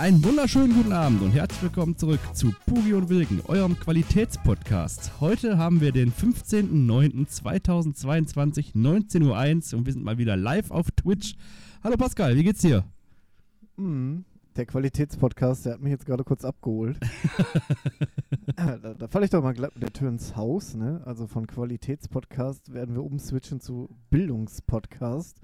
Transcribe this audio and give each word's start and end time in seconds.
Einen 0.00 0.24
wunderschönen 0.24 0.74
guten 0.74 0.94
Abend 0.94 1.20
und 1.20 1.32
herzlich 1.32 1.62
willkommen 1.62 1.94
zurück 1.94 2.20
zu 2.32 2.54
Pugi 2.64 2.94
und 2.94 3.10
Wilken, 3.10 3.42
eurem 3.48 3.78
Qualitätspodcast. 3.78 5.20
Heute 5.20 5.58
haben 5.58 5.82
wir 5.82 5.92
den 5.92 6.10
15.09.2022, 6.10 8.74
19.01 8.74 9.74
Uhr 9.74 9.78
und 9.78 9.84
wir 9.84 9.92
sind 9.92 10.02
mal 10.02 10.16
wieder 10.16 10.38
live 10.38 10.70
auf 10.70 10.90
Twitch. 10.92 11.36
Hallo 11.84 11.98
Pascal, 11.98 12.34
wie 12.34 12.44
geht's 12.44 12.62
dir? 12.62 12.82
Mhm. 13.76 14.24
Der 14.56 14.64
Qualitätspodcast, 14.64 15.66
der 15.66 15.74
hat 15.74 15.82
mich 15.82 15.90
jetzt 15.90 16.06
gerade 16.06 16.24
kurz 16.24 16.46
abgeholt. 16.46 16.98
da, 18.56 18.78
da 18.78 19.06
falle 19.06 19.26
ich 19.26 19.30
doch 19.30 19.42
mal 19.42 19.52
glatt 19.52 19.74
mit 19.74 19.82
der 19.82 19.92
Tür 19.92 20.08
ins 20.08 20.34
Haus. 20.34 20.74
Ne? 20.74 21.02
Also 21.04 21.26
von 21.26 21.46
Qualitätspodcast 21.46 22.72
werden 22.72 22.94
wir 22.94 23.04
umswitchen 23.04 23.60
zu 23.60 23.90
Bildungspodcast. 24.08 25.42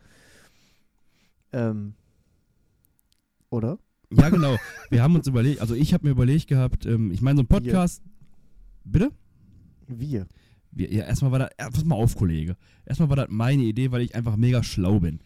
Ähm, 1.52 1.92
oder? 3.50 3.78
Ja, 4.10 4.28
genau. 4.28 4.56
Wir 4.90 5.02
haben 5.02 5.16
uns 5.16 5.26
überlegt, 5.26 5.60
also 5.60 5.74
ich 5.74 5.92
habe 5.92 6.06
mir 6.06 6.12
überlegt 6.12 6.46
gehabt, 6.46 6.86
ähm, 6.86 7.10
ich 7.10 7.22
meine, 7.22 7.36
so 7.36 7.42
ein 7.42 7.48
Podcast. 7.48 8.02
Bitte? 8.84 9.10
Wir. 9.88 10.26
Wir, 10.70 10.92
ja, 10.92 11.04
erstmal 11.04 11.32
war 11.32 11.38
das, 11.40 11.50
pass 11.56 11.84
mal 11.84 11.96
auf, 11.96 12.16
Kollege. 12.16 12.56
Erstmal 12.84 13.08
war 13.08 13.16
das 13.16 13.28
meine 13.30 13.64
Idee, 13.64 13.90
weil 13.90 14.02
ich 14.02 14.14
einfach 14.14 14.36
mega 14.36 14.62
schlau 14.62 15.00
bin. 15.00 15.20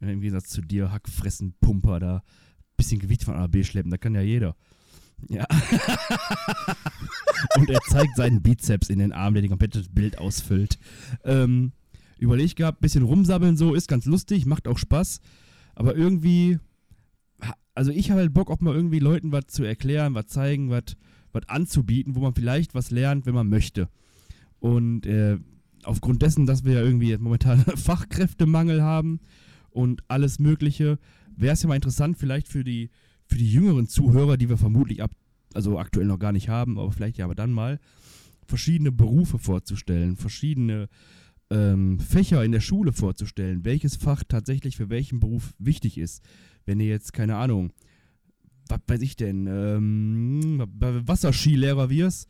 Im 0.00 0.20
Gegensatz 0.20 0.48
zu 0.48 0.60
dir, 0.60 0.92
Hackfressen, 0.92 1.54
Pumper, 1.60 2.00
da 2.00 2.22
bisschen 2.76 2.98
Gewicht 2.98 3.24
von 3.24 3.34
A 3.34 3.40
nach 3.40 3.48
B 3.48 3.64
schleppen, 3.64 3.90
da 3.90 3.98
kann 3.98 4.14
ja 4.14 4.20
jeder. 4.20 4.56
Ja. 5.28 5.46
Und 7.56 7.70
er 7.70 7.80
zeigt 7.82 8.16
seinen 8.16 8.42
Bizeps 8.42 8.90
in 8.90 8.98
den 8.98 9.12
Arm, 9.12 9.34
der 9.34 9.42
die 9.42 9.48
komplette 9.48 9.84
Bild 9.90 10.18
ausfüllt. 10.18 10.78
Ähm, 11.24 11.72
überlegt 12.18 12.56
gehabt, 12.56 12.80
bisschen 12.80 13.04
rumsabbeln 13.04 13.56
so, 13.56 13.74
ist 13.74 13.88
ganz 13.88 14.06
lustig, 14.06 14.46
macht 14.46 14.66
auch 14.66 14.78
Spaß. 14.78 15.20
Aber 15.74 15.96
irgendwie, 15.96 16.58
also 17.74 17.90
ich 17.90 18.10
habe 18.10 18.20
halt 18.20 18.34
Bock, 18.34 18.50
auch 18.50 18.60
mal 18.60 18.74
irgendwie 18.74 19.00
Leuten 19.00 19.32
was 19.32 19.46
zu 19.48 19.64
erklären, 19.64 20.14
was 20.14 20.26
zeigen, 20.26 20.70
was 20.70 20.84
anzubieten, 21.48 22.14
wo 22.14 22.20
man 22.20 22.34
vielleicht 22.34 22.74
was 22.74 22.90
lernt, 22.90 23.26
wenn 23.26 23.34
man 23.34 23.48
möchte. 23.48 23.88
Und 24.60 25.06
äh, 25.06 25.38
aufgrund 25.82 26.22
dessen, 26.22 26.46
dass 26.46 26.64
wir 26.64 26.74
ja 26.74 26.82
irgendwie 26.82 27.16
momentan 27.18 27.60
Fachkräftemangel 27.76 28.82
haben 28.82 29.20
und 29.70 30.02
alles 30.08 30.38
Mögliche, 30.38 30.98
wäre 31.36 31.54
es 31.54 31.62
ja 31.62 31.68
mal 31.68 31.74
interessant, 31.74 32.16
vielleicht 32.16 32.48
für 32.48 32.64
die, 32.64 32.90
für 33.26 33.36
die 33.36 33.50
jüngeren 33.50 33.88
Zuhörer, 33.88 34.36
die 34.36 34.48
wir 34.48 34.56
vermutlich 34.56 35.02
ab, 35.02 35.10
also 35.52 35.78
aktuell 35.78 36.06
noch 36.06 36.18
gar 36.18 36.32
nicht 36.32 36.48
haben, 36.48 36.78
aber 36.78 36.92
vielleicht 36.92 37.18
ja 37.18 37.24
aber 37.24 37.34
dann 37.34 37.52
mal, 37.52 37.80
verschiedene 38.46 38.92
Berufe 38.92 39.38
vorzustellen, 39.38 40.16
verschiedene 40.16 40.88
ähm, 41.50 41.98
Fächer 41.98 42.44
in 42.44 42.52
der 42.52 42.60
Schule 42.60 42.92
vorzustellen, 42.92 43.64
welches 43.64 43.96
Fach 43.96 44.22
tatsächlich 44.26 44.76
für 44.76 44.90
welchen 44.90 45.20
Beruf 45.20 45.54
wichtig 45.58 45.98
ist. 45.98 46.22
Wenn 46.66 46.80
ihr 46.80 46.86
jetzt, 46.86 47.12
keine 47.12 47.36
Ahnung, 47.36 47.72
was 48.68 48.80
weiß 48.86 49.02
ich 49.02 49.16
denn, 49.16 49.46
ähm, 49.46 50.64
Wasserskilehrer 50.80 51.90
wirst, 51.90 52.28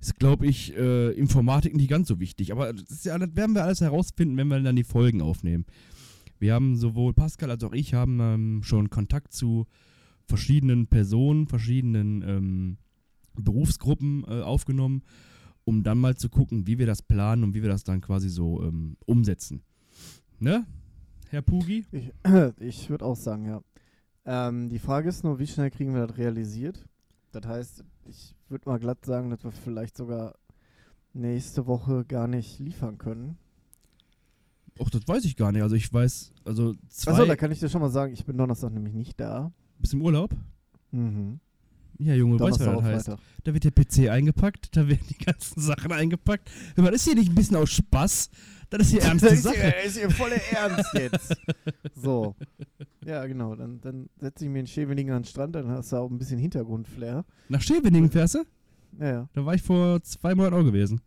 ist, 0.00 0.18
glaube 0.18 0.46
ich, 0.46 0.76
äh, 0.76 1.10
Informatik 1.12 1.74
nicht 1.74 1.88
ganz 1.88 2.08
so 2.08 2.20
wichtig. 2.20 2.52
Aber 2.52 2.72
das, 2.72 3.04
ja, 3.04 3.18
das 3.18 3.34
werden 3.34 3.54
wir 3.54 3.64
alles 3.64 3.80
herausfinden, 3.80 4.36
wenn 4.36 4.48
wir 4.48 4.60
dann 4.60 4.76
die 4.76 4.84
Folgen 4.84 5.22
aufnehmen. 5.22 5.64
Wir 6.38 6.52
haben 6.54 6.76
sowohl 6.76 7.14
Pascal 7.14 7.50
als 7.50 7.64
auch 7.64 7.72
ich 7.72 7.94
haben 7.94 8.20
ähm, 8.20 8.62
schon 8.62 8.90
Kontakt 8.90 9.32
zu 9.32 9.66
verschiedenen 10.26 10.86
Personen, 10.86 11.46
verschiedenen 11.46 12.22
ähm, 12.22 12.76
Berufsgruppen 13.34 14.24
äh, 14.24 14.42
aufgenommen, 14.42 15.02
um 15.64 15.82
dann 15.82 15.98
mal 15.98 16.16
zu 16.16 16.28
gucken, 16.28 16.66
wie 16.66 16.78
wir 16.78 16.86
das 16.86 17.02
planen 17.02 17.44
und 17.44 17.54
wie 17.54 17.62
wir 17.62 17.70
das 17.70 17.84
dann 17.84 18.00
quasi 18.00 18.28
so 18.28 18.62
ähm, 18.62 18.96
umsetzen. 19.06 19.62
Ne, 20.38 20.66
Herr 21.30 21.42
Pugi? 21.42 21.84
Ich, 21.92 22.12
ich 22.60 22.90
würde 22.90 23.04
auch 23.04 23.16
sagen, 23.16 23.46
ja. 23.46 23.60
Ähm, 24.26 24.68
die 24.68 24.78
Frage 24.78 25.08
ist 25.08 25.24
nur, 25.24 25.38
wie 25.38 25.46
schnell 25.46 25.70
kriegen 25.70 25.94
wir 25.94 26.06
das 26.06 26.16
realisiert? 26.16 26.84
Das 27.32 27.46
heißt, 27.46 27.84
ich 28.06 28.34
würde 28.48 28.68
mal 28.68 28.78
glatt 28.78 29.04
sagen, 29.04 29.30
dass 29.30 29.44
wir 29.44 29.52
vielleicht 29.52 29.96
sogar 29.96 30.34
nächste 31.12 31.66
Woche 31.66 32.04
gar 32.04 32.26
nicht 32.28 32.58
liefern 32.58 32.98
können. 32.98 33.36
Ach, 34.80 34.90
das 34.90 35.06
weiß 35.06 35.24
ich 35.24 35.36
gar 35.36 35.52
nicht. 35.52 35.62
Also 35.62 35.76
ich 35.76 35.92
weiß, 35.92 36.32
also 36.44 36.74
zwei... 36.88 37.12
Achso, 37.12 37.26
da 37.26 37.36
kann 37.36 37.52
ich 37.52 37.60
dir 37.60 37.68
schon 37.68 37.80
mal 37.80 37.90
sagen, 37.90 38.12
ich 38.12 38.24
bin 38.24 38.36
Donnerstag 38.36 38.72
nämlich 38.72 38.94
nicht 38.94 39.20
da. 39.20 39.52
Bist 39.78 39.94
im 39.94 40.02
Urlaub? 40.02 40.34
Mhm. 40.90 41.40
Ja, 41.98 42.14
Junge, 42.14 42.40
weißt 42.40 42.60
du, 42.60 42.66
was 42.66 42.74
das 42.76 42.84
heißt? 42.84 43.06
Freitag. 43.06 43.24
Da 43.44 43.54
wird 43.54 43.64
der 43.64 43.70
PC 43.70 44.10
eingepackt, 44.10 44.76
da 44.76 44.88
werden 44.88 45.06
die 45.08 45.24
ganzen 45.24 45.60
Sachen 45.60 45.92
eingepackt. 45.92 46.50
Hör 46.74 46.84
mal, 46.84 46.90
das 46.90 47.00
ist 47.00 47.06
hier 47.06 47.14
nicht 47.14 47.30
ein 47.30 47.34
bisschen 47.34 47.56
aus 47.56 47.70
Spaß. 47.70 48.30
Das 48.70 48.82
ist 48.82 48.90
hier 48.90 49.02
ernste 49.02 49.28
das 49.28 49.42
Sache. 49.42 49.74
Das 49.76 49.86
ist 49.86 49.98
hier 49.98 50.10
voller 50.10 50.40
Ernst 50.50 50.94
jetzt. 50.94 51.36
so. 51.94 52.34
Ja, 53.04 53.24
genau. 53.26 53.54
Dann, 53.54 53.80
dann 53.80 54.08
setze 54.18 54.44
ich 54.44 54.50
mir 54.50 54.60
in 54.60 54.66
Scheveningen 54.66 55.14
an 55.14 55.22
den 55.22 55.28
Strand, 55.28 55.54
dann 55.54 55.68
hast 55.68 55.92
du 55.92 55.96
auch 55.96 56.10
ein 56.10 56.18
bisschen 56.18 56.38
Hintergrundflair. 56.38 57.24
Nach 57.48 57.60
Scheveningen 57.60 58.10
fährst 58.10 58.34
du? 58.34 58.44
Ja, 58.98 59.08
ja. 59.08 59.28
Da 59.32 59.44
war 59.44 59.54
ich 59.54 59.62
vor 59.62 60.02
zwei 60.02 60.34
Monaten 60.34 60.56
auch 60.56 60.64
gewesen. 60.64 61.00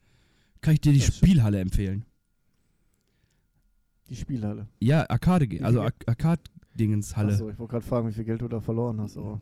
Kann 0.62 0.74
ich 0.74 0.82
dir 0.82 0.94
die 0.94 1.02
Spielhalle 1.02 1.60
empfehlen. 1.60 2.06
Die 4.10 4.16
Spielhalle. 4.16 4.68
Ja, 4.80 5.10
Arcade, 5.10 5.48
also 5.64 5.86
Arcade-Dingens-Halle. 6.78 7.34
Achso, 7.34 7.50
ich 7.50 7.60
wollte 7.60 7.72
gerade 7.72 7.86
fragen, 7.86 8.08
wie 8.08 8.14
viel 8.14 8.24
Geld 8.24 8.42
du 8.42 8.48
da 8.48 8.62
verloren 8.62 9.02
hast. 9.02 9.18
Aber. 9.18 9.42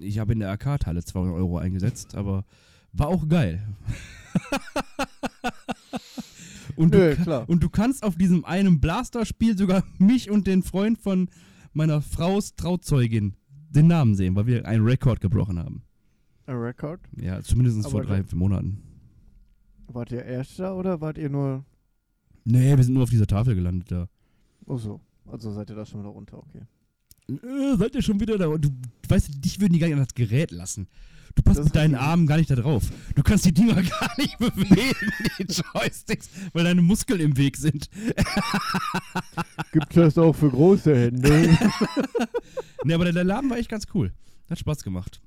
Ich 0.00 0.18
habe 0.18 0.32
in 0.32 0.40
der 0.40 0.50
Arcade-Halle 0.50 1.04
200 1.04 1.34
Euro 1.34 1.58
eingesetzt, 1.58 2.14
aber 2.14 2.44
war 2.92 3.08
auch 3.08 3.28
geil. 3.28 3.62
und, 6.76 6.92
Nö, 6.92 7.14
du, 7.14 7.22
klar. 7.22 7.48
und 7.48 7.62
du 7.62 7.68
kannst 7.68 8.02
auf 8.02 8.16
diesem 8.16 8.44
einen 8.44 8.80
Blaster-Spiel 8.80 9.56
sogar 9.56 9.84
mich 9.98 10.30
und 10.30 10.46
den 10.46 10.62
Freund 10.62 10.98
von 10.98 11.28
meiner 11.72 12.02
Frau's 12.02 12.54
Trauzeugin 12.56 13.34
den 13.70 13.86
Namen 13.86 14.14
sehen, 14.14 14.36
weil 14.36 14.46
wir 14.46 14.66
einen 14.66 14.84
Rekord 14.84 15.20
gebrochen 15.20 15.58
haben. 15.58 15.82
Ein 16.46 16.56
Rekord? 16.56 17.00
Ja, 17.16 17.40
zumindest 17.40 17.88
vor 17.88 18.02
drei, 18.02 18.24
vier 18.24 18.36
Monaten. 18.36 18.82
Wart 19.86 20.12
ihr 20.12 20.24
Erster 20.24 20.76
oder 20.76 21.00
wart 21.00 21.18
ihr 21.18 21.30
nur 21.30 21.64
Nee, 22.44 22.76
wir 22.76 22.82
sind 22.82 22.94
nur 22.94 23.04
auf 23.04 23.10
dieser 23.10 23.26
Tafel 23.26 23.54
gelandet 23.54 23.92
da. 23.92 24.08
Ach 24.68 24.78
so. 24.78 25.00
Also 25.32 25.50
seid 25.52 25.70
ihr 25.70 25.76
da 25.76 25.86
schon 25.86 26.00
wieder 26.00 26.10
runter, 26.10 26.38
okay. 26.38 26.62
Äh, 27.28 27.76
seid 27.76 27.94
ihr 27.94 28.02
schon 28.02 28.20
wieder 28.20 28.36
da? 28.36 28.46
Du, 28.58 28.68
weißt, 29.08 29.44
dich 29.44 29.60
würden 29.60 29.72
die 29.72 29.78
gar 29.78 29.86
nicht 29.86 29.96
an 29.96 30.04
das 30.04 30.14
Gerät 30.14 30.50
lassen. 30.50 30.88
Du 31.34 31.42
passt 31.42 31.60
das 31.60 31.64
mit 31.64 31.74
deinen 31.74 31.94
Armen 31.94 32.26
gar 32.26 32.36
nicht 32.36 32.50
da 32.50 32.54
drauf. 32.56 32.90
Du 33.14 33.22
kannst 33.22 33.46
die 33.46 33.52
Dinger 33.52 33.74
gar 33.82 34.10
nicht 34.18 34.36
bewegen, 34.38 35.12
die 35.38 35.44
Joysticks, 35.44 36.28
weil 36.52 36.64
deine 36.64 36.82
Muskeln 36.82 37.20
im 37.20 37.36
Weg 37.38 37.56
sind. 37.56 37.88
Gibt 39.72 39.96
das 39.96 40.18
auch 40.18 40.34
für 40.34 40.50
große 40.50 40.94
Hände? 40.94 41.30
nee, 42.84 42.92
aber 42.92 43.04
der, 43.04 43.14
der 43.14 43.24
Laden 43.24 43.48
war 43.48 43.56
echt 43.56 43.70
ganz 43.70 43.86
cool. 43.94 44.12
Hat 44.50 44.58
Spaß 44.58 44.84
gemacht. 44.84 45.22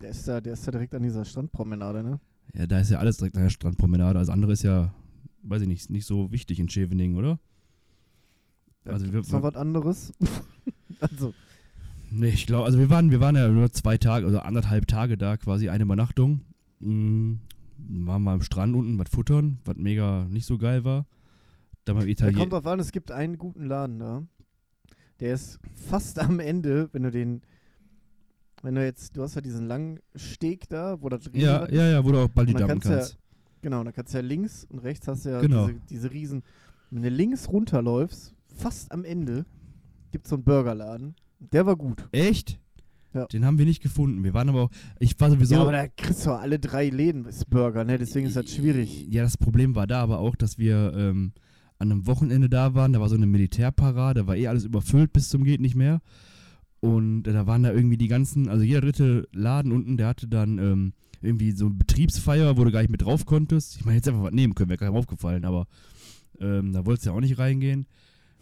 Der 0.00 0.10
ist 0.10 0.28
da, 0.28 0.40
der 0.40 0.52
ist 0.52 0.64
da 0.68 0.70
direkt 0.70 0.94
an 0.94 1.02
dieser 1.02 1.24
Strandpromenade, 1.24 2.04
ne? 2.04 2.20
Ja, 2.54 2.68
da 2.68 2.78
ist 2.78 2.90
ja 2.90 3.00
alles 3.00 3.16
direkt 3.16 3.36
an 3.36 3.42
der 3.42 3.50
Strandpromenade. 3.50 4.20
Das 4.20 4.28
andere 4.28 4.52
ist 4.52 4.62
ja 4.62 4.94
weiß 5.42 5.62
ich 5.62 5.68
nicht, 5.68 5.90
nicht 5.90 6.06
so 6.06 6.30
wichtig 6.32 6.60
in 6.60 6.68
Scheveningen, 6.68 7.16
oder? 7.16 7.38
Also 8.84 9.12
wir, 9.12 9.20
ist 9.20 9.32
noch 9.32 9.42
was 9.42 9.56
anderes? 9.56 10.12
also. 11.00 11.34
Nee, 12.10 12.28
ich 12.28 12.46
glaube, 12.46 12.64
also 12.64 12.78
wir 12.78 12.88
waren, 12.88 13.10
wir 13.10 13.20
waren 13.20 13.36
ja 13.36 13.48
nur 13.48 13.70
zwei 13.70 13.98
Tage, 13.98 14.26
also 14.26 14.38
anderthalb 14.40 14.86
Tage 14.86 15.18
da, 15.18 15.36
quasi 15.36 15.68
eine 15.68 15.84
Übernachtung. 15.84 16.40
Mhm. 16.80 17.40
Waren 17.76 18.22
mal 18.22 18.34
am 18.34 18.42
Strand 18.42 18.74
unten, 18.74 18.98
was 18.98 19.08
futtern, 19.10 19.58
was 19.64 19.76
mega 19.76 20.24
nicht 20.30 20.46
so 20.46 20.58
geil 20.58 20.84
war. 20.84 21.06
Da 21.84 21.94
mal 21.94 22.08
Italien. 22.08 22.34
Da 22.34 22.40
kommt 22.40 22.52
drauf 22.52 22.66
an, 22.66 22.80
es 22.80 22.92
gibt 22.92 23.12
einen 23.12 23.38
guten 23.38 23.66
Laden 23.66 23.98
da. 23.98 24.22
Der 25.20 25.34
ist 25.34 25.58
fast 25.74 26.18
am 26.18 26.40
Ende, 26.40 26.88
wenn 26.92 27.02
du 27.02 27.10
den, 27.10 27.42
wenn 28.62 28.74
du 28.74 28.84
jetzt, 28.84 29.16
du 29.16 29.22
hast 29.22 29.34
ja 29.34 29.40
diesen 29.40 29.66
langen 29.66 30.00
Steg 30.14 30.68
da, 30.68 31.00
wo 31.02 31.08
das 31.08 31.30
Ja, 31.32 31.68
ja, 31.70 31.88
ja, 31.88 32.04
wo 32.04 32.12
du 32.12 32.20
auch 32.20 32.28
bald 32.28 32.48
die 32.48 32.54
kannst. 32.54 32.88
kannst. 32.88 33.12
Ja, 33.12 33.18
Genau, 33.62 33.82
da 33.82 33.92
kannst 33.92 34.14
du 34.14 34.18
ja 34.18 34.22
links 34.22 34.64
und 34.64 34.78
rechts 34.80 35.08
hast 35.08 35.24
du 35.24 35.30
ja 35.30 35.40
genau. 35.40 35.66
diese, 35.66 35.80
diese 35.88 36.10
riesen. 36.12 36.42
Wenn 36.90 37.02
du 37.02 37.08
links 37.10 37.48
runterläufst, 37.48 38.34
fast 38.58 38.92
am 38.92 39.04
Ende, 39.04 39.46
gibt 40.10 40.26
es 40.26 40.30
so 40.30 40.36
einen 40.36 40.44
Burgerladen. 40.44 41.14
Der 41.38 41.66
war 41.66 41.76
gut. 41.76 42.08
Echt? 42.12 42.58
Ja. 43.14 43.26
Den 43.26 43.44
haben 43.44 43.58
wir 43.58 43.64
nicht 43.64 43.82
gefunden. 43.82 44.22
Wir 44.22 44.34
waren 44.34 44.48
aber 44.48 44.62
auch, 44.64 44.70
ich 44.98 45.18
war 45.18 45.30
sowieso. 45.30 45.54
Ja, 45.54 45.62
aber 45.62 45.72
da 45.72 45.88
kriegst 45.88 46.26
du 46.26 46.32
alle 46.32 46.58
drei 46.58 46.88
Läden 46.90 47.24
ist 47.24 47.48
Burger, 47.48 47.84
ne? 47.84 47.98
Deswegen 47.98 48.26
ist 48.26 48.36
das 48.36 48.50
schwierig. 48.52 49.06
Ja, 49.08 49.22
das 49.22 49.36
Problem 49.36 49.74
war 49.74 49.86
da 49.86 50.02
aber 50.02 50.18
auch, 50.18 50.36
dass 50.36 50.58
wir 50.58 50.92
ähm, 50.94 51.32
an 51.78 51.90
einem 51.90 52.06
Wochenende 52.06 52.48
da 52.48 52.74
waren. 52.74 52.92
Da 52.92 53.00
war 53.00 53.08
so 53.08 53.16
eine 53.16 53.26
Militärparade, 53.26 54.20
da 54.20 54.26
war 54.26 54.36
eh 54.36 54.48
alles 54.48 54.64
überfüllt 54.64 55.12
bis 55.12 55.30
zum 55.30 55.44
geht 55.44 55.60
nicht 55.60 55.74
mehr. 55.74 56.00
Und 56.80 57.26
äh, 57.26 57.32
da 57.32 57.46
waren 57.46 57.62
da 57.62 57.72
irgendwie 57.72 57.96
die 57.96 58.08
ganzen, 58.08 58.48
also 58.48 58.62
jeder 58.62 58.82
dritte 58.82 59.26
Laden 59.32 59.72
unten, 59.72 59.96
der 59.96 60.08
hatte 60.08 60.28
dann 60.28 60.58
ähm, 60.58 60.92
irgendwie 61.22 61.52
so 61.52 61.66
eine 61.66 61.74
Betriebsfeier, 61.74 62.56
wo 62.56 62.64
du 62.64 62.70
gar 62.70 62.80
nicht 62.80 62.90
mit 62.90 63.02
drauf 63.02 63.26
konntest. 63.26 63.76
Ich 63.76 63.84
meine, 63.84 63.96
jetzt 63.96 64.08
einfach 64.08 64.22
was 64.22 64.32
nehmen 64.32 64.54
können, 64.54 64.68
wäre 64.68 64.78
keinem 64.78 64.94
aufgefallen, 64.94 65.44
aber 65.44 65.66
ähm, 66.40 66.72
da 66.72 66.84
wolltest 66.86 67.06
du 67.06 67.10
ja 67.10 67.16
auch 67.16 67.20
nicht 67.20 67.38
reingehen. 67.38 67.86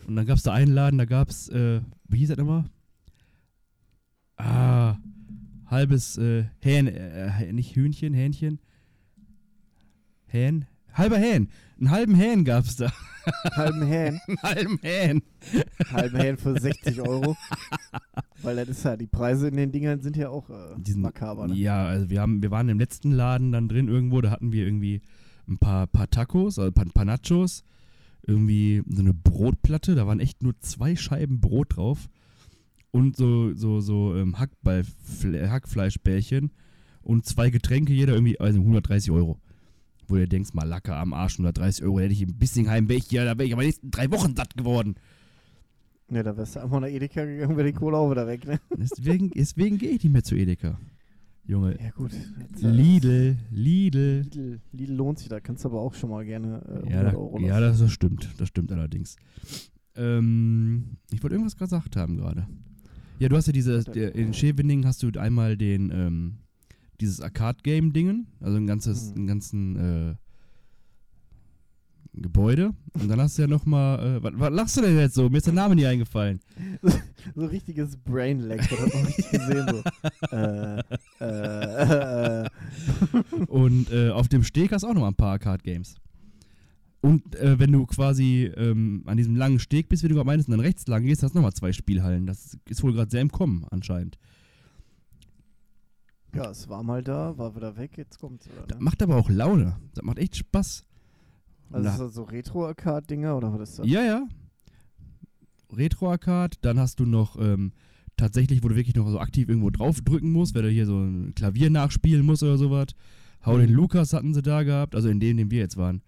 Und 0.06 0.16
dann 0.16 0.26
gab 0.26 0.36
es 0.36 0.42
da 0.42 0.52
einen 0.52 0.72
Laden, 0.72 0.98
da 0.98 1.04
gab 1.04 1.28
es, 1.28 1.48
äh, 1.48 1.80
wie 2.08 2.18
hieß 2.18 2.28
das 2.30 2.38
immer? 2.38 2.64
Ah, 4.36 4.96
halbes 5.66 6.18
äh, 6.18 6.44
Hähn, 6.60 6.86
äh, 6.86 7.52
nicht 7.52 7.74
Hühnchen, 7.74 8.12
Hähnchen. 8.14 8.60
Hähn, 10.26 10.66
Halber 10.96 11.18
Hähn. 11.18 11.48
Einen 11.78 11.90
halben 11.90 12.14
Hähn 12.14 12.44
gab's 12.44 12.76
da. 12.76 12.90
Halben 13.52 13.82
Hähn. 13.86 14.18
Einen 14.26 14.38
halben 14.42 14.78
Hähn. 14.80 15.22
Halben 15.92 16.16
Hähn 16.16 16.36
für 16.38 16.58
60 16.58 17.00
Euro. 17.02 17.36
Weil 18.42 18.56
das 18.56 18.68
ist 18.68 18.84
ja, 18.84 18.96
die 18.96 19.06
Preise 19.06 19.48
in 19.48 19.56
den 19.56 19.72
Dingern 19.72 20.00
sind 20.00 20.16
ja 20.16 20.30
auch 20.30 20.48
äh, 20.48 20.74
Diesen, 20.78 21.02
makaber. 21.02 21.48
Ne? 21.48 21.54
Ja, 21.54 21.84
also 21.84 22.08
wir 22.08 22.20
haben, 22.20 22.42
wir 22.42 22.50
waren 22.50 22.68
im 22.70 22.78
letzten 22.78 23.12
Laden 23.12 23.52
dann 23.52 23.68
drin 23.68 23.88
irgendwo, 23.88 24.20
da 24.22 24.30
hatten 24.30 24.52
wir 24.52 24.64
irgendwie 24.64 25.02
ein 25.48 25.58
paar, 25.58 25.86
paar 25.86 26.08
Tacos, 26.08 26.58
also 26.58 26.70
ein 26.70 26.74
paar, 26.74 26.86
paar 26.86 27.04
Nachos, 27.04 27.62
irgendwie 28.26 28.82
so 28.88 29.00
eine 29.00 29.14
Brotplatte, 29.14 29.94
da 29.94 30.06
waren 30.06 30.20
echt 30.20 30.42
nur 30.42 30.58
zwei 30.60 30.96
Scheiben 30.96 31.40
Brot 31.40 31.76
drauf 31.76 32.08
und 32.90 33.16
so, 33.16 33.54
so, 33.54 33.80
so 33.80 34.14
ähm, 34.16 34.38
Hackfleischbällchen 34.38 36.50
und 37.02 37.24
zwei 37.24 37.50
Getränke, 37.50 37.92
jeder 37.92 38.14
irgendwie, 38.14 38.40
also 38.40 38.58
130 38.58 39.10
Euro. 39.10 39.40
Wo 40.08 40.16
du 40.16 40.28
denkst, 40.28 40.54
mal 40.54 40.68
Lacke 40.68 40.94
am 40.94 41.12
Arsch, 41.12 41.34
130 41.34 41.84
Euro, 41.84 42.00
hätte 42.00 42.12
ich 42.12 42.22
ein 42.22 42.38
bisschen 42.38 42.68
heimweg, 42.68 43.10
ja, 43.12 43.24
da 43.24 43.38
wäre 43.38 43.46
ich 43.46 43.52
aber 43.52 43.62
nächsten 43.62 43.90
drei 43.90 44.10
Wochen 44.10 44.36
satt 44.36 44.56
geworden. 44.56 44.96
Ne, 46.08 46.22
da 46.22 46.36
wärst 46.36 46.56
du 46.56 46.60
einfach 46.60 46.80
nach 46.80 46.88
Edeka 46.88 47.24
gegangen, 47.24 47.56
wäre 47.56 47.72
die 47.72 47.76
Kohle 47.76 47.96
auch 47.96 48.10
wieder 48.10 48.28
weg, 48.28 48.46
ne? 48.46 48.60
Deswegen, 48.76 49.30
deswegen 49.30 49.78
gehe 49.78 49.90
ich 49.90 50.04
nicht 50.04 50.12
mehr 50.12 50.22
zu 50.22 50.36
Edeka. 50.36 50.78
Junge, 51.48 51.78
Ja, 51.80 51.90
gut. 51.90 52.12
Äh, 52.12 52.66
Lidl, 52.68 53.36
Lidl. 53.52 54.22
Lidl, 54.22 54.60
Lidl 54.72 54.92
lohnt 54.94 55.18
sich, 55.18 55.28
da 55.28 55.38
kannst 55.40 55.64
du 55.64 55.68
aber 55.68 55.80
auch 55.80 55.94
schon 55.94 56.10
mal 56.10 56.24
gerne 56.24 56.62
äh, 56.66 56.72
100 56.78 56.90
Ja, 56.90 57.02
da, 57.04 57.10
Euro 57.16 57.38
ja 57.40 57.60
das, 57.60 57.78
das 57.78 57.92
stimmt. 57.92 58.28
Das 58.38 58.48
stimmt 58.48 58.72
allerdings. 58.72 59.16
Ähm, 59.94 60.96
ich 61.12 61.22
wollte 61.22 61.34
irgendwas 61.36 61.56
gesagt 61.56 61.96
haben 61.96 62.16
gerade. 62.16 62.46
Ja, 63.18 63.28
du 63.28 63.36
hast 63.36 63.46
ja 63.46 63.52
diese, 63.52 63.82
der, 63.84 64.14
in 64.14 64.34
Scheveningen 64.34 64.84
hast 64.86 65.02
du 65.02 65.10
einmal 65.18 65.56
den, 65.56 65.90
ähm, 65.90 66.34
dieses 67.00 67.20
Arcade-Game-Dingen, 67.20 68.26
also 68.40 68.56
ein 68.56 68.66
ganzes, 68.66 69.10
Mhm. 69.10 69.16
einen 69.16 69.26
ganzen 69.26 69.76
äh, 69.76 70.14
Gebäude. 72.22 72.72
Und 72.94 73.08
dann 73.08 73.20
hast 73.20 73.36
du 73.36 73.42
ja 73.42 73.48
nochmal, 73.48 74.16
äh, 74.18 74.22
was, 74.22 74.32
was 74.36 74.50
lachst 74.50 74.76
du 74.76 74.80
denn 74.82 74.98
jetzt 74.98 75.14
so? 75.14 75.28
Mir 75.28 75.38
ist 75.38 75.46
der 75.46 75.54
Name 75.54 75.74
nie 75.76 75.86
eingefallen. 75.86 76.40
So 77.34 77.44
richtiges 77.44 77.96
Brain-Lag, 77.96 78.58
das 78.68 78.78
hat 78.78 78.94
man 78.94 79.04
richtig 79.04 79.30
gesehen. 79.30 79.66
So. 79.68 80.36
äh, 80.36 80.82
äh, 81.20 82.44
äh, 82.44 82.48
Und 83.48 83.90
äh, 83.90 84.10
auf 84.10 84.28
dem 84.28 84.44
Steg 84.44 84.70
hast 84.70 84.82
du 84.82 84.86
auch 84.86 84.94
noch 84.94 85.00
mal 85.00 85.08
ein 85.08 85.14
paar 85.16 85.32
Arcade-Games. 85.32 85.96
Und 87.00 87.34
äh, 87.36 87.58
wenn 87.58 87.72
du 87.72 87.84
quasi 87.86 88.44
ähm, 88.56 89.02
an 89.06 89.16
diesem 89.16 89.34
langen 89.34 89.58
Steg 89.58 89.88
bist, 89.88 90.04
wie 90.04 90.08
du 90.08 90.14
gerade 90.14 90.26
meinst, 90.26 90.48
und 90.48 90.52
dann 90.52 90.60
rechts 90.60 90.86
lang 90.86 91.04
gehst, 91.04 91.22
hast 91.24 91.32
du 91.32 91.38
nochmal 91.38 91.52
zwei 91.52 91.72
Spielhallen. 91.72 92.26
Das 92.26 92.56
ist 92.68 92.82
wohl 92.84 92.92
gerade 92.92 93.10
sehr 93.10 93.22
im 93.22 93.30
Kommen, 93.32 93.66
anscheinend. 93.70 94.18
ja, 96.34 96.50
es 96.50 96.68
war 96.68 96.82
mal 96.82 97.02
da, 97.02 97.36
war 97.38 97.56
wieder 97.56 97.76
weg, 97.76 97.96
jetzt 97.96 98.20
kommt's 98.20 98.46
wieder. 98.46 98.66
Das 98.68 98.78
macht 98.80 99.02
aber 99.02 99.16
auch 99.16 99.28
Laune. 99.30 99.76
Das 99.94 100.04
macht 100.04 100.18
echt 100.18 100.36
Spaß. 100.36 100.84
Also 101.72 102.08
so 102.08 102.22
Retro-Arcade-Dinger 102.24 103.36
oder 103.36 103.52
was 103.52 103.70
ist 103.70 103.78
das? 103.80 103.86
Ja, 103.86 104.02
ja. 104.04 104.26
Retro-Arcade, 105.72 106.56
dann 106.60 106.78
hast 106.78 107.00
du 107.00 107.06
noch 107.06 107.36
ähm, 107.40 107.72
tatsächlich, 108.16 108.62
wo 108.62 108.68
du 108.68 108.76
wirklich 108.76 108.94
noch 108.96 109.08
so 109.10 109.18
aktiv 109.18 109.48
irgendwo 109.48 109.70
draufdrücken 109.70 110.30
musst, 110.30 110.54
wenn 110.54 110.62
du 110.62 110.70
hier 110.70 110.86
so 110.86 110.98
ein 110.98 111.34
Klavier 111.34 111.70
nachspielen 111.70 112.24
musst 112.24 112.42
oder 112.42 112.56
sowas. 112.58 112.88
Hau 113.44 113.58
den 113.58 113.70
Mhm. 113.70 113.76
Lukas 113.76 114.12
hatten 114.12 114.32
sie 114.34 114.42
da 114.42 114.62
gehabt, 114.62 114.94
also 114.94 115.08
in 115.08 115.20
dem, 115.20 115.32
in 115.32 115.36
dem 115.38 115.50
wir 115.50 115.58
jetzt 115.58 115.76
waren. 115.76 116.02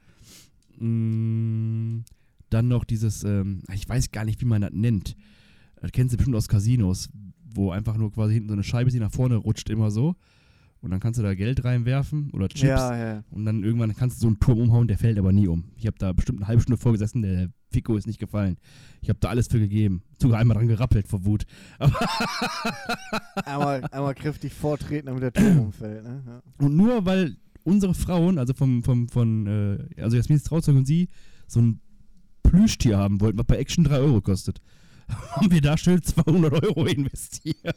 Mm, 0.78 2.04
dann 2.50 2.68
noch 2.68 2.84
dieses, 2.84 3.24
ähm, 3.24 3.62
ich 3.72 3.88
weiß 3.88 4.10
gar 4.10 4.24
nicht, 4.24 4.40
wie 4.40 4.46
man 4.46 4.62
das 4.62 4.72
nennt. 4.72 5.16
Das 5.80 5.92
kennst 5.92 6.12
du 6.12 6.16
bestimmt 6.16 6.36
aus 6.36 6.48
Casinos, 6.48 7.08
wo 7.52 7.70
einfach 7.70 7.96
nur 7.96 8.12
quasi 8.12 8.34
hinten 8.34 8.48
so 8.48 8.54
eine 8.54 8.64
Scheibe 8.64 8.90
die 8.90 8.98
nach 9.00 9.12
vorne 9.12 9.36
rutscht, 9.36 9.70
immer 9.70 9.90
so. 9.90 10.14
Und 10.80 10.90
dann 10.90 11.00
kannst 11.00 11.18
du 11.18 11.24
da 11.24 11.34
Geld 11.34 11.64
reinwerfen 11.64 12.30
oder 12.32 12.48
Chips. 12.48 12.62
Ja, 12.62 12.96
ja. 12.96 13.24
Und 13.30 13.44
dann 13.44 13.64
irgendwann 13.64 13.94
kannst 13.96 14.18
du 14.18 14.20
so 14.22 14.26
einen 14.28 14.38
Turm 14.38 14.60
umhauen, 14.60 14.86
der 14.86 14.96
fällt 14.96 15.18
aber 15.18 15.32
nie 15.32 15.48
um. 15.48 15.64
Ich 15.76 15.86
habe 15.86 15.96
da 15.98 16.12
bestimmt 16.12 16.38
eine 16.38 16.48
halbe 16.48 16.62
Stunde 16.62 16.80
vorgesessen, 16.80 17.22
der 17.22 17.50
Fico 17.70 17.96
ist 17.96 18.06
nicht 18.06 18.20
gefallen. 18.20 18.58
Ich 19.00 19.08
habe 19.08 19.18
da 19.18 19.28
alles 19.28 19.48
für 19.48 19.58
gegeben. 19.58 20.02
Sogar 20.20 20.38
einmal 20.38 20.56
dran 20.56 20.68
gerappelt 20.68 21.08
vor 21.08 21.24
Wut. 21.24 21.44
Einmal, 23.44 23.84
einmal 23.90 24.14
kräftig 24.14 24.52
vortreten, 24.52 25.06
damit 25.06 25.22
der 25.22 25.32
Turm 25.32 25.58
umfällt. 25.58 26.04
Ne? 26.04 26.22
Ja. 26.26 26.42
Und 26.64 26.76
nur 26.76 27.04
weil 27.04 27.36
unsere 27.64 27.94
Frauen, 27.94 28.38
also 28.38 28.54
vom, 28.54 28.82
vom, 28.82 29.08
von, 29.08 29.46
äh, 29.46 30.02
also 30.02 30.16
Jasmin's 30.16 30.44
Trauzeug 30.44 30.76
und 30.76 30.86
sie, 30.86 31.08
so 31.46 31.60
ein 31.60 31.80
Plüschtier 32.42 32.96
haben 32.98 33.20
wollten, 33.20 33.38
was 33.38 33.46
bei 33.46 33.58
Action 33.58 33.84
3 33.84 33.98
Euro 33.98 34.20
kostet, 34.20 34.60
haben 35.08 35.50
wir 35.50 35.60
da 35.60 35.76
schön 35.76 36.02
200 36.02 36.52
Euro 36.64 36.86
investiert. 36.86 37.76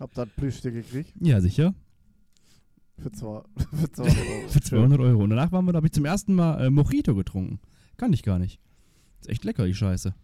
Hab 0.00 0.14
da 0.14 0.24
Plüschtier 0.24 0.72
gekriegt 0.72 1.12
Ja, 1.20 1.40
sicher. 1.40 1.74
Für, 2.98 3.12
zwei, 3.12 3.42
für 3.76 3.92
200 3.92 4.18
Euro. 4.18 4.48
Für 4.48 4.60
200 4.60 5.00
Euro. 5.00 5.22
Und 5.24 5.30
danach 5.30 5.52
waren 5.52 5.64
wir, 5.66 5.72
da 5.72 5.76
habe 5.78 5.86
ich 5.86 5.92
zum 5.92 6.04
ersten 6.04 6.34
Mal 6.34 6.64
äh, 6.66 6.70
Mojito 6.70 7.14
getrunken. 7.14 7.60
Kann 7.96 8.12
ich 8.12 8.22
gar 8.22 8.38
nicht. 8.38 8.60
Ist 9.20 9.28
echt 9.30 9.44
lecker, 9.44 9.66
die 9.66 9.74
Scheiße. 9.74 10.14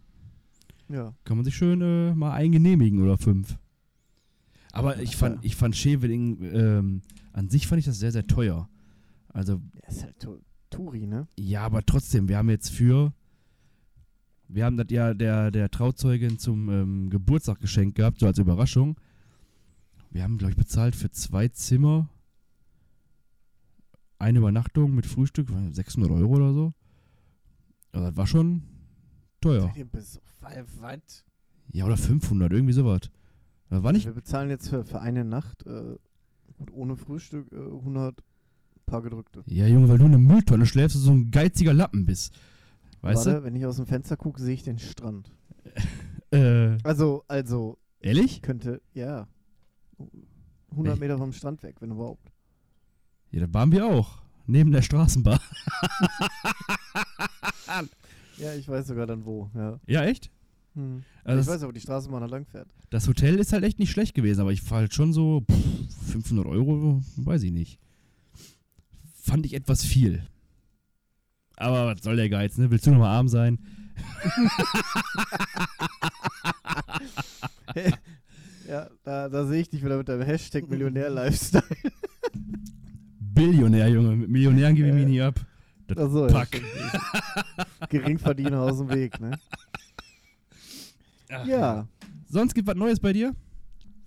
Ja. 0.89 1.13
Kann 1.23 1.37
man 1.37 1.45
sich 1.45 1.55
schön 1.55 1.81
äh, 1.81 2.13
mal 2.13 2.33
eingenehmigen 2.33 3.01
oder 3.01 3.17
fünf. 3.17 3.57
Aber 4.71 4.99
ich 4.99 5.15
fand, 5.15 5.43
ich 5.45 5.55
fand 5.55 5.75
Scheveling, 5.75 6.41
ähm, 6.41 7.01
an 7.31 7.49
sich 7.49 7.67
fand 7.67 7.79
ich 7.79 7.85
das 7.85 7.99
sehr, 7.99 8.11
sehr 8.11 8.25
teuer. 8.27 8.67
Also, 9.29 9.61
Der 9.81 9.89
ist 9.89 10.03
halt 10.03 10.19
Tu- 10.19 10.39
Turi, 10.69 11.05
ne? 11.05 11.27
ja, 11.37 11.61
aber 11.63 11.85
trotzdem, 11.85 12.27
wir 12.27 12.37
haben 12.37 12.49
jetzt 12.49 12.69
für, 12.69 13.13
wir 14.47 14.65
haben 14.65 14.77
das 14.77 14.87
ja 14.89 15.13
der, 15.13 15.51
der 15.51 15.69
Trauzeugin 15.69 16.39
zum 16.39 16.69
ähm, 16.69 17.09
Geburtstag 17.11 17.59
geschenkt 17.59 17.95
gehabt, 17.95 18.19
so 18.19 18.25
als 18.25 18.39
Überraschung. 18.39 18.95
Wir 20.09 20.23
haben, 20.23 20.37
glaube 20.39 20.51
ich, 20.51 20.57
bezahlt 20.57 20.95
für 20.95 21.11
zwei 21.11 21.47
Zimmer 21.49 22.09
eine 24.23 24.39
Übernachtung 24.39 24.95
mit 24.95 25.05
Frühstück, 25.05 25.49
600 25.71 26.11
Euro 26.11 26.35
oder 26.35 26.53
so. 26.53 26.73
Also, 27.91 28.07
das 28.07 28.17
war 28.17 28.27
schon 28.27 28.63
teuer. 29.41 29.73
Was? 30.81 31.25
Ja, 31.71 31.85
oder 31.85 31.97
500, 31.97 32.51
irgendwie 32.51 32.73
sowas. 32.73 33.01
Das 33.69 33.83
war 33.83 33.91
nicht 33.91 34.05
Wir 34.05 34.13
bezahlen 34.13 34.49
jetzt 34.49 34.69
für, 34.69 34.83
für 34.83 35.01
eine 35.01 35.23
Nacht, 35.23 35.65
äh, 35.65 35.95
gut, 36.57 36.71
ohne 36.71 36.95
Frühstück, 36.95 37.51
äh, 37.51 37.55
100 37.55 38.23
paar 38.85 39.01
gedrückte. 39.01 39.43
Ja, 39.45 39.65
Junge, 39.67 39.87
weil 39.89 39.97
du 39.97 40.05
in 40.05 40.11
der 40.11 40.19
Mülltonne 40.19 40.65
schläfst 40.65 40.95
und 40.97 41.01
so 41.03 41.11
ein 41.11 41.31
geiziger 41.31 41.73
Lappen 41.73 42.05
bist. 42.05 42.33
Weißt 43.01 43.25
Warte, 43.25 43.43
wenn 43.43 43.55
ich 43.55 43.65
aus 43.65 43.77
dem 43.77 43.85
Fenster 43.85 44.17
gucke, 44.17 44.41
sehe 44.41 44.53
ich 44.53 44.63
den 44.63 44.79
Strand. 44.79 45.31
du? 45.63 45.69
Äh, 46.35 46.79
Also, 46.83 47.23
also, 47.27 47.77
ehrlich? 47.99 48.41
könnte, 48.41 48.81
ja. 48.95 49.27
100 50.71 50.93
Echt? 50.93 50.99
Meter 51.01 51.19
vom 51.19 51.31
Strand 51.31 51.61
weg, 51.61 51.75
wenn 51.79 51.91
überhaupt. 51.91 52.32
Ja, 53.33 53.47
da 53.47 53.53
waren 53.53 53.71
wir 53.71 53.85
auch. 53.87 54.21
Neben 54.45 54.71
der 54.71 54.81
Straßenbahn. 54.81 55.39
Ja, 58.37 58.53
ich 58.55 58.67
weiß 58.67 58.87
sogar 58.87 59.05
dann 59.05 59.25
wo, 59.25 59.49
ja. 59.53 59.79
Ja, 59.85 60.05
echt? 60.05 60.31
Hm. 60.73 61.03
Also 61.23 61.41
ich 61.41 61.47
weiß 61.55 61.63
aber, 61.63 61.71
die 61.73 61.79
Straßenbahn 61.81 62.21
da 62.21 62.27
lang 62.27 62.45
fährt. 62.47 62.67
das 62.89 63.07
Hotel 63.07 63.37
ist 63.37 63.53
halt 63.53 63.63
echt 63.63 63.77
nicht 63.77 63.91
schlecht 63.91 64.15
gewesen, 64.15 64.41
aber 64.41 64.51
ich 64.51 64.69
war 64.71 64.79
halt 64.79 64.93
schon 64.93 65.13
so 65.13 65.41
pff, 65.41 66.11
500 66.11 66.47
Euro, 66.47 67.03
weiß 67.17 67.43
ich 67.43 67.51
nicht. 67.51 67.79
Fand 69.21 69.45
ich 69.45 69.53
etwas 69.53 69.85
viel. 69.85 70.27
Aber 71.57 71.85
was 71.85 72.01
soll 72.01 72.15
der 72.15 72.29
Geiz, 72.29 72.57
ne? 72.57 72.71
Willst 72.71 72.87
du 72.87 72.91
nochmal 72.91 73.15
arm 73.15 73.27
sein? 73.27 73.59
Ja, 78.67 78.89
da, 79.03 79.29
da 79.29 79.45
sehe 79.45 79.61
ich 79.61 79.69
dich 79.69 79.83
wieder 79.83 79.97
mit 79.97 80.07
deinem 80.09 80.23
Hashtag 80.23 80.67
Millionär-Lifestyle. 80.69 81.63
Billionär, 83.33 83.87
Junge. 83.89 84.15
Mit 84.15 84.29
Millionären 84.29 84.75
gebe 84.75 84.87
ich 84.89 84.93
mich 84.93 85.03
Äh, 85.03 85.09
nie 85.09 85.21
ab. 85.21 85.39
Das 85.87 85.97
Achso, 85.97 86.27
Pack. 86.27 86.61
Ja, 86.61 87.87
Geringverdiener 87.89 88.61
aus 88.61 88.77
dem 88.77 88.89
Weg, 88.89 89.19
ne? 89.19 89.37
Ach, 91.29 91.45
Ja. 91.45 91.87
Sonst 92.27 92.53
gibt 92.55 92.67
was 92.67 92.75
Neues 92.75 92.99
bei 92.99 93.13
dir? 93.13 93.35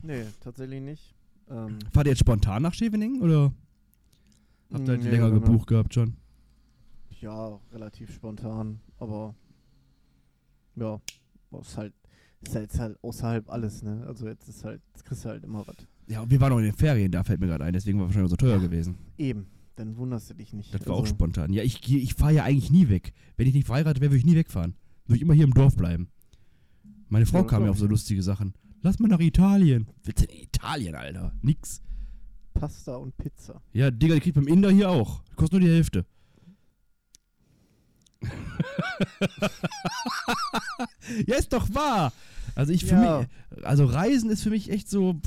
Nee, 0.03 0.25
tatsächlich 0.41 0.81
nicht. 0.81 1.15
Ähm, 1.49 1.79
Fahrt 1.93 2.07
ihr 2.07 2.11
jetzt 2.11 2.21
spontan 2.21 2.63
nach 2.63 2.75
Scheveningen 2.75 3.23
oder 3.23 3.53
habt 4.73 4.83
ihr 4.87 4.95
halt 4.95 5.05
nee, 5.05 5.11
länger 5.11 5.31
genau. 5.31 5.41
gebucht 5.41 5.69
gehabt 5.69 5.95
schon? 5.95 6.17
Ja, 7.21 7.59
relativ 7.73 8.13
spontan, 8.13 8.81
aber 8.99 9.35
ja, 10.75 11.01
ist 11.61 11.77
halt, 11.77 11.95
ist 12.43 12.55
halt, 12.55 12.73
ist 12.73 12.81
halt 12.81 12.99
außerhalb 13.03 13.49
alles, 13.49 13.83
ne? 13.83 14.05
Also 14.07 14.27
jetzt 14.27 14.49
ist 14.49 14.65
halt, 14.65 14.83
jetzt 14.93 15.05
kriegst 15.05 15.25
du 15.25 15.29
halt 15.29 15.45
immer 15.45 15.67
was. 15.67 15.77
Ja, 16.09 16.29
wir 16.31 16.41
waren 16.41 16.53
auch 16.53 16.59
in 16.59 16.65
den 16.65 16.75
Ferien, 16.75 17.11
da 17.11 17.25
fällt 17.25 17.41
mir 17.41 17.47
gerade 17.49 17.65
ein, 17.65 17.73
deswegen 17.73 17.99
war 17.99 18.07
es 18.07 18.11
wahrscheinlich 18.11 18.29
auch 18.29 18.31
so 18.31 18.37
teuer 18.37 18.57
Ja. 18.57 18.63
gewesen. 18.63 18.97
Eben, 19.19 19.47
dann 19.75 19.97
wunderst 19.97 20.31
du 20.31 20.35
dich 20.35 20.53
nicht. 20.53 20.73
Das 20.73 20.81
war 20.87 20.93
also, 20.97 21.03
auch 21.03 21.07
spontan. 21.07 21.53
Ja, 21.53 21.63
ich, 21.63 21.81
ich 21.93 22.15
fahre 22.15 22.35
ja 22.35 22.45
eigentlich 22.45 22.71
nie 22.71 22.89
weg. 22.89 23.13
Wenn 23.37 23.49
ich 23.49 23.55
nicht 23.55 23.67
verheiratet 23.67 24.01
wäre, 24.01 24.11
würde 24.13 24.19
ich 24.19 24.25
nie 24.27 24.37
wegfahren. 24.37 24.75
Würde 25.07 25.17
ich 25.17 25.23
immer 25.23 25.35
hier 25.35 25.45
im 25.45 25.55
Dorf 25.55 25.77
bleiben. 25.77 26.09
Meine 27.09 27.27
Frau 27.27 27.39
Ja, 27.39 27.45
kam 27.45 27.65
ja 27.65 27.71
auf 27.71 27.79
so 27.79 27.87
lustige 27.87 28.23
Sachen. 28.23 28.55
Lass 28.83 28.99
mal 28.99 29.09
nach 29.09 29.21
Italien. 29.21 29.87
Willst 30.05 30.23
du 30.23 30.27
in 30.33 30.43
Italien, 30.45 30.95
Alter? 30.95 31.33
Nix. 31.43 31.83
Pasta 32.55 32.97
und 32.97 33.17
Pizza. 33.17 33.61
Ja, 33.73 33.91
Digga, 33.91 34.15
die 34.15 34.21
kriegt 34.21 34.37
beim 34.37 34.47
Inder 34.47 34.71
hier 34.71 34.91
auch. 34.91 35.23
Kostet 35.37 35.61
nur 35.61 35.69
die 35.69 35.75
Hälfte. 35.75 36.07
ja, 41.27 41.37
ist 41.37 41.53
doch 41.53 41.73
wahr. 41.75 42.13
Also 42.55 42.73
ich 42.73 42.85
für 42.87 42.95
Ja. 42.95 43.21
mich, 43.21 43.29
also 43.65 43.85
Reisen 43.85 44.31
ist 44.31 44.43
für 44.43 44.51
mich 44.51 44.71
echt 44.71 44.89
so, 44.89 45.21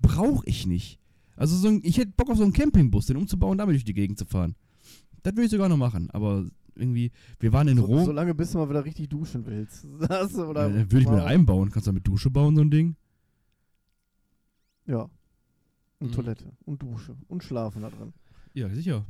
brauche 0.00 0.44
ich 0.46 0.66
nicht. 0.66 0.98
Also 1.36 1.56
so 1.56 1.68
ein, 1.68 1.80
ich 1.84 1.98
hätte 1.98 2.12
Bock 2.16 2.30
auf 2.30 2.38
so 2.38 2.44
einen 2.44 2.52
Campingbus, 2.52 3.06
den 3.06 3.16
umzubauen 3.16 3.52
und 3.52 3.58
damit 3.58 3.74
durch 3.74 3.84
die 3.84 3.94
Gegend 3.94 4.18
zu 4.18 4.24
fahren. 4.26 4.54
Das 5.22 5.32
würde 5.34 5.44
ich 5.44 5.50
sogar 5.50 5.68
noch 5.68 5.76
machen, 5.76 6.10
aber 6.10 6.44
irgendwie, 6.74 7.10
wir 7.40 7.52
waren 7.52 7.68
in 7.68 7.78
So, 7.78 7.84
Rom. 7.84 8.04
solange 8.04 8.34
bis 8.34 8.52
du 8.52 8.58
mal 8.58 8.68
wieder 8.68 8.84
richtig 8.84 9.08
duschen 9.08 9.44
willst. 9.46 9.86
Das, 10.08 10.34
oder 10.36 10.68
Ja, 10.68 10.74
dann 10.74 10.92
würde 10.92 11.00
ich 11.04 11.08
mir 11.08 11.24
einbauen. 11.24 11.70
Kannst 11.70 11.86
du 11.88 11.92
mit 11.92 12.06
Dusche 12.06 12.30
bauen, 12.30 12.54
so 12.56 12.62
ein 12.62 12.70
Ding? 12.70 12.96
Ja. 14.86 15.08
Und 15.98 16.08
Mhm. 16.10 16.12
Toilette. 16.12 16.52
Und 16.64 16.82
Dusche. 16.82 17.16
Und 17.28 17.42
Schlafen 17.42 17.82
da 17.82 17.90
drin. 17.90 18.12
Ja, 18.54 18.68
sicher. 18.70 19.06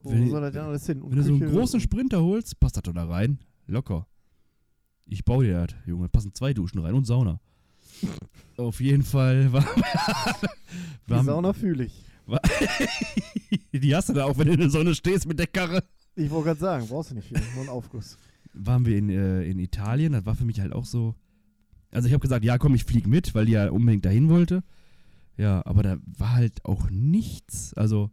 Wo 0.00 0.10
Wenn- 0.10 0.30
soll 0.30 0.40
das 0.42 0.52
denn 0.52 0.62
alles 0.62 0.86
hin? 0.86 1.02
Und 1.02 1.10
Wenn 1.10 1.18
du 1.18 1.24
so 1.24 1.30
einen 1.30 1.40
Küche- 1.40 1.52
großen 1.54 1.80
Sprinter 1.80 2.22
holst, 2.22 2.60
passt 2.60 2.76
das 2.76 2.82
doch 2.82 2.92
da 2.92 3.06
rein. 3.06 3.38
Locker. 3.66 4.06
Ich 5.06 5.24
baue 5.24 5.44
dir 5.44 5.66
das, 5.66 5.76
Junge. 5.86 6.08
Passen 6.08 6.34
zwei 6.34 6.52
Duschen 6.52 6.78
rein 6.80 6.94
und 6.94 7.06
Sauna. 7.06 7.40
Auf 8.56 8.80
jeden 8.80 9.02
Fall 9.02 9.52
war. 9.52 9.66
Die 11.06 11.10
war 11.10 11.24
Sauna 11.24 11.52
fühle 11.52 11.84
ich. 11.84 12.02
die 13.72 13.94
hast 13.94 14.08
du 14.08 14.12
da 14.12 14.24
auch, 14.24 14.36
wenn 14.38 14.48
du 14.48 14.54
in 14.54 14.60
der 14.60 14.70
Sonne 14.70 14.94
stehst 14.94 15.26
mit 15.26 15.38
der 15.38 15.46
Karre. 15.46 15.84
Ich 16.16 16.30
wollte 16.30 16.46
gerade 16.46 16.60
sagen, 16.60 16.86
brauchst 16.88 17.10
du 17.10 17.14
nicht 17.14 17.28
viel. 17.28 17.40
Nur 17.54 17.60
einen 17.60 17.68
Aufguss. 17.68 18.18
Waren 18.54 18.86
wir 18.86 18.96
in, 18.96 19.10
äh, 19.10 19.42
in 19.42 19.58
Italien, 19.58 20.12
das 20.12 20.24
war 20.26 20.34
für 20.34 20.44
mich 20.44 20.60
halt 20.60 20.72
auch 20.72 20.84
so. 20.84 21.14
Also 21.92 22.08
ich 22.08 22.14
habe 22.14 22.22
gesagt, 22.22 22.44
ja 22.44 22.58
komm, 22.58 22.74
ich 22.74 22.84
flieg 22.84 23.06
mit, 23.06 23.34
weil 23.34 23.46
die 23.46 23.52
ja 23.52 23.70
unbedingt 23.70 24.04
dahin 24.04 24.28
wollte. 24.28 24.64
Ja, 25.36 25.64
aber 25.66 25.82
da 25.82 25.98
war 26.04 26.32
halt 26.32 26.64
auch 26.64 26.88
nichts. 26.90 27.74
Also, 27.74 28.10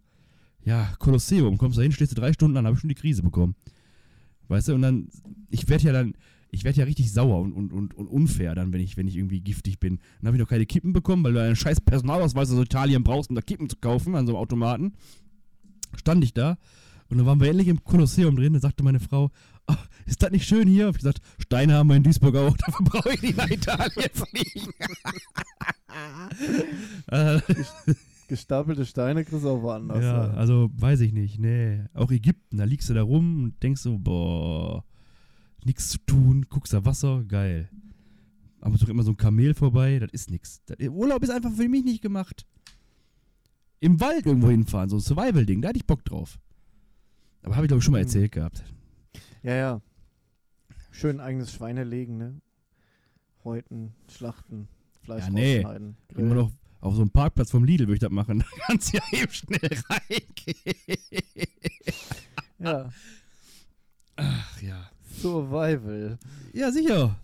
ja, 0.63 0.93
Kolosseum, 0.99 1.57
kommst 1.57 1.77
da 1.77 1.81
hin, 1.81 1.91
stehst 1.91 2.11
du 2.11 2.15
drei 2.15 2.33
Stunden 2.33 2.57
an, 2.57 2.65
habe 2.65 2.75
ich 2.75 2.81
schon 2.81 2.89
die 2.89 2.95
Krise 2.95 3.23
bekommen. 3.23 3.55
Weißt 4.49 4.67
du, 4.67 4.73
und 4.75 4.81
dann, 4.81 5.07
ich 5.49 5.67
werde 5.69 5.85
ja 5.85 5.93
dann, 5.93 6.15
ich 6.53 6.63
werde 6.63 6.79
ja 6.79 6.85
richtig 6.85 7.11
sauer 7.11 7.39
und, 7.41 7.51
und, 7.51 7.73
und, 7.73 7.95
und 7.95 8.07
unfair 8.07 8.53
dann, 8.53 8.71
wenn 8.71 8.79
ich, 8.81 8.95
wenn 8.95 9.07
ich 9.07 9.17
irgendwie 9.17 9.41
giftig 9.41 9.79
bin. 9.79 9.97
Dann 10.21 10.27
habe 10.27 10.37
ich 10.37 10.41
noch 10.41 10.49
keine 10.49 10.65
Kippen 10.67 10.93
bekommen, 10.93 11.23
weil 11.23 11.33
du 11.33 11.41
einen 11.41 11.55
scheiß 11.55 11.81
Personalausweis 11.81 12.51
aus 12.51 12.59
Italien 12.63 13.03
brauchst, 13.03 13.29
um 13.31 13.35
da 13.35 13.41
Kippen 13.41 13.69
zu 13.69 13.77
kaufen 13.77 14.15
an 14.15 14.27
so 14.27 14.33
einem 14.33 14.39
Automaten. 14.41 14.93
Stand 15.95 16.23
ich 16.23 16.33
da 16.33 16.57
und 17.09 17.17
dann 17.17 17.25
waren 17.25 17.39
wir 17.39 17.47
endlich 17.49 17.67
im 17.67 17.83
Kolosseum 17.83 18.35
drin, 18.35 18.53
da 18.53 18.59
sagte 18.59 18.83
meine 18.83 18.99
Frau, 18.99 19.31
"Oh, 19.67 19.75
ist 20.05 20.21
das 20.21 20.31
nicht 20.31 20.47
schön 20.47 20.67
hier? 20.67 20.87
Hab 20.87 20.95
ich 20.95 20.99
gesagt, 21.01 21.21
Steine 21.39 21.73
haben 21.73 21.89
wir 21.89 21.95
in 21.95 22.03
Duisburg 22.03 22.35
auch, 22.35 22.55
dafür 22.65 22.85
brauche 22.85 23.13
ich 23.13 23.21
nicht 23.23 23.37
nach 23.37 23.49
Italien 23.49 24.09
fliegen. 24.13 24.71
Gestapelte 28.27 28.85
Steine 28.85 29.25
kriegst 29.25 29.43
du 29.43 29.49
auch 29.49 29.61
woanders. 29.61 30.03
ja, 30.03 30.27
ja. 30.27 30.33
also 30.33 30.69
weiß 30.75 31.01
ich 31.01 31.13
nicht, 31.13 31.39
nee. 31.39 31.81
Auch 31.93 32.11
Ägypten, 32.11 32.57
da 32.57 32.63
liegst 32.63 32.89
du 32.89 32.93
da 32.93 33.01
rum 33.01 33.43
und 33.43 33.63
denkst 33.63 33.81
so, 33.81 33.97
boah, 33.99 34.83
nichts 35.65 35.89
zu 35.89 35.97
tun, 35.99 36.45
guckst 36.49 36.73
da 36.73 36.85
Wasser, 36.85 37.23
geil. 37.23 37.69
Aber 38.61 38.77
so 38.77 38.87
immer 38.87 39.03
so 39.03 39.11
ein 39.11 39.17
Kamel 39.17 39.53
vorbei, 39.53 39.99
das 39.99 40.11
ist 40.11 40.29
nix. 40.31 40.61
Das, 40.65 40.77
Urlaub 40.87 41.21
ist 41.23 41.29
einfach 41.31 41.51
für 41.51 41.67
mich 41.67 41.83
nicht 41.83 42.01
gemacht. 42.01 42.45
Im 43.81 43.99
Wald 43.99 44.25
irgendwo 44.25 44.49
hinfahren, 44.49 44.89
so 44.89 44.95
ein 44.97 45.01
Survival-Ding, 45.01 45.61
da 45.61 45.69
hatte 45.69 45.77
ich 45.79 45.85
Bock 45.85 46.05
drauf. 46.05 46.39
Aber 47.43 47.55
habe 47.55 47.65
ich 47.65 47.67
glaube 47.69 47.79
ich 47.79 47.83
schon 47.83 47.91
mal 47.91 47.97
Mhm. 47.99 48.05
erzählt 48.05 48.31
gehabt. 48.31 48.63
ja, 49.43 49.55
ja. 49.55 49.81
Schön 50.91 51.19
eigenes 51.19 51.51
Schweine 51.51 51.83
legen, 51.83 52.17
ne? 52.17 52.39
Häuten, 53.43 53.93
schlachten, 54.09 54.67
Fleisch 55.01 55.25
Ja, 55.25 55.29
nee. 55.31 55.55
rausschneiden. 55.57 55.97
Immer 56.09 56.15
grillen. 56.17 56.35
noch 56.35 56.51
auf 56.79 56.95
so 56.95 57.01
einem 57.01 57.09
Parkplatz 57.11 57.51
vom 57.51 57.63
Lidl 57.65 57.85
würde 57.87 57.95
ich 57.95 57.99
das 57.99 58.11
machen. 58.11 58.39
Da 58.57 58.65
kannst 58.67 58.93
du 58.93 58.97
ja 58.97 59.03
eben 59.11 59.31
schnell 59.33 59.69
reingehen. 59.89 61.49
Ja, 62.59 62.89
Ach 64.15 64.61
ja. 64.61 64.89
Survival. 65.23 66.17
Ja, 66.53 66.71
sicher. 66.71 67.15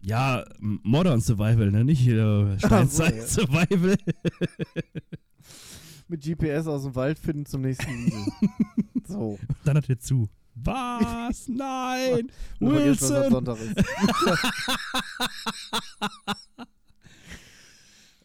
Ja, 0.00 0.44
Modern 0.60 1.20
Survival, 1.20 1.70
ne? 1.70 1.84
Nicht 1.84 2.06
äh, 2.06 2.58
Steinzeit 2.58 3.16
ja. 3.16 3.26
Survival. 3.26 3.96
Mit 6.08 6.22
GPS 6.22 6.66
aus 6.66 6.84
dem 6.84 6.94
Wald 6.94 7.18
finden 7.18 7.44
zum 7.44 7.60
nächsten 7.62 8.04
Lidl. 8.04 8.24
so. 9.06 9.38
Dann 9.64 9.76
hat 9.76 9.88
er 9.90 9.98
zu. 9.98 10.28
Was? 10.54 11.48
Nein! 11.48 12.30
Wilson! 12.60 13.44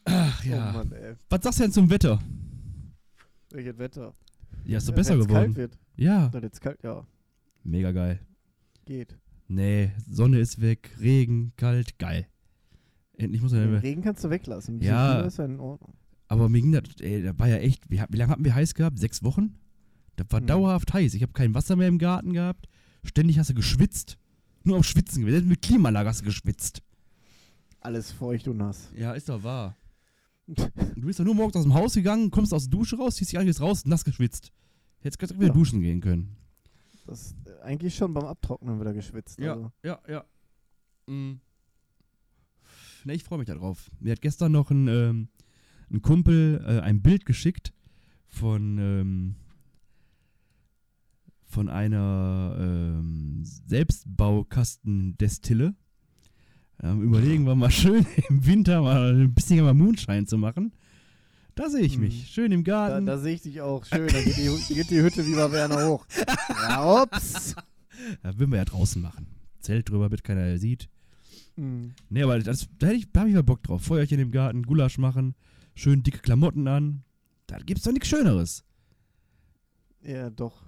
Ach 0.05 0.41
Oh 0.43 0.47
ja. 0.49 0.71
Mann, 0.73 0.91
ey. 0.91 1.15
Was 1.29 1.43
sagst 1.43 1.59
du 1.59 1.63
denn 1.63 1.71
zum 1.71 1.89
Wetter? 1.89 2.19
Welches 3.51 3.77
Wetter. 3.77 4.13
Ja, 4.65 4.77
ist 4.77 4.87
doch 4.87 4.93
Ja, 4.93 4.97
besser 4.97 5.13
geworden. 5.17 5.33
kalt 5.33 5.55
wird. 5.55 5.77
Ja, 5.95 6.29
Dann 6.29 6.43
jetzt 6.43 6.61
kalt, 6.61 6.81
ja. 6.83 7.05
mega 7.63 7.91
geil. 7.91 8.19
Geht. 8.85 9.17
Nee, 9.47 9.91
Sonne 10.09 10.39
ist 10.39 10.61
weg, 10.61 10.91
Regen, 10.99 11.53
kalt, 11.57 11.97
geil. 11.99 12.27
Endlich 13.17 13.41
muss 13.41 13.51
Den 13.51 13.73
er. 13.73 13.83
Regen 13.83 14.01
kannst 14.01 14.23
du 14.23 14.29
weglassen. 14.29 14.81
Ja. 14.81 15.21
ist 15.21 15.37
ja 15.37 15.45
in 15.45 15.59
Ordnung. 15.59 15.93
Aber 16.27 16.49
mir 16.49 16.61
ging 16.61 16.71
das, 16.71 16.83
ey, 16.99 17.21
da 17.21 17.37
war 17.37 17.47
ja 17.47 17.57
echt, 17.57 17.89
wie, 17.89 18.01
wie 18.09 18.17
lange 18.17 18.31
hatten 18.31 18.45
wir 18.45 18.55
heiß 18.55 18.73
gehabt? 18.73 18.97
Sechs 18.97 19.23
Wochen? 19.23 19.55
Das 20.15 20.27
war 20.29 20.41
Mhm. 20.41 20.47
dauerhaft 20.47 20.93
heiß. 20.93 21.13
Ich 21.13 21.21
habe 21.21 21.33
kein 21.33 21.53
Wasser 21.53 21.75
mehr 21.75 21.87
im 21.87 21.99
Garten 21.99 22.33
gehabt. 22.33 22.67
Ständig 23.03 23.37
hast 23.37 23.49
du 23.49 23.53
geschwitzt. 23.53 24.17
Nur 24.63 24.77
auf 24.77 24.85
Schwitzen 24.85 25.21
gewesen. 25.21 25.35
Selbst 25.35 25.49
Mit 25.49 25.61
Klimaanlage 25.61 26.09
hast 26.09 26.21
du 26.21 26.25
geschwitzt. 26.25 26.81
Alles 27.81 28.11
feucht 28.11 28.47
und 28.47 28.57
nass. 28.57 28.89
Ja, 28.95 29.11
ist 29.13 29.27
doch 29.29 29.43
wahr. 29.43 29.75
Du 30.47 31.05
bist 31.05 31.19
doch 31.19 31.25
nur 31.25 31.35
morgens 31.35 31.55
aus 31.57 31.63
dem 31.63 31.73
Haus 31.73 31.93
gegangen, 31.93 32.31
kommst 32.31 32.53
aus 32.53 32.69
der 32.69 32.71
Dusche 32.77 32.97
raus, 32.97 33.15
ziehst 33.17 33.31
dich 33.31 33.39
an, 33.39 33.45
gehst 33.45 33.61
raus, 33.61 33.85
nass 33.85 34.03
geschwitzt. 34.05 34.51
Hättest 34.99 35.19
gerade 35.19 35.35
wieder 35.35 35.47
Ja. 35.47 35.53
duschen 35.53 35.81
gehen 35.81 35.99
können. 36.01 36.35
Das 37.05 37.35
äh, 37.45 37.61
eigentlich 37.63 37.95
schon 37.95 38.13
beim 38.13 38.25
Abtrocknen 38.25 38.79
wieder 38.79 38.93
geschwitzt. 38.93 39.41
Also. 39.41 39.71
ja, 39.83 39.99
ja. 40.07 40.23
Mhm. 41.07 41.41
Ne, 43.05 43.13
ich 43.13 43.23
freue 43.23 43.39
mich 43.39 43.47
darauf. 43.47 43.89
Mir 43.99 44.11
hat 44.13 44.21
gestern 44.21 44.53
noch 44.53 44.71
ein, 44.71 44.87
ähm, 44.87 45.27
ein 45.91 46.01
Kumpel 46.01 46.63
äh, 46.65 46.79
ein 46.79 47.01
Bild 47.01 47.25
geschickt 47.25 47.73
von, 48.27 48.77
ähm, 48.77 49.35
von 51.43 51.67
einer 51.69 52.55
ähm, 52.59 53.41
Selbstbaukastendestille. 53.43 55.75
Ähm, 56.81 57.01
überlegen 57.01 57.45
wir 57.45 57.55
mal 57.55 57.71
schön 57.71 58.05
im 58.29 58.45
Winter 58.45 58.81
mal 58.81 59.13
ein 59.13 59.33
bisschen 59.33 59.61
mal 59.63 59.73
Moonshine 59.73 60.25
zu 60.25 60.37
machen. 60.37 60.71
Da 61.55 61.69
sehe 61.69 61.81
ich 61.81 61.97
Mhm. 61.97 62.03
mich. 62.05 62.29
Schön 62.29 62.51
im 62.51 62.63
Da, 62.63 62.89
Garten. 62.89 63.05
da 63.05 63.17
sehe 63.17 63.35
ich 63.35 63.41
dich 63.43 63.61
auch 63.61 63.85
schön. 63.85 64.07
Da 64.07 64.21
geht 64.21 64.37
die, 64.37 64.73
geht 64.73 64.89
die 64.89 65.01
Hütte 65.01 65.25
wie 65.25 65.35
bei 65.35 65.51
Werner 65.51 65.87
hoch. 65.87 66.05
Ja, 66.49 67.03
ups. 67.03 67.55
Da 68.23 68.37
würden 68.39 68.51
wir 68.51 68.57
ja 68.57 68.65
draußen 68.65 69.01
machen. 69.01 69.27
Zelt 69.59 69.89
drüber, 69.89 70.05
damit 70.05 70.23
keiner 70.23 70.57
sieht. 70.57 70.89
Hm. 71.55 71.93
Nee, 72.09 72.23
aber 72.23 72.39
das, 72.39 72.67
da, 72.79 72.89
ich, 72.91 73.11
da 73.11 73.21
habe 73.21 73.29
ich 73.29 73.35
mal 73.35 73.43
Bock 73.43 73.61
drauf. 73.63 73.83
Feuerchen 73.83 74.19
im 74.19 74.31
Garten, 74.31 74.63
Gulasch 74.63 74.97
machen, 74.97 75.35
schön 75.75 76.01
dicke 76.01 76.19
Klamotten 76.19 76.67
an. 76.67 77.03
Da 77.47 77.59
gibt's 77.59 77.83
doch 77.83 77.91
nichts 77.91 78.07
Schöneres. 78.09 78.63
Ja, 80.03 80.29
doch. 80.31 80.63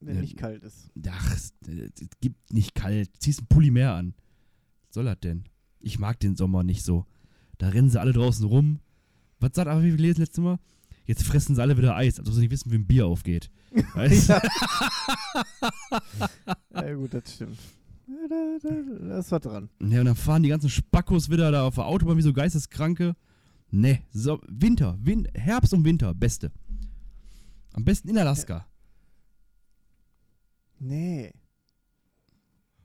Wenn 0.00 0.16
Ja. 0.16 0.20
nicht 0.20 0.36
kalt 0.36 0.62
ist. 0.62 0.90
Ach, 1.08 1.34
es, 1.34 1.52
es 1.66 2.10
gibt 2.20 2.52
nicht 2.52 2.74
kalt. 2.74 3.10
Ziehst 3.18 3.40
einen 3.40 3.48
Pulli 3.48 3.70
mehr 3.70 3.94
an. 3.94 4.14
Was 4.86 4.94
soll 4.94 5.04
das 5.06 5.20
denn? 5.20 5.44
Ich 5.80 5.98
mag 5.98 6.20
den 6.20 6.36
Sommer 6.36 6.62
nicht 6.62 6.84
so. 6.84 7.06
Da 7.58 7.68
rennen 7.68 7.90
sie 7.90 8.00
alle 8.00 8.12
draußen 8.12 8.44
rum. 8.46 8.80
Was 9.40 9.50
sagt 9.54 9.68
aber, 9.68 9.82
wie 9.82 9.90
wir 9.92 9.98
lesen 9.98 10.20
letztes 10.20 10.42
Mal? 10.42 10.58
Jetzt 11.06 11.24
fressen 11.24 11.54
sie 11.56 11.62
alle 11.62 11.76
wieder 11.76 11.96
Eis, 11.96 12.18
als 12.18 12.28
ob 12.28 12.34
sie 12.34 12.40
nicht 12.40 12.50
wissen, 12.52 12.70
wie 12.70 12.76
ein 12.76 12.86
Bier 12.86 13.06
aufgeht. 13.06 13.50
Weißt? 13.94 14.28
du? 14.30 14.40
Ja, 16.74 16.94
gut, 16.94 17.12
das 17.14 17.34
stimmt. 17.34 17.58
Ja, 18.06 18.28
da, 18.28 18.58
da, 18.62 19.06
da 19.08 19.18
ist 19.18 19.30
was 19.32 19.40
dran. 19.42 19.68
Ja, 19.80 20.00
und 20.00 20.06
dann 20.06 20.16
fahren 20.16 20.42
die 20.42 20.48
ganzen 20.48 20.70
Spackos 20.70 21.30
wieder 21.30 21.50
da 21.50 21.64
auf 21.66 21.74
der 21.76 21.86
Autobahn 21.86 22.16
wie 22.16 22.22
so 22.22 22.32
Geisteskranke. 22.32 23.14
Ne, 23.70 24.00
so, 24.12 24.40
Winter, 24.48 24.98
Win 25.00 25.28
Herbst 25.34 25.72
und 25.74 25.84
Winter, 25.84 26.12
beste. 26.14 26.50
Am 27.72 27.84
besten 27.84 28.08
in 28.08 28.18
Alaska. 28.18 28.66
Nee. 30.78 31.32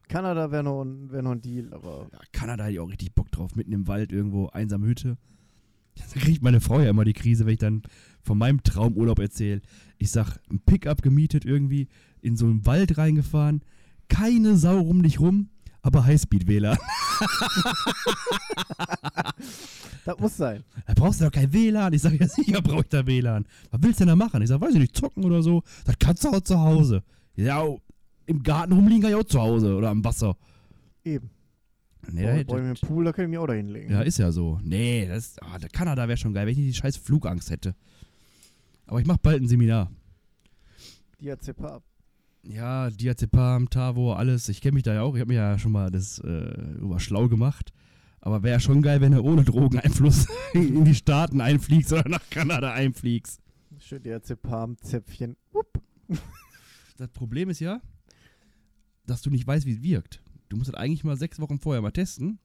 Kanada 0.08 0.52
wäre 0.52 0.64
noch, 0.64 0.84
ein- 0.84 1.10
wär 1.12 1.22
noch 1.24 1.32
ein 1.32 1.42
Deal, 1.42 1.74
aber 1.74 2.08
Ja, 2.12 2.20
Kanada 2.32 2.64
hätte 2.66 2.74
ich 2.74 2.80
auch 2.80 2.90
richtig 2.90 3.14
Bock 3.16 3.32
drauf, 3.32 3.56
mitten 3.56 3.72
im 3.72 3.88
Wald 3.88 4.12
irgendwo, 4.12 4.48
einsame 4.48 4.86
Hütte. 4.86 5.18
Da 5.96 6.20
kriegt 6.20 6.42
meine 6.42 6.62
Frau 6.62 6.80
ja 6.80 6.90
immer 6.90 7.06
die 7.06 7.14
Krise, 7.14 7.46
wenn 7.46 7.54
ich 7.54 7.60
dann 7.60 7.84
von 8.22 8.38
meinem 8.38 8.64
Traumurlaub 8.64 9.20
erzähle. 9.20 9.62
Ich 9.98 10.12
sag, 10.12 10.38
ein 10.50 10.60
Pickup 10.60 11.02
gemietet 11.02 11.46
irgendwie, 11.46 11.88
in 12.22 12.36
so 12.36 12.46
einen 12.46 12.66
Wald 12.66 12.98
reingefahren, 12.98 13.62
keine 14.10 14.58
Sau 14.58 14.82
um 14.82 15.04
dich 15.04 15.20
rum, 15.20 15.50
aber 15.82 16.06
Highspeed-WLAN. 16.06 16.78
das 20.06 20.20
muss 20.20 20.36
sein. 20.36 20.64
Da 20.88 20.94
brauchst 20.96 21.22
du 21.22 21.26
doch 21.26 21.32
kein 21.32 21.54
WLAN. 21.54 21.94
Ich 21.94 22.02
sage, 22.02 22.18
ja 22.18 22.28
sicher 22.28 22.62
brauche 22.62 22.82
ich 22.82 22.90
da 22.90 23.06
WLAN. 23.06 23.46
Was 23.72 23.84
willst 23.84 24.00
du 24.00 24.06
denn 24.06 24.18
da 24.18 24.26
machen? 24.26 24.42
Ich 24.42 24.50
sage, 24.50 24.62
weiß 24.62 24.74
ich 24.74 24.80
nicht, 24.80 24.96
zocken 24.96 25.24
oder 25.24 25.44
so. 25.44 25.64
Das 25.86 25.96
kannst 26.00 26.24
du 26.24 26.30
auch 26.30 26.42
zu 26.42 26.60
Hause. 26.60 27.04
Ja, 27.36 27.64
im 28.26 28.44
Garten 28.44 28.74
rumliegen 28.74 29.04
kann 29.04 29.12
ich 29.12 29.18
auch 29.18 29.24
zu 29.24 29.40
Hause 29.40 29.76
oder 29.76 29.90
am 29.90 30.04
Wasser. 30.04 30.36
Eben. 31.04 31.30
Nee, 32.12 32.24
Ja, 32.24 32.34
da 32.36 32.42
oh, 32.42 32.44
Boah, 32.46 32.62
mit 32.62 32.82
dem 32.82 32.88
Pool, 32.88 33.06
da 33.06 33.12
ich 33.12 33.28
mich 33.28 33.38
auch 33.38 33.48
da 33.48 33.54
hinlegen. 33.54 33.92
ja, 33.92 34.02
ist 34.02 34.18
ja 34.18 34.32
so. 34.32 34.60
Nee, 34.64 35.08
das, 35.08 35.38
ah, 35.40 35.58
der 35.58 35.70
Kanada 35.70 36.08
wäre 36.08 36.18
schon 36.18 36.34
geil, 36.34 36.46
wenn 36.46 36.54
ich 36.54 36.58
nicht 36.58 36.76
die 36.76 36.80
scheiß 36.82 36.98
Flugangst 36.98 37.50
hätte. 37.50 37.76
Aber 38.86 39.00
ich 39.00 39.08
mache 39.08 39.20
bald 39.22 39.42
ein 39.42 39.48
Seminar. 39.48 39.92
Diazepam. 41.20 41.82
Ja, 42.44 42.90
Diazepam, 42.92 43.70
Tavor, 43.70 44.20
alles. 44.20 44.50
Ich 44.50 44.62
kenne 44.62 44.76
mich 44.76 44.84
da 44.84 44.94
ja 44.94 45.02
auch. 45.02 45.16
Ich 45.16 45.22
habe 45.22 45.30
mir 45.30 45.40
ja 45.40 45.58
schon 45.58 45.72
mal 45.72 45.90
das 45.90 46.20
äh, 46.20 46.78
über 46.80 47.00
schlau 47.00 47.28
gemacht. 47.28 47.74
Aber 48.22 48.44
wäre 48.44 48.60
schon 48.60 48.82
geil, 48.82 49.02
wenn 49.02 49.12
du 49.12 49.22
ohne 49.22 49.44
Drogeneinfluss 49.44 50.28
in 50.54 50.86
die 50.86 50.96
Staaten 50.96 51.42
einfliegst 51.42 51.94
oder 51.94 52.08
nach 52.10 52.28
Kanada 52.30 52.72
einfliegst. 52.72 53.40
Schön 53.80 54.04
Diazepam, 54.04 54.78
Zäpfchen. 54.80 55.36
Upp. 55.52 55.80
das 56.98 57.10
Problem 57.10 57.50
ist 57.50 57.60
ja, 57.60 57.82
dass 59.06 59.22
du 59.22 59.30
nicht 59.30 59.46
weißt, 59.46 59.66
wie 59.66 59.74
es 59.74 59.82
wirkt. 59.82 60.22
Du 60.56 60.60
musst 60.60 60.70
das 60.70 60.80
eigentlich 60.80 61.04
mal 61.04 61.18
sechs 61.18 61.42
Wochen 61.42 61.60
vorher 61.60 61.82
mal 61.82 61.92
testen, 61.92 62.40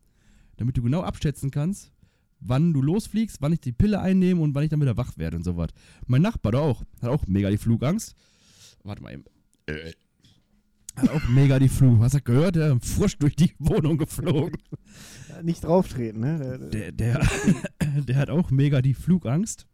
damit 0.57 0.77
du 0.77 0.83
genau 0.83 1.03
abschätzen 1.03 1.53
kannst, 1.53 1.93
wann 2.41 2.73
du 2.73 2.83
losfliegst, 2.83 3.41
wann 3.41 3.53
ich 3.53 3.61
die 3.61 3.71
Pille 3.71 4.01
einnehme 4.01 4.41
und 4.41 4.53
wann 4.53 4.65
ich 4.65 4.71
dann 4.71 4.81
wieder 4.81 4.97
wach 4.97 5.17
werde 5.17 5.37
und 5.37 5.45
so 5.45 5.57
was. 5.57 5.71
Mein 6.09 6.21
Nachbar 6.21 6.51
da 6.51 6.59
auch, 6.59 6.83
hat 7.01 7.09
auch 7.09 7.29
mega 7.29 7.51
die 7.51 7.57
Flugangst. 7.57 8.17
Warte 8.83 9.01
mal 9.01 9.13
eben. 9.13 9.23
Äh. 9.67 9.93
Hat 10.97 11.11
auch 11.11 11.29
mega 11.29 11.61
die 11.61 11.69
Flug. 11.69 12.01
Hast 12.01 12.17
du 12.17 12.21
gehört? 12.21 12.57
Der 12.57 12.73
ist 12.75 12.85
Furcht 12.85 13.23
durch 13.23 13.37
die 13.37 13.53
Wohnung 13.61 13.97
geflogen. 13.97 14.61
Nicht 15.45 15.63
drauftreten, 15.63 16.21
ne? 16.21 16.59
Der, 16.73 16.91
Der, 16.91 17.21
der, 17.21 18.03
der 18.09 18.17
hat 18.17 18.29
auch 18.29 18.51
mega 18.51 18.83
die 18.83 18.95
Flugangst. 18.95 19.69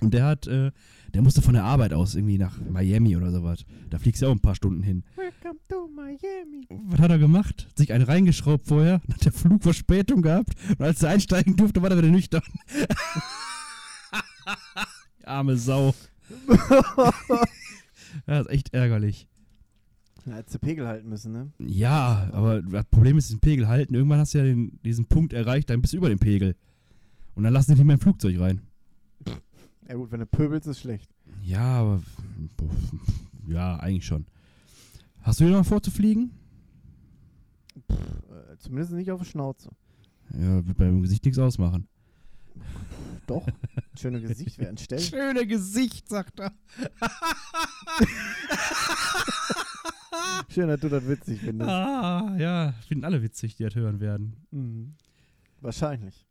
Und 0.00 0.12
der 0.12 0.24
hat, 0.24 0.46
äh, 0.46 0.72
der 1.14 1.22
musste 1.22 1.40
von 1.42 1.54
der 1.54 1.64
Arbeit 1.64 1.92
aus 1.92 2.14
irgendwie 2.14 2.38
nach 2.38 2.60
Miami 2.70 3.16
oder 3.16 3.30
sowas. 3.30 3.64
Da 3.88 3.98
fliegst 3.98 4.20
du 4.20 4.26
ja 4.26 4.30
auch 4.30 4.36
ein 4.36 4.40
paar 4.40 4.54
Stunden 4.54 4.82
hin. 4.82 5.04
Welcome 5.16 5.60
to 5.68 5.88
Miami. 5.88 6.66
Was 6.68 7.00
hat 7.00 7.10
er 7.10 7.18
gemacht? 7.18 7.66
Hat 7.68 7.78
sich 7.78 7.92
einen 7.92 8.04
reingeschraubt 8.04 8.66
vorher, 8.66 9.00
dann 9.06 9.16
hat 9.16 9.24
der 9.24 9.32
Flug 9.32 9.62
Verspätung 9.62 10.22
gehabt 10.22 10.54
und 10.68 10.82
als 10.82 11.02
er 11.02 11.10
einsteigen 11.10 11.56
durfte, 11.56 11.80
war 11.82 11.90
er 11.90 11.98
wieder 11.98 12.08
nüchtern. 12.08 12.42
Die 15.20 15.26
Arme 15.26 15.56
Sau. 15.56 15.94
Ja, 18.26 18.40
ist 18.40 18.50
echt 18.50 18.72
ärgerlich. 18.72 19.28
Hättest 20.24 20.56
du 20.56 20.58
Pegel 20.58 20.86
halten 20.88 21.08
müssen, 21.08 21.32
ne? 21.32 21.52
Ja, 21.58 22.28
aber 22.32 22.62
das 22.62 22.84
Problem 22.86 23.16
ist, 23.16 23.30
den 23.30 23.38
Pegel 23.38 23.68
halten. 23.68 23.94
Irgendwann 23.94 24.18
hast 24.18 24.34
du 24.34 24.38
ja 24.38 24.44
den, 24.44 24.80
diesen 24.84 25.06
Punkt 25.06 25.32
erreicht, 25.32 25.70
dann 25.70 25.80
bist 25.80 25.92
du 25.92 25.98
über 25.98 26.08
dem 26.08 26.18
Pegel. 26.18 26.56
Und 27.34 27.44
dann 27.44 27.52
lassen 27.52 27.72
die 27.72 27.76
nicht 27.76 27.84
mehr 27.86 27.94
im 27.94 28.00
Flugzeug 28.00 28.40
rein. 28.40 28.62
Ja 29.88 29.94
gut, 29.94 30.10
wenn 30.10 30.20
du 30.20 30.26
pöbelst, 30.26 30.66
ist 30.66 30.80
schlecht. 30.80 31.10
Ja, 31.42 31.80
aber. 31.80 32.02
Ja, 33.46 33.76
eigentlich 33.76 34.06
schon. 34.06 34.26
Hast 35.22 35.40
du 35.40 35.44
dir 35.44 35.52
noch 35.52 35.66
vor 35.66 35.82
zu 35.82 35.90
fliegen? 35.90 36.32
Äh, 37.88 38.56
zumindest 38.58 38.92
nicht 38.92 39.10
auf 39.10 39.20
die 39.20 39.26
Schnauze. 39.26 39.70
Ja, 40.32 40.66
wird 40.66 40.76
beim 40.76 41.02
Gesicht 41.02 41.24
nichts 41.24 41.38
ausmachen. 41.38 41.86
Doch. 43.26 43.46
Schöne 43.98 44.20
Gesicht 44.20 44.58
wäre 44.58 44.70
ein 44.70 44.78
Stell. 44.78 44.98
Schöne 44.98 45.46
Gesicht, 45.46 46.08
sagt 46.08 46.40
er. 46.40 46.52
Schön, 50.48 50.68
dass 50.68 50.80
du 50.80 50.88
das 50.88 51.06
witzig 51.06 51.40
findest. 51.40 51.70
Ah, 51.70 52.34
ja, 52.38 52.72
finden 52.88 53.04
alle 53.04 53.22
witzig, 53.22 53.56
die 53.56 53.64
das 53.64 53.74
hören 53.74 54.00
werden. 54.00 54.36
Mhm. 54.50 54.94
Wahrscheinlich. 55.60 56.26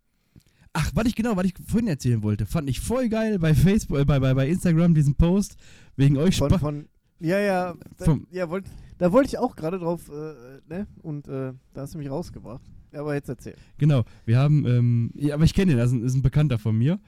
Ach, 0.77 0.91
was 0.93 1.05
ich 1.07 1.15
genau, 1.15 1.37
was 1.37 1.45
ich 1.45 1.53
vorhin 1.65 1.87
erzählen 1.87 2.21
wollte, 2.21 2.45
fand 2.45 2.69
ich 2.69 2.81
voll 2.81 3.07
geil 3.07 3.39
bei 3.39 3.55
Facebook, 3.55 3.97
äh, 3.97 4.03
bei, 4.03 4.19
bei, 4.19 4.33
bei 4.33 4.49
Instagram 4.49 4.93
diesen 4.93 5.15
Post 5.15 5.55
wegen 5.95 6.17
euch 6.17 6.37
Von, 6.37 6.59
von, 6.59 6.85
ja, 7.21 7.39
ja, 7.39 7.75
da, 7.97 8.17
ja 8.29 8.49
wollt, 8.49 8.65
da 8.97 9.13
wollte 9.13 9.29
ich 9.29 9.37
auch 9.37 9.55
gerade 9.55 9.79
drauf, 9.79 10.09
äh, 10.09 10.59
ne? 10.67 10.85
Und 11.01 11.29
äh, 11.29 11.53
da 11.73 11.81
hast 11.81 11.93
du 11.93 11.97
mich 11.97 12.09
rausgebracht. 12.09 12.61
Ja, 12.91 12.99
aber 12.99 13.13
jetzt 13.13 13.29
erzähl. 13.29 13.55
Genau, 13.77 14.03
wir 14.25 14.37
haben, 14.37 14.65
ähm, 14.65 15.11
ja, 15.15 15.35
aber 15.35 15.45
ich 15.45 15.53
kenne 15.53 15.71
den, 15.71 15.77
das 15.77 15.91
ist 15.91 15.93
ein, 15.93 16.03
ist 16.03 16.15
ein 16.15 16.21
Bekannter 16.21 16.59
von 16.59 16.77
mir. 16.77 16.99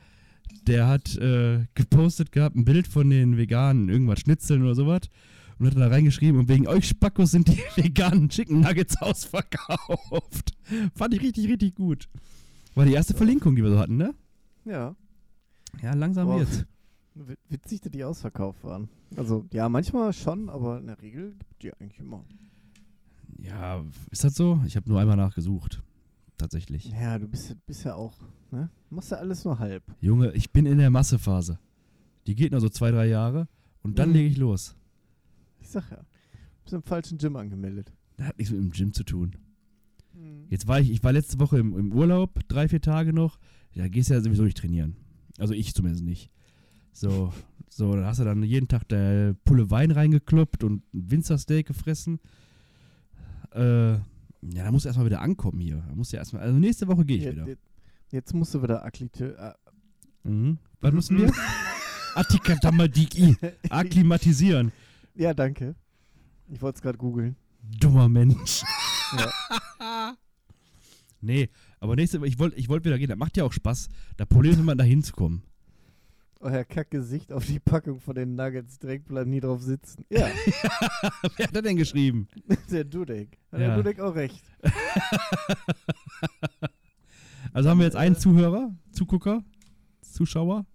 Der 0.66 0.88
hat 0.88 1.18
äh, 1.18 1.66
gepostet 1.76 2.32
gehabt, 2.32 2.56
ein 2.56 2.64
Bild 2.64 2.88
von 2.88 3.10
den 3.10 3.36
veganen, 3.36 3.90
irgendwas 3.90 4.22
Schnitzeln 4.22 4.64
oder 4.64 4.76
sowas. 4.76 5.02
Und 5.60 5.68
hat 5.68 5.76
da 5.76 5.88
reingeschrieben, 5.88 6.40
und 6.40 6.48
wegen 6.48 6.68
euch 6.68 6.88
Spackos 6.88 7.32
sind 7.32 7.50
die 7.50 7.62
veganen 7.76 8.30
Chicken 8.30 8.62
Nuggets 8.62 8.96
ausverkauft. 9.02 10.54
Fand 10.96 11.14
ich 11.16 11.22
richtig, 11.22 11.50
richtig 11.50 11.76
gut. 11.76 12.08
War 12.78 12.86
die 12.86 12.94
erste 12.94 13.14
Verlinkung, 13.14 13.56
die 13.56 13.64
wir 13.64 13.72
so 13.72 13.80
hatten, 13.80 13.98
ne? 13.98 14.14
Ja. 14.66 14.96
Ja, 15.82 15.94
langsam 15.94 16.28
Boah, 16.28 16.46
w- 17.16 17.36
Witzig, 17.50 17.82
dass 17.82 17.92
die 17.92 18.04
ausverkauft 18.04 18.64
waren. 18.64 18.88
Also, 19.16 19.46
ja, 19.52 19.68
manchmal 19.70 20.14
schon, 20.14 20.50
aber 20.50 20.80
in 20.80 20.88
der 20.88 21.02
Regel 21.02 21.34
gibt 21.50 21.64
die 21.64 21.74
eigentlich 21.74 22.00
immer. 22.00 22.24
Ja, 23.40 23.84
ist 24.12 24.24
das 24.24 24.36
so? 24.36 24.62
Ich 24.66 24.76
habe 24.76 24.90
nur 24.90 25.00
einmal 25.00 25.18
nachgesucht. 25.18 25.82
Tatsächlich. 26.38 26.86
Ja, 26.92 27.18
du 27.18 27.28
bist, 27.28 27.50
ja- 27.50 27.56
bist 27.66 27.84
ja 27.84 27.96
auch, 27.96 28.14
ne? 28.52 28.70
Machst 28.92 29.12
ja 29.12 29.18
alles 29.18 29.44
nur 29.44 29.58
halb. 29.60 29.84
Junge, 30.02 30.32
ich 30.34 30.52
bin 30.52 30.66
in 30.68 30.78
der 30.78 30.90
Massephase. 30.92 31.60
Die 32.28 32.36
geht 32.36 32.52
noch 32.52 32.60
so 32.60 32.70
zwei, 32.70 32.92
drei 32.92 33.08
Jahre 33.08 33.48
und 33.82 33.98
dann 33.98 34.10
Mhm. 34.10 34.16
lege 34.16 34.30
ich 34.30 34.38
los. 34.38 34.76
Ich 35.62 35.70
sag 35.70 35.90
ja. 35.90 35.98
Du 35.98 36.64
bist 36.64 36.74
im 36.74 36.84
falschen 36.84 37.18
Gym 37.18 37.36
angemeldet. 37.38 37.92
Das 38.18 38.28
hat 38.28 38.38
nichts 38.38 38.52
mit 38.54 38.62
dem 38.62 38.72
Gym 38.72 38.94
zu 38.94 39.04
tun. 39.04 39.36
Jetzt 40.50 40.68
war 40.68 40.80
ich, 40.80 40.92
ich 40.92 41.04
war 41.04 41.12
letzte 41.14 41.40
Woche 41.40 41.60
im, 41.60 41.78
im 41.78 41.92
Urlaub, 41.94 42.40
drei, 42.48 42.68
vier 42.70 42.82
Tage 42.82 43.14
noch. 43.14 43.38
Da 43.76 43.88
gehst 43.88 44.10
du 44.10 44.14
ja 44.16 44.22
sowieso 44.22 44.44
nicht 44.44 44.58
trainieren. 44.58 44.96
Also 45.38 45.54
ich 45.54 45.74
zumindest 45.76 46.04
nicht. 46.04 46.32
So, 46.94 47.32
so, 47.70 47.94
dann 47.96 48.06
hast 48.06 48.20
du 48.20 48.24
dann 48.24 48.42
jeden 48.44 48.68
Tag 48.68 48.88
der 48.88 49.36
Pulle 49.46 49.70
Wein 49.70 49.92
reingekloppt 49.92 50.64
und 50.64 50.82
ein 50.94 51.12
Winzersteak 51.12 51.68
gefressen. 51.68 52.20
Äh, 53.54 53.92
ja, 53.94 54.02
da 54.64 54.72
musst 54.72 54.86
du 54.86 54.90
erstmal 54.90 55.06
wieder 55.06 55.22
ankommen 55.22 55.60
hier. 55.60 55.84
Da 55.88 55.96
musst 55.96 56.14
du 56.14 56.18
erstmal, 56.18 56.42
also 56.44 56.58
nächste 56.58 56.88
Woche 56.88 57.06
gehe 57.06 57.18
ich 57.18 57.24
Je- 57.24 57.32
wieder. 57.34 57.48
je- 57.48 57.58
Jetzt 58.10 58.34
musst 58.34 58.54
du 58.56 58.64
wieder 58.64 58.84
Akklite. 58.86 59.38
Äh, 59.38 59.54
Mhm. 60.28 60.58
Was 60.82 60.92
müssen 60.94 61.18
wir? 61.20 61.32
Atikatammadiki. 62.16 63.38
Akklimatisieren. 63.70 64.72
ja, 65.16 65.34
danke. 65.34 65.76
Ich 66.50 66.62
wollte 66.62 66.78
es 66.78 66.82
gerade 66.82 66.98
googeln. 66.98 67.36
Dummer 67.80 68.10
Mensch. 68.10 68.64
Ja. 69.18 70.14
Nee, 71.22 71.50
aber 71.80 71.96
nächste 71.96 72.24
ich 72.26 72.38
wollte 72.40 72.56
ich 72.58 72.70
wollt 72.70 72.86
wieder 72.86 72.98
gehen. 72.98 73.10
Das 73.10 73.18
macht 73.18 73.38
ja 73.38 73.44
auch 73.44 73.54
Spaß. 73.54 73.90
Das 74.18 74.28
Problem 74.28 74.54
ist 74.54 74.60
immer, 74.60 74.76
da 74.76 74.84
hinzukommen. 74.84 75.44
Euer 76.40 76.64
Kackgesicht 76.64 77.34
auf 77.34 77.46
die 77.48 77.60
Packung 77.60 78.00
von 78.00 78.14
den 78.14 78.36
Nuggets. 78.36 78.78
Direkt 78.78 79.08
bleiben 79.08 79.32
nie 79.32 79.40
drauf 79.40 79.62
sitzen. 79.64 80.06
Ja, 80.12 80.28
Wer 81.36 81.48
hat 81.48 81.56
das 81.56 81.64
denn 81.64 81.78
geschrieben? 81.78 82.28
der 82.72 82.84
Dudek. 82.84 83.40
Hat 83.52 83.60
Ja. 83.60 83.68
der 83.68 83.78
Dudek 83.78 84.00
auch 84.00 84.14
recht. 84.16 84.44
Also 87.54 87.70
haben 87.70 87.80
wir 87.80 87.86
jetzt 87.86 87.96
einen 87.96 88.16
Äh. 88.16 88.20
Zuhörer, 88.20 88.76
Zugucker, 88.92 89.44
Zuschauer. 90.02 90.66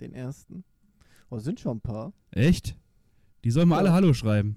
Den 0.00 0.12
ersten. 0.12 0.64
Oh, 1.30 1.38
sind 1.38 1.60
schon 1.60 1.78
ein 1.78 1.80
paar. 1.80 2.12
Echt? 2.32 2.76
Die 3.44 3.50
sollen 3.50 3.68
mal 3.68 3.76
Ja. 3.76 3.80
alle 3.82 3.92
Hallo 3.92 4.12
schreiben. 4.12 4.56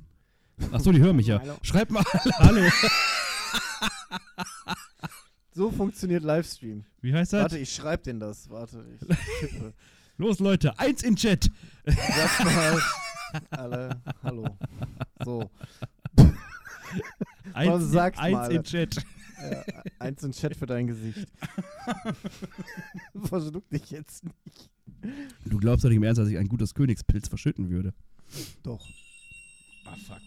Achso, 0.72 0.92
die 0.92 1.00
hören 1.00 1.16
mich 1.16 1.28
ja. 1.28 1.42
Schreibt 1.62 1.92
mal 1.92 2.04
alle 2.12 2.34
Hallo. 2.40 2.62
So 5.54 5.72
funktioniert 5.72 6.24
Livestream. 6.24 6.84
Wie 7.02 7.14
heißt 7.14 7.34
das? 7.34 7.42
Warte, 7.44 7.60
ich 7.60 7.74
schreib 7.74 8.04
den 8.04 8.20
das. 8.20 8.50
Warte, 8.50 8.84
ich 8.94 9.08
tippe. 9.40 9.74
Los, 10.18 10.40
Leute, 10.40 10.78
eins 10.80 11.04
in 11.04 11.16
Chat. 11.16 11.50
Sag 11.86 12.46
mal 12.46 12.82
alle 13.50 14.02
Hallo. 14.22 14.58
So. 15.24 15.50
Eins, 17.54 17.92
sag's 17.92 18.20
eins 18.20 18.34
mal. 18.34 18.52
in 18.52 18.64
Chat. 18.64 18.96
Ja, 18.96 19.64
eins 20.00 20.24
in 20.24 20.32
Chat 20.32 20.56
für 20.56 20.68
dein 20.68 20.86
Gesicht. 20.88 21.28
Verschluck 23.24 23.68
dich 23.70 23.90
jetzt 23.90 24.24
nicht. 24.24 24.70
Du 25.46 25.58
glaubst 25.58 25.84
doch 25.84 25.90
nicht 25.90 25.98
im 25.98 26.04
Ernst, 26.04 26.20
dass 26.22 26.30
ich 26.30 26.38
ein 26.38 26.48
gutes 26.48 26.74
Königspilz 26.74 27.28
verschütten 27.28 27.70
würde. 27.70 27.94
Doch. 28.62 28.88
Ah, 29.86 29.96
fuck. 30.08 30.22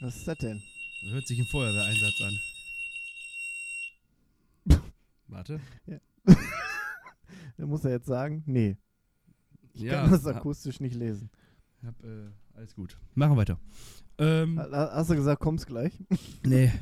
Was 0.00 0.16
ist 0.16 0.28
das 0.28 0.38
denn? 0.38 0.62
Das 1.02 1.12
hört 1.12 1.26
sich 1.26 1.38
im 1.38 1.46
Feuerwehreinsatz 1.46 2.20
an. 2.20 2.38
Warte. 5.28 5.60
Der 7.58 7.66
muss 7.66 7.84
er 7.84 7.92
jetzt 7.92 8.06
sagen? 8.06 8.42
Nee. 8.46 8.76
Ich 9.72 9.82
Ja, 9.82 10.02
kann 10.02 10.10
das 10.10 10.26
akustisch 10.26 10.80
nicht 10.80 10.94
lesen. 10.94 11.30
Hab, 11.84 12.02
äh, 12.04 12.28
alles 12.54 12.74
gut. 12.74 12.96
Machen 13.14 13.36
weiter. 13.36 13.58
Ähm, 14.18 14.58
Ha- 14.58 14.90
Hast 14.92 15.10
du 15.10 15.16
gesagt, 15.16 15.40
kommst 15.40 15.66
gleich? 15.66 15.92
nee, 16.46 16.72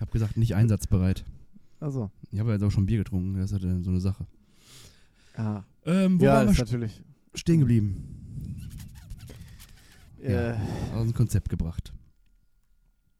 hab 0.00 0.10
gesagt, 0.10 0.36
nicht 0.36 0.54
einsatzbereit. 0.54 1.24
Also. 1.78 2.10
Ich 2.30 2.38
habe 2.38 2.52
jetzt 2.52 2.62
auch 2.62 2.70
schon 2.70 2.86
Bier 2.86 2.98
getrunken, 2.98 3.34
das 3.38 3.52
ist 3.52 3.62
halt 3.62 3.64
äh, 3.64 3.82
so 3.82 3.90
eine 3.90 4.00
Sache. 4.00 4.26
Ah. 5.34 5.62
Ähm, 5.84 6.20
wo 6.20 6.24
Ja, 6.24 6.42
ist 6.42 6.56
st- 6.56 6.60
natürlich. 6.60 7.02
stehen 7.34 7.60
geblieben? 7.60 8.16
Äh, 10.22 10.54
Aus 10.94 11.04
dem 11.06 11.14
Konzept 11.14 11.48
gebracht. 11.48 11.92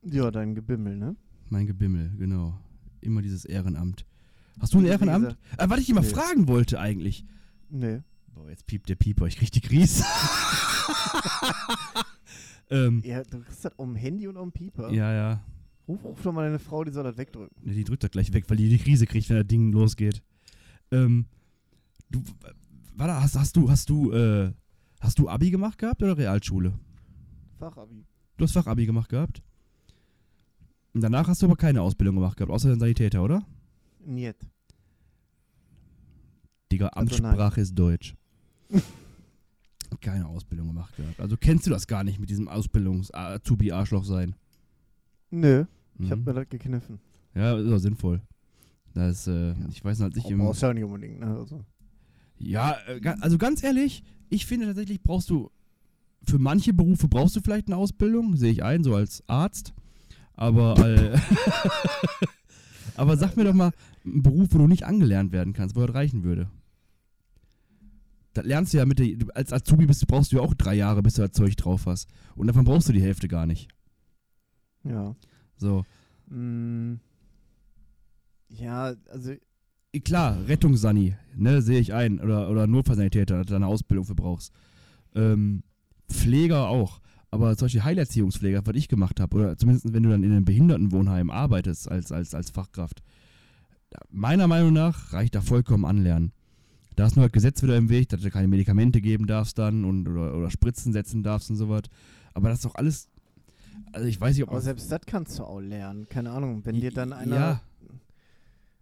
ja, 0.02 0.30
dein 0.30 0.54
Gebimmel, 0.54 0.96
ne? 0.96 1.16
Mein 1.48 1.66
Gebimmel, 1.66 2.12
genau. 2.18 2.58
Immer 3.00 3.22
dieses 3.22 3.44
Ehrenamt. 3.46 4.04
Hast 4.58 4.74
du 4.74 4.78
ein 4.78 4.84
Ehrenamt? 4.86 5.36
Äh, 5.58 5.68
was 5.68 5.78
ich 5.80 5.88
immer 5.90 6.00
Nee. 6.02 6.08
fragen 6.08 6.48
wollte 6.48 6.80
eigentlich. 6.80 7.24
Nee. 7.70 8.00
Boah, 8.34 8.48
jetzt 8.50 8.66
piept 8.66 8.88
der 8.88 8.94
Pieper, 8.96 9.26
ich 9.26 9.36
krieg 9.36 9.50
die 9.52 9.60
Krise. 9.60 10.04
ähm, 12.70 13.02
Ja, 13.04 13.22
du 13.24 13.40
kriegst 13.40 13.64
das 13.64 13.72
um 13.76 13.94
Handy 13.94 14.26
und 14.28 14.36
um 14.36 14.52
Pieper. 14.52 14.90
ja, 14.90 15.12
ja. 15.12 15.40
Ruf, 15.88 16.04
ruf 16.04 16.22
doch 16.22 16.32
mal 16.32 16.44
deine 16.44 16.58
Frau, 16.60 16.84
die 16.84 16.92
soll 16.92 17.02
das 17.04 17.16
wegdrücken. 17.16 17.56
Ne, 17.62 17.74
Die 17.74 17.84
drückt 17.84 18.04
das 18.04 18.10
gleich 18.12 18.32
weg, 18.32 18.44
weil 18.48 18.56
die 18.56 18.68
die 18.68 18.78
Krise 18.78 19.06
kriegt, 19.06 19.28
wenn 19.28 19.38
das 19.38 19.46
Ding 19.48 19.72
losgeht. 19.72 20.22
Ähm, 20.92 21.26
du, 22.10 22.22
warte, 22.96 23.20
hast, 23.20 23.36
hast 23.36 23.56
du, 23.56 23.68
hast 23.70 23.90
du, 23.90 24.12
äh, 24.12 24.52
hast 25.00 25.18
du 25.18 25.28
Abi 25.28 25.50
gemacht 25.50 25.78
gehabt 25.78 26.02
oder 26.02 26.16
Realschule? 26.16 26.72
Fachabi. 27.58 28.04
Du 28.36 28.44
hast 28.44 28.52
Fachabi 28.52 28.86
gemacht 28.86 29.08
gehabt? 29.08 29.42
Und 30.94 31.02
danach 31.02 31.26
hast 31.28 31.42
du 31.42 31.46
aber 31.46 31.56
keine 31.56 31.82
Ausbildung 31.82 32.16
gemacht 32.16 32.36
gehabt, 32.36 32.52
außer 32.52 32.68
den 32.68 32.78
Sanitäter, 32.80 33.22
oder? 33.22 33.42
Niet. 34.04 34.36
Digga, 36.72 36.88
Also. 36.88 37.16
Amtssprache 37.16 37.60
ist 37.60 37.74
Deutsch. 37.78 38.14
Keine 40.00 40.26
Ausbildung 40.26 40.68
gemacht 40.68 40.96
gehabt. 40.96 41.20
Also 41.20 41.36
kennst 41.36 41.66
du 41.66 41.70
das 41.70 41.86
gar 41.86 42.04
nicht 42.04 42.18
mit 42.20 42.30
diesem 42.30 42.48
Ausbildungs-Azubi-Arschloch 42.48 44.04
sein? 44.04 44.34
Nö, 45.30 45.64
ich 45.98 46.06
Mhm. 46.06 46.10
hab 46.10 46.18
mir 46.24 46.32
das 46.32 46.48
gekniffen. 46.48 47.00
Ja, 47.34 47.58
ist 47.58 47.70
auch 47.70 47.78
sinnvoll. 47.78 48.22
Das, 48.94 49.26
äh, 49.26 49.54
ich 49.68 49.84
weiß 49.84 50.00
halt 50.00 50.14
nicht 50.16 50.26
Auch 50.26 50.30
im. 50.30 50.38
brauchst 50.38 50.62
ja 50.62 50.72
nicht 50.72 50.84
unbedingt, 50.84 51.20
ne? 51.20 51.36
Also. 51.36 51.64
Ja, 52.38 52.76
äh, 52.86 53.00
also 53.20 53.36
ganz 53.36 53.62
ehrlich, 53.62 54.02
ich 54.30 54.46
finde 54.46 54.66
tatsächlich 54.66 55.02
brauchst 55.02 55.28
du, 55.28 55.50
für 56.22 56.38
manche 56.38 56.72
Berufe 56.72 57.06
brauchst 57.08 57.36
du 57.36 57.40
vielleicht 57.40 57.66
eine 57.66 57.76
Ausbildung, 57.76 58.36
sehe 58.36 58.52
ich 58.52 58.62
ein, 58.62 58.82
so 58.84 58.94
als 58.94 59.22
Arzt. 59.28 59.74
Aber, 60.34 60.78
äh, 60.78 61.18
aber 62.96 63.16
sag 63.16 63.36
mir 63.36 63.44
doch 63.44 63.54
mal 63.54 63.72
einen 64.04 64.22
Beruf, 64.22 64.48
wo 64.50 64.58
du 64.58 64.66
nicht 64.66 64.84
angelernt 64.84 65.32
werden 65.32 65.52
kannst, 65.52 65.76
wo 65.76 65.84
das 65.86 65.94
reichen 65.94 66.24
würde. 66.24 66.50
Das 68.32 68.44
lernst 68.44 68.72
du 68.72 68.78
ja 68.78 68.86
mit 68.86 68.98
der, 68.98 69.16
als 69.34 69.52
Azubi 69.52 69.86
bist, 69.86 70.06
brauchst 70.06 70.32
du 70.32 70.36
ja 70.36 70.42
auch 70.42 70.54
drei 70.54 70.74
Jahre, 70.74 71.02
bis 71.02 71.14
du 71.14 71.22
das 71.22 71.32
Zeug 71.32 71.56
drauf 71.56 71.86
hast. 71.86 72.08
Und 72.36 72.46
davon 72.46 72.64
brauchst 72.64 72.88
du 72.88 72.92
die 72.92 73.02
Hälfte 73.02 73.26
gar 73.26 73.46
nicht. 73.46 73.68
Ja. 74.84 75.16
So. 75.56 75.84
Mm. 76.28 76.94
Ja, 78.48 78.94
also 79.10 79.34
Klar, 80.04 80.46
Rettungssani, 80.46 81.16
ne, 81.34 81.62
sehe 81.62 81.80
ich 81.80 81.92
ein. 81.92 82.20
Oder, 82.20 82.48
oder 82.48 82.68
Notfallsanitäter, 82.68 83.38
dass 83.38 83.46
du 83.46 83.50
da 83.50 83.56
eine 83.56 83.66
Ausbildung 83.66 84.04
für 84.04 84.14
brauchst. 84.14 84.52
Ähm, 85.16 85.64
Pfleger 86.08 86.68
auch. 86.68 87.00
Aber 87.30 87.54
solche 87.54 87.84
Heilerziehungspfleger, 87.84 88.66
was 88.66 88.74
ich 88.74 88.88
gemacht 88.88 89.20
habe, 89.20 89.36
oder 89.36 89.56
zumindest 89.56 89.92
wenn 89.92 90.02
du 90.02 90.10
dann 90.10 90.24
in 90.24 90.32
einem 90.32 90.44
Behindertenwohnheim 90.44 91.30
arbeitest 91.30 91.90
als, 91.90 92.10
als, 92.10 92.34
als 92.34 92.50
Fachkraft, 92.50 93.02
meiner 94.10 94.46
Meinung 94.46 94.72
nach 94.72 95.12
reicht 95.12 95.34
da 95.34 95.40
vollkommen 95.40 95.84
anlernen. 95.84 96.32
Da 96.96 97.06
ist 97.06 97.16
nur 97.16 97.24
das 97.26 97.32
Gesetz 97.32 97.62
wieder 97.62 97.76
im 97.76 97.88
Weg, 97.88 98.08
dass 98.08 98.20
du 98.20 98.30
keine 98.30 98.48
Medikamente 98.48 99.00
geben 99.00 99.26
darfst 99.26 99.58
dann 99.58 99.84
und, 99.84 100.08
oder, 100.08 100.36
oder 100.36 100.50
Spritzen 100.50 100.92
setzen 100.92 101.22
darfst 101.22 101.50
und 101.50 101.56
sowas. 101.56 101.82
Aber 102.34 102.48
das 102.48 102.58
ist 102.58 102.64
doch 102.64 102.74
alles. 102.74 103.08
Also 103.92 104.06
ich 104.06 104.20
weiß 104.20 104.34
nicht, 104.34 104.44
ob 104.44 104.50
Aber 104.50 104.60
selbst 104.60 104.90
das 104.90 105.00
kannst 105.06 105.38
du 105.38 105.44
auch 105.44 105.60
lernen. 105.60 106.08
Keine 106.08 106.30
Ahnung, 106.30 106.64
wenn 106.64 106.80
dir 106.80 106.90
dann 106.90 107.12
einer. 107.12 107.36
Ja, 107.36 107.60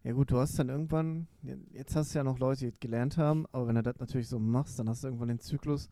Ja 0.09 0.15
gut, 0.15 0.31
du 0.31 0.39
hast 0.39 0.59
dann 0.59 0.71
irgendwann, 0.71 1.27
jetzt 1.71 1.95
hast 1.95 2.15
du 2.15 2.19
ja 2.19 2.25
noch 2.25 2.39
Leute, 2.39 2.73
die 2.73 2.81
gelernt 2.81 3.19
haben, 3.19 3.45
aber 3.53 3.69
wenn 3.69 3.75
du 3.75 3.83
das 3.83 3.99
natürlich 3.99 4.27
so 4.27 4.39
machst, 4.39 4.79
dann 4.79 4.89
hast 4.89 5.03
du 5.03 5.09
irgendwann 5.09 5.29
den 5.29 5.39
Zyklus, 5.39 5.91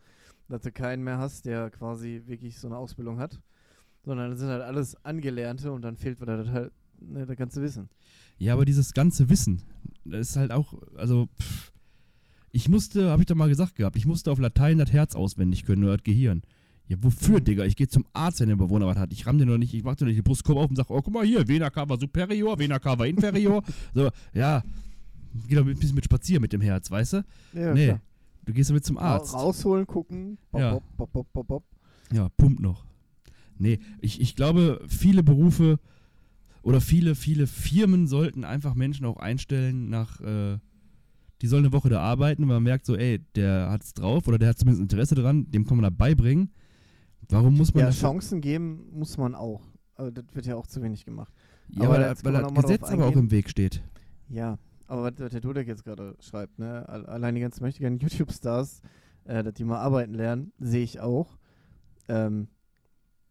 dass 0.49 0.63
du 0.63 0.73
keinen 0.73 1.05
mehr 1.05 1.19
hast, 1.19 1.45
der 1.45 1.69
quasi 1.69 2.23
wirklich 2.25 2.59
so 2.59 2.67
eine 2.67 2.79
Ausbildung 2.79 3.19
hat, 3.19 3.39
sondern 4.07 4.31
das 4.31 4.41
sind 4.41 4.49
halt 4.49 4.63
alles 4.63 4.97
Angelernte 5.05 5.71
und 5.71 5.83
dann 5.83 5.99
fehlt 5.99 6.19
wieder 6.19 6.39
das 6.39 6.49
halt, 6.49 6.73
ne, 6.99 7.27
das 7.27 7.37
ganze 7.37 7.61
Wissen. 7.61 7.91
Ja, 8.39 8.55
aber 8.55 8.65
dieses 8.65 8.95
ganze 8.95 9.29
Wissen, 9.29 9.61
das 10.07 10.31
ist 10.31 10.37
halt 10.37 10.51
auch, 10.51 10.73
also, 10.97 11.29
pff, 11.39 11.71
ich 12.53 12.71
musste, 12.71 13.11
habe 13.11 13.21
ich 13.21 13.27
doch 13.27 13.35
mal 13.35 13.51
gesagt 13.51 13.75
gehabt, 13.75 13.97
ich 13.97 14.07
musste 14.07 14.31
auf 14.31 14.39
Latein 14.39 14.79
das 14.79 14.93
Herz 14.93 15.15
auswendig 15.15 15.67
können 15.67 15.85
oder 15.85 15.99
das 15.99 16.05
Gehirn. 16.05 16.41
Ja, 16.89 16.97
wofür, 17.01 17.41
Mhm. 17.41 17.45
Digga? 17.45 17.65
Ich 17.65 17.75
gehe 17.77 17.89
zum 17.89 18.05
Arzt, 18.13 18.39
wenn 18.41 18.49
der 18.49 18.57
Bewohner 18.57 18.87
was 18.87 18.97
hat. 18.97 19.13
Ich 19.13 19.27
ramm 19.27 19.39
den 19.39 19.49
doch 19.49 19.59
nicht, 19.59 19.75
ich 19.75 19.83
mach 19.83 19.97
dir 19.97 20.05
nicht 20.05 20.17
den 20.19 20.23
Brustkorb 20.25 20.59
auf 20.59 20.71
und 20.71 20.77
sag, 20.77 20.89
oh, 20.91 21.03
guck 21.03 21.13
mal 21.13 21.25
hier, 21.27 21.47
Vena 21.49 21.69
cava 21.71 21.99
superior, 21.99 22.59
Vena 22.59 22.79
cava 22.79 23.07
inferior. 23.07 23.63
so, 23.95 24.09
ja, 24.33 24.63
geh 25.49 25.57
doch 25.57 25.67
ein 25.67 25.75
bisschen 25.75 25.95
mit 25.97 26.05
spazieren 26.05 26.43
mit 26.43 26.53
dem 26.53 26.61
Herz, 26.61 26.91
weißt 26.91 27.15
du? 27.15 27.25
Ja, 27.55 27.75
nee, 27.75 27.87
klar. 27.87 28.01
du 28.45 28.53
gehst 28.53 28.71
damit 28.71 28.85
zum 28.85 28.99
Arzt. 28.99 29.35
Rausholen, 29.35 29.87
gucken, 29.87 30.39
bop, 30.53 30.61
Ja. 30.61 30.79
bop, 30.97 31.13
bop, 31.13 31.33
bop, 31.33 31.47
bop. 31.49 31.65
Ja, 32.13 32.29
pumpt 32.37 32.61
noch. 32.61 32.87
Nee, 33.59 33.81
ich, 34.01 34.21
ich 34.21 34.37
glaube, 34.37 34.81
viele 34.87 35.23
Berufe 35.25 35.81
oder 36.63 36.81
viele, 36.81 37.15
viele 37.17 37.47
Firmen 37.49 38.07
sollten 38.07 38.45
einfach 38.45 38.75
Menschen 38.75 39.07
auch 39.07 39.17
einstellen 39.17 39.89
nach, 39.89 40.21
äh, 40.21 40.59
die 41.43 41.47
sollen 41.49 41.65
eine 41.65 41.73
Woche 41.73 41.89
da 41.89 42.01
arbeiten, 42.01 42.43
weil 42.43 42.55
man 42.57 42.63
merkt 42.63 42.87
so, 42.87 42.95
ey, 42.97 43.19
der 43.35 43.71
hat's 43.71 43.93
drauf 43.95 44.29
oder 44.29 44.39
der 44.39 44.51
hat 44.51 44.59
zumindest 44.59 44.83
Interesse 44.83 45.15
dran, 45.17 45.51
dem 45.51 45.67
kann 45.67 45.77
man 45.79 45.83
da 45.85 45.91
beibringen. 45.91 46.51
Warum 47.29 47.57
muss 47.57 47.75
man 47.75 47.85
Ja, 47.85 47.91
Chancen 47.91 48.41
geben 48.41 48.89
muss 48.93 49.17
man 49.19 49.35
auch. 49.35 49.63
Aber 49.97 50.11
das 50.13 50.25
wird 50.33 50.47
ja 50.47 50.57
auch 50.57 50.67
zu 50.67 50.83
wenig 50.83 51.05
gemacht. 51.05 51.33
Ja, 51.69 51.85
aber 51.85 51.95
weil, 51.95 52.15
weil 52.25 52.33
das 52.43 52.55
Gesetz 52.55 52.83
aber 52.91 53.07
auch 53.07 53.17
im 53.17 53.31
Weg 53.31 53.49
steht. 53.49 53.83
Ja, 54.29 54.59
aber 54.87 55.03
was, 55.05 55.13
was 55.19 55.31
der 55.33 55.41
Dudek 55.41 55.67
jetzt 55.67 55.85
gerade 55.85 56.17
schreibt, 56.21 56.59
ne, 56.59 56.89
al- 56.89 57.07
allein 57.07 57.35
die 57.35 57.41
ganzen 57.41 57.65
mächtigen 57.65 57.99
YouTube-Stars, 57.99 58.81
äh, 59.25 59.43
dass 59.43 59.55
die 59.55 59.65
mal 59.65 59.79
arbeiten 59.79 60.15
lernen, 60.15 60.53
sehe 60.61 60.85
ich 60.85 61.01
auch. 61.01 61.39
Ähm, 62.09 62.49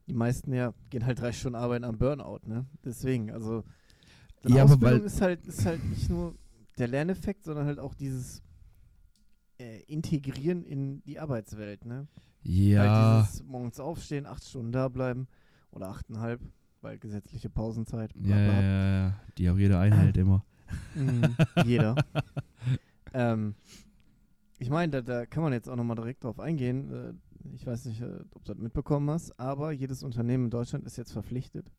die 0.07 0.13
meisten 0.13 0.51
ja 0.53 0.73
gehen 0.89 1.05
halt 1.05 1.19
drei 1.21 1.31
Stunden 1.31 1.55
arbeiten 1.55 1.85
am 1.85 1.97
Burnout, 1.97 2.41
ne? 2.45 2.65
Deswegen, 2.83 3.31
also 3.31 3.63
Ja, 4.43 4.63
aber 4.63 4.73
Ausbildung 4.73 4.99
weil- 5.01 5.05
ist 5.05 5.21
halt, 5.21 5.45
ist 5.47 5.65
halt 5.65 5.83
nicht 5.85 6.09
nur 6.09 6.35
der 6.77 6.87
Lerneffekt, 6.89 7.43
sondern 7.45 7.65
halt 7.67 7.79
auch 7.79 7.93
dieses 7.93 8.41
äh, 9.59 9.81
Integrieren 9.83 10.63
in 10.65 11.01
die 11.03 11.19
Arbeitswelt, 11.19 11.85
ne? 11.85 12.07
Ja, 12.47 12.81
Halt 12.81 13.27
dieses 13.27 13.43
morgens 13.47 13.79
aufstehen, 13.79 14.25
acht 14.27 14.43
Stunden 14.43 14.71
da 14.71 14.87
bleiben 14.87 15.27
oder 15.71 15.89
achteinhalb, 15.89 16.39
weil 16.81 16.99
gesetzliche 16.99 17.49
Pausenzeit. 17.49 18.13
bla, 18.13 18.37
ja, 18.37 18.43
bla. 18.45 18.53
ja, 18.53 18.61
ja, 18.61 19.07
ja, 19.07 19.19
die 19.37 19.49
auch 19.49 19.57
jeder 19.57 19.79
einhält 19.79 20.15
immer. 20.17 20.45
Mhm, 20.93 21.35
jeder. 21.65 21.95
ähm, 23.13 23.55
ich 24.59 24.69
meine, 24.69 24.91
da, 24.91 25.01
da 25.01 25.25
kann 25.25 25.41
man 25.43 25.53
jetzt 25.53 25.67
auch 25.69 25.75
nochmal 25.75 25.95
direkt 25.95 26.23
drauf 26.23 26.39
eingehen. 26.39 26.91
Äh, 26.93 27.13
ich 27.55 27.65
weiß 27.65 27.85
nicht, 27.85 28.01
äh, 28.01 28.19
ob 28.35 28.43
du 28.45 28.53
das 28.53 28.61
mitbekommen 28.61 29.09
hast, 29.09 29.39
aber 29.39 29.71
jedes 29.71 30.03
Unternehmen 30.03 30.45
in 30.45 30.49
Deutschland 30.51 30.85
ist 30.85 30.97
jetzt 30.97 31.13
verpflichtet, 31.13 31.71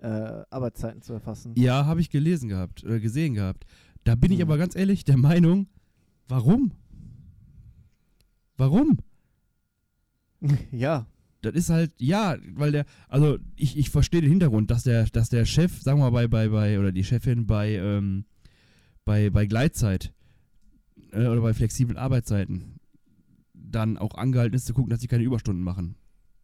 äh, 0.00 0.42
Arbeitszeiten 0.50 1.02
zu 1.02 1.12
erfassen. 1.12 1.52
Ja, 1.56 1.84
habe 1.84 2.00
ich 2.00 2.08
gelesen 2.08 2.48
gehabt, 2.48 2.82
oder 2.84 2.98
gesehen 2.98 3.34
gehabt. 3.34 3.66
Da 4.04 4.14
bin 4.14 4.32
ich 4.32 4.38
Mhm. 4.38 4.44
aber 4.44 4.56
ganz 4.58 4.74
ehrlich 4.74 5.04
der 5.04 5.18
Meinung, 5.18 5.66
warum? 6.28 6.72
Warum? 8.56 8.98
ja, 10.72 11.06
Das 11.40 11.54
ist 11.54 11.70
halt, 11.70 11.92
ja, 11.98 12.36
weil 12.54 12.72
der, 12.72 12.84
also 13.08 13.38
ich, 13.56 13.76
ich 13.78 13.90
verstehe 13.90 14.20
den 14.20 14.30
Hintergrund, 14.30 14.70
dass 14.70 14.82
der, 14.82 15.04
dass 15.06 15.28
der 15.28 15.44
Chef, 15.44 15.80
sagen 15.82 16.00
wir 16.00 16.10
mal, 16.10 16.28
bei, 16.28 16.28
bei, 16.28 16.48
bei, 16.48 16.78
oder 16.78 16.90
die 16.90 17.04
Chefin 17.04 17.46
bei, 17.46 17.74
ähm, 17.74 18.24
bei, 19.04 19.30
bei 19.30 19.46
Gleitzeit 19.46 20.12
äh, 21.12 21.26
oder 21.26 21.40
bei 21.40 21.54
flexiblen 21.54 21.96
Arbeitszeiten 21.96 22.80
dann 23.54 23.98
auch 23.98 24.14
angehalten 24.14 24.56
ist 24.56 24.66
zu 24.66 24.74
gucken, 24.74 24.90
dass 24.90 25.00
sie 25.00 25.08
keine 25.08 25.24
Überstunden 25.24 25.62
machen. 25.62 25.96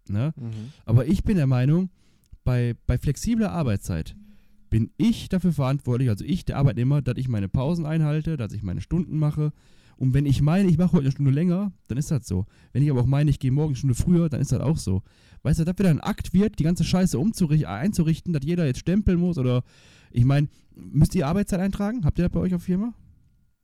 Ne? 0.08 0.32
mhm. 0.36 0.72
Aber 0.84 1.06
ich 1.06 1.24
bin 1.24 1.36
der 1.36 1.46
Meinung, 1.46 1.90
bei, 2.44 2.74
bei 2.86 2.98
flexibler 2.98 3.50
Arbeitszeit 3.50 4.14
bin 4.70 4.90
ich 4.96 5.28
dafür 5.28 5.52
verantwortlich, 5.52 6.08
also 6.08 6.24
ich, 6.24 6.44
der 6.44 6.56
Arbeitnehmer, 6.56 7.00
dass 7.00 7.16
ich 7.16 7.28
meine 7.28 7.48
Pausen 7.48 7.86
einhalte, 7.86 8.36
dass 8.36 8.52
ich 8.52 8.62
meine 8.62 8.80
Stunden 8.80 9.18
mache. 9.18 9.52
Und 9.96 10.14
wenn 10.14 10.26
ich 10.26 10.42
meine, 10.42 10.68
ich 10.68 10.78
mache 10.78 10.92
heute 10.92 11.02
eine 11.02 11.12
Stunde 11.12 11.30
länger, 11.30 11.72
dann 11.88 11.98
ist 11.98 12.10
das 12.10 12.26
so. 12.26 12.46
Wenn 12.72 12.82
ich 12.82 12.90
aber 12.90 13.00
auch 13.00 13.06
meine, 13.06 13.30
ich 13.30 13.38
gehe 13.38 13.52
morgen 13.52 13.70
eine 13.70 13.76
Stunde 13.76 13.94
früher, 13.94 14.28
dann 14.28 14.40
ist 14.40 14.52
das 14.52 14.60
auch 14.60 14.76
so. 14.76 15.02
Weißt 15.42 15.60
du, 15.60 15.64
dass 15.64 15.78
wieder 15.78 15.90
ein 15.90 16.00
Akt 16.00 16.32
wird, 16.32 16.58
die 16.58 16.64
ganze 16.64 16.84
Scheiße 16.84 17.18
umzurichten, 17.18 17.68
einzurichten, 17.68 18.32
dass 18.32 18.44
jeder 18.44 18.66
jetzt 18.66 18.80
stempeln 18.80 19.18
muss 19.18 19.38
oder 19.38 19.62
ich 20.10 20.24
meine, 20.24 20.48
müsst 20.74 21.14
ihr 21.14 21.26
Arbeitszeit 21.26 21.60
eintragen? 21.60 22.04
Habt 22.04 22.18
ihr 22.18 22.24
das 22.24 22.32
bei 22.32 22.40
euch 22.40 22.54
auf 22.54 22.62
Firma? 22.62 22.94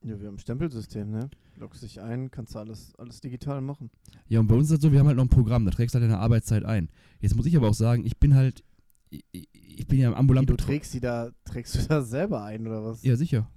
ja, 0.02 0.18
wir 0.18 0.28
haben 0.28 0.36
ein 0.36 0.38
Stempelsystem, 0.38 1.10
ne? 1.10 1.28
Loggst 1.56 1.82
dich 1.82 2.00
ein, 2.00 2.30
kannst 2.30 2.54
du 2.54 2.58
alles, 2.58 2.94
alles 2.96 3.20
digital 3.20 3.60
machen. 3.60 3.90
Ja, 4.28 4.40
und 4.40 4.46
bei 4.46 4.54
uns 4.54 4.70
ist 4.70 4.76
das 4.76 4.82
so, 4.82 4.92
wir 4.92 4.98
haben 4.98 5.08
halt 5.08 5.16
noch 5.16 5.24
ein 5.24 5.30
Programm, 5.30 5.64
da 5.66 5.70
trägst 5.70 5.94
du 5.94 6.00
halt 6.00 6.10
deine 6.10 6.18
Arbeitszeit 6.18 6.64
ein. 6.64 6.88
Jetzt 7.20 7.36
muss 7.36 7.44
ich 7.44 7.56
aber 7.56 7.68
auch 7.68 7.74
sagen, 7.74 8.06
ich 8.06 8.16
bin 8.16 8.34
halt, 8.34 8.64
ich, 9.10 9.24
ich 9.52 9.86
bin 9.86 9.98
ja 9.98 10.12
ambulant 10.14 10.48
du 10.48 10.56
trägst 10.56 10.94
die 10.94 11.00
da, 11.00 11.30
trägst 11.44 11.74
du 11.74 11.86
da 11.86 12.02
selber 12.02 12.42
ein 12.44 12.66
oder 12.66 12.82
was? 12.84 13.02
Ja, 13.02 13.16
sicher. 13.16 13.50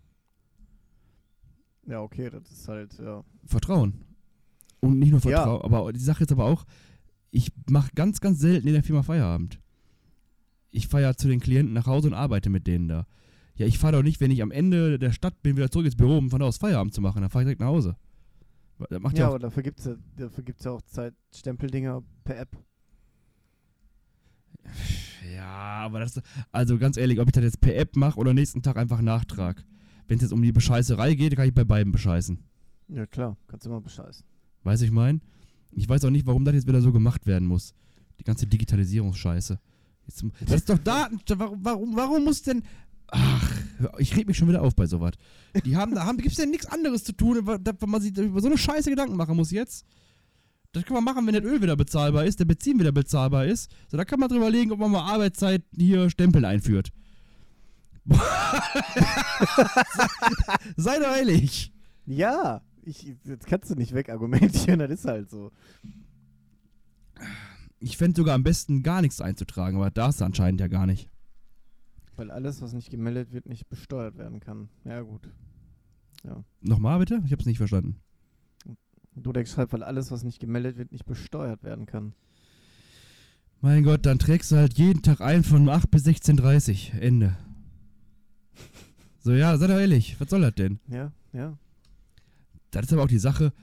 Ja, 1.87 2.01
okay, 2.01 2.29
das 2.29 2.49
ist 2.51 2.67
halt, 2.67 2.97
ja. 2.99 3.23
Vertrauen. 3.45 4.05
Und 4.79 4.99
nicht 4.99 5.11
nur 5.11 5.19
Ja. 5.21 5.43
Vertrauen, 5.43 5.61
aber 5.61 5.93
die 5.93 5.99
Sache 5.99 6.23
ist 6.23 6.31
aber 6.31 6.45
auch, 6.45 6.65
ich 7.31 7.51
mache 7.69 7.91
ganz, 7.95 8.21
ganz 8.21 8.39
selten 8.39 8.67
in 8.67 8.73
der 8.73 8.83
Firma 8.83 9.03
Feierabend. 9.03 9.59
Ich 10.69 10.87
fahre 10.87 11.03
ja 11.03 11.13
zu 11.15 11.27
den 11.27 11.39
Klienten 11.39 11.73
nach 11.73 11.87
Hause 11.87 12.07
und 12.07 12.13
arbeite 12.13 12.49
mit 12.49 12.67
denen 12.67 12.87
da. 12.87 13.05
Ja, 13.55 13.65
ich 13.67 13.77
fahre 13.77 13.93
doch 13.97 14.03
nicht, 14.03 14.19
wenn 14.21 14.31
ich 14.31 14.41
am 14.41 14.51
Ende 14.51 14.97
der 14.97 15.11
Stadt 15.11 15.41
bin, 15.43 15.55
wieder 15.55 15.69
zurück 15.69 15.85
ins 15.85 15.95
Büro, 15.95 16.17
um 16.17 16.29
von 16.29 16.39
da 16.39 16.47
aus 16.47 16.57
Feierabend 16.57 16.93
zu 16.93 17.01
machen. 17.01 17.21
Dann 17.21 17.29
fahre 17.29 17.43
ich 17.43 17.45
direkt 17.45 17.61
nach 17.61 17.67
Hause. 17.67 17.95
Das 18.89 18.99
macht 18.99 19.17
Ja, 19.17 19.25
ja, 19.25 19.27
aber 19.29 19.39
dafür 19.39 19.63
gibt 19.63 19.79
es 19.79 19.85
ja, 19.85 19.95
dafür 20.17 20.43
gibt's 20.43 20.63
ja 20.63 20.71
auch 20.71 20.81
Zeitstempeldinge 20.81 22.03
per 22.23 22.39
App. 22.39 22.57
ja, 25.35 25.45
aber 25.45 25.99
das, 25.99 26.19
also 26.51 26.77
ganz 26.77 26.97
ehrlich, 26.97 27.19
ob 27.19 27.27
ich 27.27 27.33
das 27.33 27.43
jetzt 27.43 27.61
per 27.61 27.75
App 27.75 27.95
mache 27.95 28.19
oder 28.19 28.33
nächsten 28.33 28.61
Tag 28.61 28.77
einfach 28.77 29.01
Nachtrag. 29.01 29.63
Wenn 30.13 30.19
es 30.19 30.25
jetzt 30.25 30.33
um 30.33 30.43
die 30.43 30.51
Bescheißerei 30.51 31.15
geht, 31.15 31.35
kann 31.35 31.47
ich 31.47 31.55
bei 31.55 31.63
beiden 31.63 31.91
bescheißen. 31.91 32.37
Ja, 32.89 33.07
klar, 33.07 33.35
kannst 33.47 33.65
du 33.65 33.71
immer 33.71 33.81
bescheißen. 33.81 34.23
Weißt 34.63 34.83
du, 34.83 34.85
ich 34.85 34.91
mein? 34.91 35.21
Ich 35.71 35.89
weiß 35.89 36.05
auch 36.05 36.11
nicht, 36.11 36.27
warum 36.27 36.45
das 36.45 36.53
jetzt 36.53 36.67
wieder 36.67 36.81
so 36.81 36.91
gemacht 36.91 37.25
werden 37.25 37.47
muss. 37.47 37.73
Die 38.19 38.23
ganze 38.23 38.45
Digitalisierungsscheiße. 38.45 39.59
Jetzt, 40.05 40.23
das 40.41 40.53
ist 40.53 40.69
doch 40.69 40.77
Daten. 40.77 41.19
Warum, 41.35 41.65
warum, 41.65 41.95
warum 41.95 42.25
muss 42.25 42.43
denn. 42.43 42.61
Ach, 43.07 43.59
ich 43.97 44.15
reg 44.15 44.27
mich 44.27 44.37
schon 44.37 44.49
wieder 44.49 44.61
auf 44.61 44.75
bei 44.75 44.85
sowas. 44.85 45.13
Die 45.65 45.75
haben, 45.75 45.95
da 45.95 46.05
haben, 46.05 46.19
gibt's 46.19 46.37
denn 46.37 46.51
nichts 46.51 46.67
anderes 46.67 47.03
zu 47.03 47.13
tun, 47.13 47.47
wenn 47.47 47.89
man 47.89 47.99
sich 47.99 48.15
über 48.15 48.39
so 48.39 48.47
eine 48.49 48.57
Scheiße 48.59 48.91
Gedanken 48.91 49.17
machen 49.17 49.35
muss 49.35 49.49
jetzt? 49.49 49.83
Das 50.73 50.85
kann 50.85 50.93
man 50.93 51.03
machen, 51.03 51.25
wenn 51.25 51.33
das 51.33 51.43
Öl 51.43 51.59
wieder 51.59 51.75
bezahlbar 51.75 52.25
ist, 52.25 52.39
der 52.39 52.45
Benzin 52.45 52.79
wieder 52.79 52.91
bezahlbar 52.91 53.47
ist. 53.47 53.71
So, 53.89 53.97
da 53.97 54.05
kann 54.05 54.19
man 54.19 54.29
drüber 54.29 54.51
legen, 54.51 54.71
ob 54.71 54.77
man 54.77 54.91
mal 54.91 55.11
Arbeitszeit 55.11 55.63
hier 55.75 56.11
Stempeln 56.11 56.45
einführt. 56.45 56.91
Sei 60.77 60.99
doch 60.99 61.15
ehrlich. 61.15 61.71
Ja, 62.05 62.61
ich, 62.83 63.15
jetzt 63.23 63.47
kannst 63.47 63.69
du 63.71 63.75
nicht 63.75 63.93
wegargumentieren, 63.93 64.79
das 64.79 64.91
ist 64.91 65.05
halt 65.05 65.29
so. 65.29 65.51
Ich 67.79 67.97
fände 67.97 68.17
sogar 68.17 68.35
am 68.35 68.43
besten 68.43 68.83
gar 68.83 69.01
nichts 69.01 69.21
einzutragen, 69.21 69.77
aber 69.77 69.89
da 69.91 70.09
ist 70.09 70.21
anscheinend 70.21 70.59
ja 70.59 70.67
gar 70.67 70.85
nicht. 70.85 71.09
Weil 72.15 72.29
alles, 72.29 72.61
was 72.61 72.73
nicht 72.73 72.89
gemeldet 72.89 73.31
wird, 73.31 73.47
nicht 73.47 73.69
besteuert 73.69 74.17
werden 74.17 74.39
kann. 74.39 74.69
Ja, 74.85 75.01
gut. 75.01 75.29
Nochmal 76.61 76.99
bitte? 76.99 77.21
Ich 77.25 77.31
habe 77.31 77.41
es 77.41 77.45
nicht 77.45 77.57
verstanden. 77.57 77.97
Dudek 79.15 79.47
schreibt, 79.47 79.73
weil 79.73 79.83
alles, 79.83 80.11
was 80.11 80.23
nicht 80.23 80.39
gemeldet 80.39 80.77
wird, 80.77 80.91
nicht 80.91 81.05
besteuert 81.05 81.63
werden 81.63 81.85
kann. 81.85 82.13
Mein 83.61 83.83
Gott, 83.83 84.05
dann 84.05 84.19
trägst 84.19 84.51
du 84.51 84.55
halt 84.55 84.77
jeden 84.77 85.01
Tag 85.01 85.21
ein 85.21 85.43
von 85.43 85.69
8 85.69 85.89
bis 85.91 86.05
16.30 86.05 86.99
Ende. 86.99 87.37
So, 89.19 89.31
ja, 89.31 89.57
sei 89.57 89.67
doch 89.67 89.79
ehrlich, 89.79 90.19
was 90.19 90.29
soll 90.29 90.41
das 90.41 90.55
denn? 90.55 90.79
Ja, 90.89 91.11
ja. 91.31 91.57
Das 92.71 92.85
ist 92.85 92.93
aber 92.93 93.03
auch 93.03 93.07
die 93.07 93.19
Sache. 93.19 93.53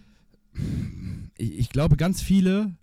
Ich, 1.37 1.59
ich 1.59 1.68
glaube, 1.68 1.96
ganz 1.96 2.22
viele, 2.22 2.76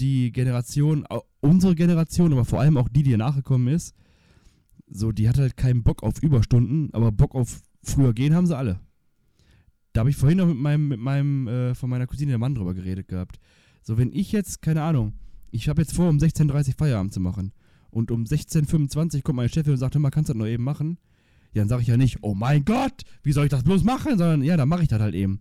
die 0.00 0.32
Generation, 0.32 1.06
unsere 1.40 1.74
Generation, 1.74 2.32
aber 2.32 2.44
vor 2.44 2.60
allem 2.60 2.76
auch 2.76 2.88
die, 2.88 3.02
die 3.02 3.10
hier 3.10 3.18
nachgekommen 3.18 3.68
ist, 3.68 3.94
so, 4.88 5.12
die 5.12 5.28
hat 5.28 5.38
halt 5.38 5.56
keinen 5.56 5.82
Bock 5.82 6.02
auf 6.02 6.22
Überstunden, 6.22 6.92
aber 6.92 7.12
Bock 7.12 7.34
auf 7.34 7.62
früher 7.82 8.12
gehen 8.12 8.34
haben 8.34 8.46
sie 8.46 8.56
alle. 8.56 8.80
Da 9.92 10.00
habe 10.00 10.10
ich 10.10 10.16
vorhin 10.16 10.38
noch 10.38 10.46
mit 10.46 10.56
meinem, 10.56 10.88
mit 10.88 11.00
meinem, 11.00 11.48
äh, 11.48 11.74
von 11.74 11.88
meiner 11.88 12.06
Cousine 12.06 12.30
der 12.30 12.38
Mann 12.38 12.54
drüber 12.54 12.74
geredet 12.74 13.08
gehabt. 13.08 13.38
So, 13.82 13.96
wenn 13.96 14.12
ich 14.12 14.32
jetzt, 14.32 14.62
keine 14.62 14.82
Ahnung, 14.82 15.14
ich 15.50 15.68
habe 15.68 15.82
jetzt 15.82 15.94
vor, 15.94 16.08
um 16.08 16.18
16.30 16.18 16.68
Uhr 16.68 16.74
Feierabend 16.74 17.12
zu 17.12 17.20
machen 17.20 17.52
und 17.90 18.10
um 18.10 18.24
16.25 18.24 19.16
Uhr 19.16 19.22
kommt 19.22 19.36
meine 19.36 19.48
Chefin 19.48 19.72
und 19.72 19.78
sagt, 19.78 19.94
hör 19.94 20.00
mal, 20.00 20.10
kannst 20.10 20.28
du 20.28 20.32
das 20.32 20.38
noch 20.38 20.46
eben 20.46 20.64
machen? 20.64 20.98
Ja, 21.54 21.62
dann 21.62 21.68
sage 21.68 21.82
ich 21.82 21.88
ja 21.88 21.96
nicht, 21.96 22.18
oh 22.22 22.34
mein 22.34 22.64
Gott, 22.64 23.02
wie 23.22 23.32
soll 23.32 23.44
ich 23.44 23.50
das 23.50 23.62
bloß 23.64 23.84
machen? 23.84 24.18
Sondern 24.18 24.42
ja, 24.42 24.56
dann 24.56 24.68
mache 24.68 24.82
ich 24.82 24.88
das 24.88 25.00
halt 25.00 25.14
eben. 25.14 25.40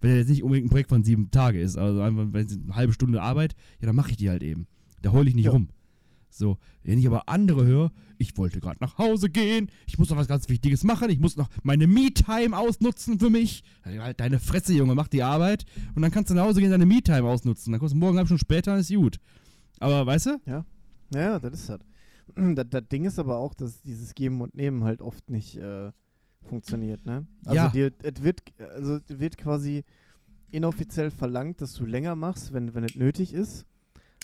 Wenn 0.00 0.10
das 0.10 0.18
jetzt 0.20 0.30
nicht 0.30 0.42
unbedingt 0.42 0.66
ein 0.66 0.70
Projekt 0.70 0.88
von 0.88 1.04
sieben 1.04 1.30
Tage 1.30 1.60
ist, 1.60 1.76
also 1.78 2.00
einfach, 2.00 2.26
wenn 2.32 2.46
es 2.46 2.58
eine 2.58 2.74
halbe 2.74 2.92
Stunde 2.92 3.22
Arbeit, 3.22 3.54
ja, 3.80 3.86
dann 3.86 3.94
mache 3.94 4.10
ich 4.10 4.16
die 4.16 4.30
halt 4.30 4.42
eben. 4.42 4.66
Da 5.02 5.12
heule 5.12 5.28
ich 5.28 5.34
nicht 5.34 5.44
Ja. 5.44 5.50
rum. 5.52 5.68
So, 6.34 6.56
wenn 6.82 6.98
ich 6.98 7.06
aber 7.06 7.28
andere 7.28 7.66
höre, 7.66 7.92
ich 8.16 8.38
wollte 8.38 8.58
gerade 8.60 8.78
nach 8.80 8.96
Hause 8.96 9.28
gehen, 9.28 9.68
ich 9.86 9.98
muss 9.98 10.08
noch 10.08 10.16
was 10.16 10.28
ganz 10.28 10.48
Wichtiges 10.48 10.82
machen, 10.82 11.10
ich 11.10 11.20
muss 11.20 11.36
noch 11.36 11.50
meine 11.62 11.86
Me-Time 11.86 12.56
ausnutzen 12.56 13.18
für 13.18 13.28
mich. 13.28 13.62
Ja, 13.84 14.02
Halt 14.04 14.18
deine 14.18 14.38
Fresse, 14.38 14.72
Junge, 14.72 14.94
mach 14.94 15.08
die 15.08 15.22
Arbeit 15.22 15.66
und 15.94 16.00
dann 16.00 16.10
kannst 16.10 16.30
du 16.30 16.34
nach 16.34 16.44
Hause 16.44 16.60
gehen 16.60 16.70
deine 16.70 16.86
Me-Time 16.86 17.24
ausnutzen. 17.24 17.70
Dann 17.72 17.80
kommst 17.80 17.94
du 17.94 17.98
morgen 17.98 18.16
halb 18.16 18.28
Stunde 18.28 18.40
später, 18.40 18.78
ist 18.78 18.94
gut. 18.94 19.18
Aber 19.78 20.06
weißt 20.06 20.26
du? 20.26 20.40
Ja, 21.14 21.38
das 21.38 21.52
ist 21.52 21.68
halt. 21.68 21.82
Das, 22.36 22.66
das 22.70 22.88
Ding 22.88 23.04
ist 23.04 23.18
aber 23.18 23.36
auch, 23.36 23.54
dass 23.54 23.82
dieses 23.82 24.14
Geben 24.14 24.40
und 24.40 24.54
Nehmen 24.54 24.84
halt 24.84 25.02
oft 25.02 25.28
nicht 25.28 25.56
äh, 25.56 25.92
funktioniert, 26.42 27.04
ne? 27.04 27.26
Also 27.44 27.56
Ja. 27.56 27.68
dir, 27.68 27.92
es 28.02 28.22
wird, 28.22 28.42
also 28.58 29.00
wird 29.08 29.36
quasi 29.36 29.84
inoffiziell 30.50 31.10
verlangt, 31.10 31.60
dass 31.60 31.74
du 31.74 31.84
länger 31.84 32.14
machst, 32.16 32.52
wenn, 32.52 32.74
wenn 32.74 32.84
es 32.84 32.94
nötig 32.94 33.32
ist. 33.34 33.66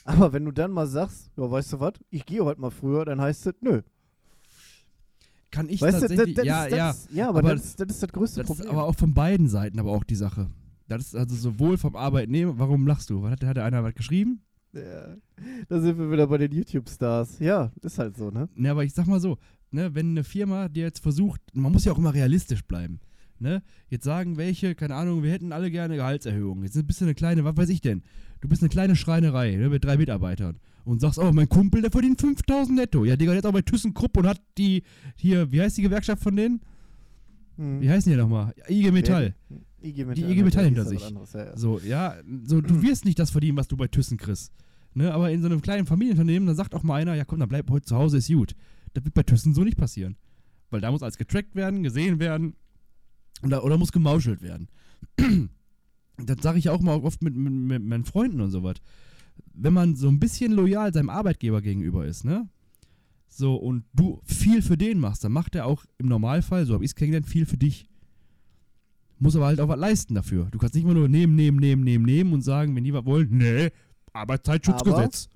Aber 0.05 0.33
wenn 0.33 0.45
du 0.45 0.53
dann 0.53 0.71
mal 0.71 0.87
sagst, 0.87 1.31
ja, 1.37 1.51
weißt 1.51 1.75
du 1.75 1.81
was, 1.81 1.95
ich 2.11 2.25
gehe 2.25 2.45
heute 2.45 2.61
mal 2.61 2.71
früher, 2.71 3.05
dann 3.05 3.21
heißt 3.21 3.47
es, 3.47 3.55
nö. 3.61 3.83
Kann 5.51 5.69
ich 5.69 5.81
weißt 5.81 5.97
du, 6.03 6.09
tatsächlich, 6.09 6.35
das, 6.37 6.45
das 6.45 6.47
ja, 6.47 6.65
ist, 6.67 6.77
ja. 6.77 6.91
Ist, 6.91 7.11
ja, 7.13 7.29
aber, 7.29 7.39
aber 7.39 7.55
das, 7.55 7.65
ist, 7.65 7.81
das 7.81 7.89
ist 7.91 8.03
das 8.03 8.13
größte 8.13 8.41
Das 8.43 8.51
ist 8.51 8.57
Problem. 8.57 8.75
aber 8.77 8.87
auch 8.87 8.95
von 8.95 9.15
beiden 9.15 9.49
Seiten 9.49 9.79
aber 9.79 9.93
auch 9.93 10.05
die 10.05 10.15
Sache. 10.15 10.51
Das 10.89 11.03
ist 11.03 11.15
also 11.15 11.35
sowohl 11.35 11.77
vom 11.79 11.97
Arbeitnehmer, 11.97 12.59
warum 12.59 12.87
lachst 12.87 13.11
du? 13.11 13.29
Hat, 13.29 13.45
hat 13.45 13.59
einer 13.59 13.83
was 13.83 13.95
geschrieben? 13.95 14.43
Ja, 14.72 15.16
da 15.68 15.81
sind 15.81 15.98
wir 15.98 16.11
wieder 16.11 16.26
bei 16.26 16.38
den 16.38 16.52
YouTube-Stars. 16.52 17.38
Ja, 17.38 17.72
ist 17.83 17.98
halt 17.98 18.16
so, 18.16 18.31
ne? 18.31 18.48
Ne, 18.54 18.70
aber 18.70 18.85
ich 18.85 18.92
sag 18.92 19.07
mal 19.07 19.20
so, 19.20 19.38
ne, 19.70 19.94
wenn 19.94 20.11
eine 20.11 20.24
Firma 20.24 20.68
dir 20.68 20.85
jetzt 20.85 21.00
versucht, 21.00 21.40
man 21.54 21.72
muss 21.72 21.85
ja 21.85 21.92
auch 21.92 21.98
immer 21.98 22.14
realistisch 22.14 22.64
bleiben. 22.64 23.00
Ne? 23.40 23.62
Jetzt 23.88 24.04
sagen 24.04 24.37
welche, 24.37 24.74
keine 24.74 24.96
Ahnung, 24.96 25.22
wir 25.22 25.31
hätten 25.31 25.52
alle 25.52 25.70
gerne 25.70 25.96
Gehaltserhöhungen. 25.96 26.64
Jetzt 26.64 26.87
bist 26.87 27.00
du 27.00 27.04
eine 27.04 27.14
kleine, 27.14 27.44
was 27.44 27.57
weiß 27.57 27.68
ich 27.68 27.81
denn? 27.81 28.02
Du 28.40 28.48
bist 28.48 28.62
eine 28.62 28.68
kleine 28.68 28.96
Schreinerei 28.96 29.54
ne, 29.54 29.68
mit 29.68 29.85
drei 29.85 29.96
Mitarbeitern 29.96 30.59
und 30.85 31.00
sagst, 31.00 31.18
oh, 31.18 31.31
mein 31.33 31.48
Kumpel, 31.48 31.83
der 31.83 31.90
verdient 31.90 32.20
5000 32.20 32.76
netto. 32.76 33.04
Ja, 33.04 33.16
Digga, 33.16 33.33
der 33.33 33.40
ist 33.40 33.46
auch 33.46 33.52
bei 33.52 33.62
ThyssenKrupp 33.62 34.16
und 34.16 34.26
hat 34.26 34.40
die, 34.57 34.83
hier, 35.16 35.52
wie 35.52 35.61
heißt 35.61 35.76
die 35.76 35.83
Gewerkschaft 35.83 36.22
von 36.22 36.35
denen? 36.35 36.61
Hm. 37.57 37.81
Wie 37.81 37.90
heißen 37.90 38.11
die 38.11 38.18
nochmal? 38.18 38.54
IG 38.68 38.90
Metall. 38.90 39.35
IG 39.83 40.05
Metall. 40.05 40.14
Die 40.14 40.33
IG 40.33 40.43
Metall 40.43 40.64
hinter 40.64 40.83
ja 40.83 40.88
sich. 40.88 41.11
Ja, 41.11 41.45
ja. 41.45 41.57
So, 41.57 41.81
ja, 41.81 42.17
so, 42.45 42.61
du 42.61 42.83
wirst 42.83 43.05
nicht 43.05 43.19
das 43.19 43.31
verdienen, 43.31 43.57
was 43.57 43.69
du 43.69 43.77
bei 43.77 43.88
Thyssen 43.88 44.19
kriegst. 44.19 44.53
Ne, 44.95 45.12
aber 45.12 45.31
in 45.31 45.41
so 45.41 45.47
einem 45.47 45.61
kleinen 45.61 45.87
Familienunternehmen, 45.87 46.47
da 46.47 46.55
sagt 46.55 46.75
auch 46.75 46.83
mal 46.83 47.01
einer, 47.01 47.14
ja 47.14 47.25
komm, 47.25 47.41
dann 47.41 47.49
bleib 47.49 47.71
heute 47.71 47.87
zu 47.87 47.97
Hause, 47.97 48.19
ist 48.19 48.29
gut. 48.29 48.55
Das 48.95 49.05
wird 49.05 49.14
bei 49.14 49.23
Thyssen 49.23 49.55
so 49.55 49.62
nicht 49.62 49.77
passieren. 49.77 50.17
Weil 50.71 50.81
da 50.81 50.91
muss 50.91 51.03
alles 51.03 51.19
getrackt 51.19 51.55
werden, 51.55 51.83
gesehen 51.83 52.19
werden 52.19 52.55
oder, 53.43 53.64
oder 53.64 53.79
muss 53.79 53.93
gemauschelt 53.93 54.43
werden. 54.43 54.69
das 56.17 56.38
sage 56.43 56.59
ich 56.59 56.69
auch 56.69 56.81
mal 56.81 56.99
oft 57.01 57.23
mit, 57.23 57.37
mit, 57.37 57.53
mit 57.53 57.85
meinen 57.85 58.05
Freunden 58.05 58.41
und 58.41 58.51
sowas. 58.51 58.77
Wenn 59.55 59.73
man 59.73 59.95
so 59.95 60.09
ein 60.09 60.19
bisschen 60.19 60.53
loyal 60.53 60.93
seinem 60.93 61.11
Arbeitgeber 61.11 61.62
gegenüber 61.62 62.07
ist, 62.07 62.25
ne? 62.25 62.49
So, 63.29 63.55
und 63.57 63.85
du 63.93 64.21
viel 64.25 64.62
für 64.62 64.77
den 64.77 64.99
machst, 64.99 65.23
dann 65.23 65.33
macht 65.33 65.55
er 65.55 65.67
auch 65.67 65.85
im 65.99 66.09
Normalfall, 66.09 66.64
so 66.64 66.75
habe 66.75 66.85
ich 66.85 66.91
es 66.91 66.95
kennengelernt, 66.95 67.29
viel 67.29 67.47
für 67.47 67.59
dich. 67.59 67.88
Muss 69.18 69.37
aber 69.37 69.46
halt 69.46 69.61
auch 69.61 69.68
was 69.68 69.78
leisten 69.78 70.14
dafür. 70.14 70.48
Du 70.50 70.59
kannst 70.59 70.74
nicht 70.74 70.85
immer 70.85 70.94
nur 70.94 71.09
nehmen, 71.09 71.35
nehmen, 71.35 71.59
nehmen, 71.59 71.83
nehmen, 71.83 72.04
nehmen 72.04 72.33
und 72.33 72.42
sagen, 72.42 72.74
wenn 72.76 72.85
die 72.85 72.92
was 72.94 73.04
wollen, 73.04 73.28
nee, 73.31 73.70
Arbeitszeitschutzgesetz. 74.12 75.28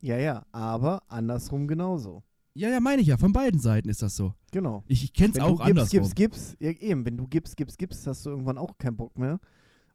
ja, 0.00 0.16
ja, 0.18 0.46
aber 0.52 1.02
andersrum 1.08 1.66
genauso. 1.66 2.22
Ja, 2.54 2.70
ja, 2.70 2.80
meine 2.80 3.02
ich 3.02 3.08
ja, 3.08 3.18
von 3.18 3.32
beiden 3.32 3.60
Seiten 3.60 3.88
ist 3.90 4.00
das 4.00 4.16
so. 4.16 4.32
Genau. 4.50 4.82
Ich, 4.86 5.04
ich 5.04 5.12
kenn's 5.12 5.34
Wenn 5.34 5.42
auch 5.42 5.58
du 5.58 5.64
gibst, 5.64 5.70
andersrum. 5.70 6.00
gibst, 6.14 6.16
gibst, 6.16 6.56
ja, 6.58 6.70
eben, 6.70 7.04
wenn 7.04 7.16
du 7.16 7.26
gibst, 7.26 7.56
gibst, 7.56 7.78
gibst, 7.78 8.06
hast 8.06 8.24
du 8.24 8.30
irgendwann 8.30 8.56
auch 8.56 8.78
keinen 8.78 8.96
Bock 8.96 9.18
mehr. 9.18 9.38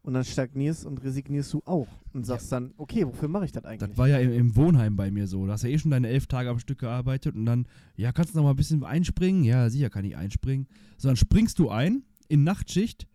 Und 0.03 0.13
dann 0.13 0.23
stagnierst 0.23 0.85
und 0.85 1.03
resignierst 1.03 1.53
du 1.53 1.61
auch. 1.65 1.87
Und 2.13 2.25
sagst 2.25 2.51
dann, 2.51 2.73
okay, 2.77 3.05
wofür 3.07 3.27
mache 3.27 3.45
ich 3.45 3.51
das 3.51 3.65
eigentlich? 3.65 3.89
Das 3.89 3.97
war 3.97 4.07
ja 4.07 4.17
im, 4.19 4.31
im 4.31 4.55
Wohnheim 4.55 4.95
bei 4.95 5.09
mir 5.11 5.27
so. 5.27 5.45
Du 5.45 5.51
hast 5.51 5.63
ja 5.63 5.69
eh 5.69 5.77
schon 5.77 5.91
deine 5.91 6.07
elf 6.07 6.27
Tage 6.27 6.49
am 6.49 6.59
Stück 6.59 6.79
gearbeitet 6.79 7.35
und 7.35 7.45
dann, 7.45 7.67
ja, 7.95 8.11
kannst 8.11 8.33
du 8.33 8.37
noch 8.37 8.43
mal 8.43 8.51
ein 8.51 8.55
bisschen 8.55 8.83
einspringen? 8.83 9.43
Ja, 9.43 9.69
sicher 9.69 9.89
kann 9.89 10.05
ich 10.05 10.15
einspringen. 10.15 10.67
So, 10.97 11.07
dann 11.07 11.17
springst 11.17 11.57
du 11.59 11.69
ein 11.69 12.03
in 12.29 12.43
Nachtschicht, 12.43 13.07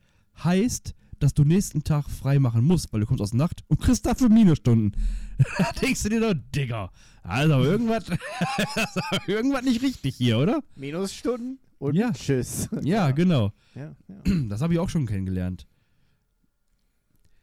heißt, 0.43 0.95
dass 1.19 1.33
du 1.35 1.45
nächsten 1.45 1.83
Tag 1.83 2.11
frei 2.11 2.39
machen 2.39 2.65
musst, 2.65 2.93
weil 2.93 3.01
du 3.01 3.07
kommst 3.07 3.23
aus 3.23 3.31
der 3.31 3.39
Nacht 3.39 3.63
und 3.69 3.81
kriegst 3.81 4.05
dafür 4.05 4.29
Minusstunden. 4.29 4.95
da 5.59 5.73
denkst 5.81 6.03
du 6.03 6.09
dir 6.11 6.21
doch, 6.21 6.35
Digga, 6.55 6.91
also 7.23 7.63
irgendwas, 7.63 8.05
also 8.75 9.01
irgendwas 9.27 9.63
nicht 9.65 9.83
richtig 9.83 10.17
hier, 10.17 10.39
oder? 10.39 10.63
Minusstunden 10.75 11.59
und 11.79 11.95
Ja. 11.95 12.13
tschüss. 12.13 12.69
Ja, 12.83 13.11
genau. 13.13 13.53
Ja, 13.75 13.95
ja. 14.09 14.35
Das 14.49 14.61
habe 14.61 14.75
ich 14.75 14.79
auch 14.79 14.91
schon 14.91 15.07
kennengelernt. 15.07 15.67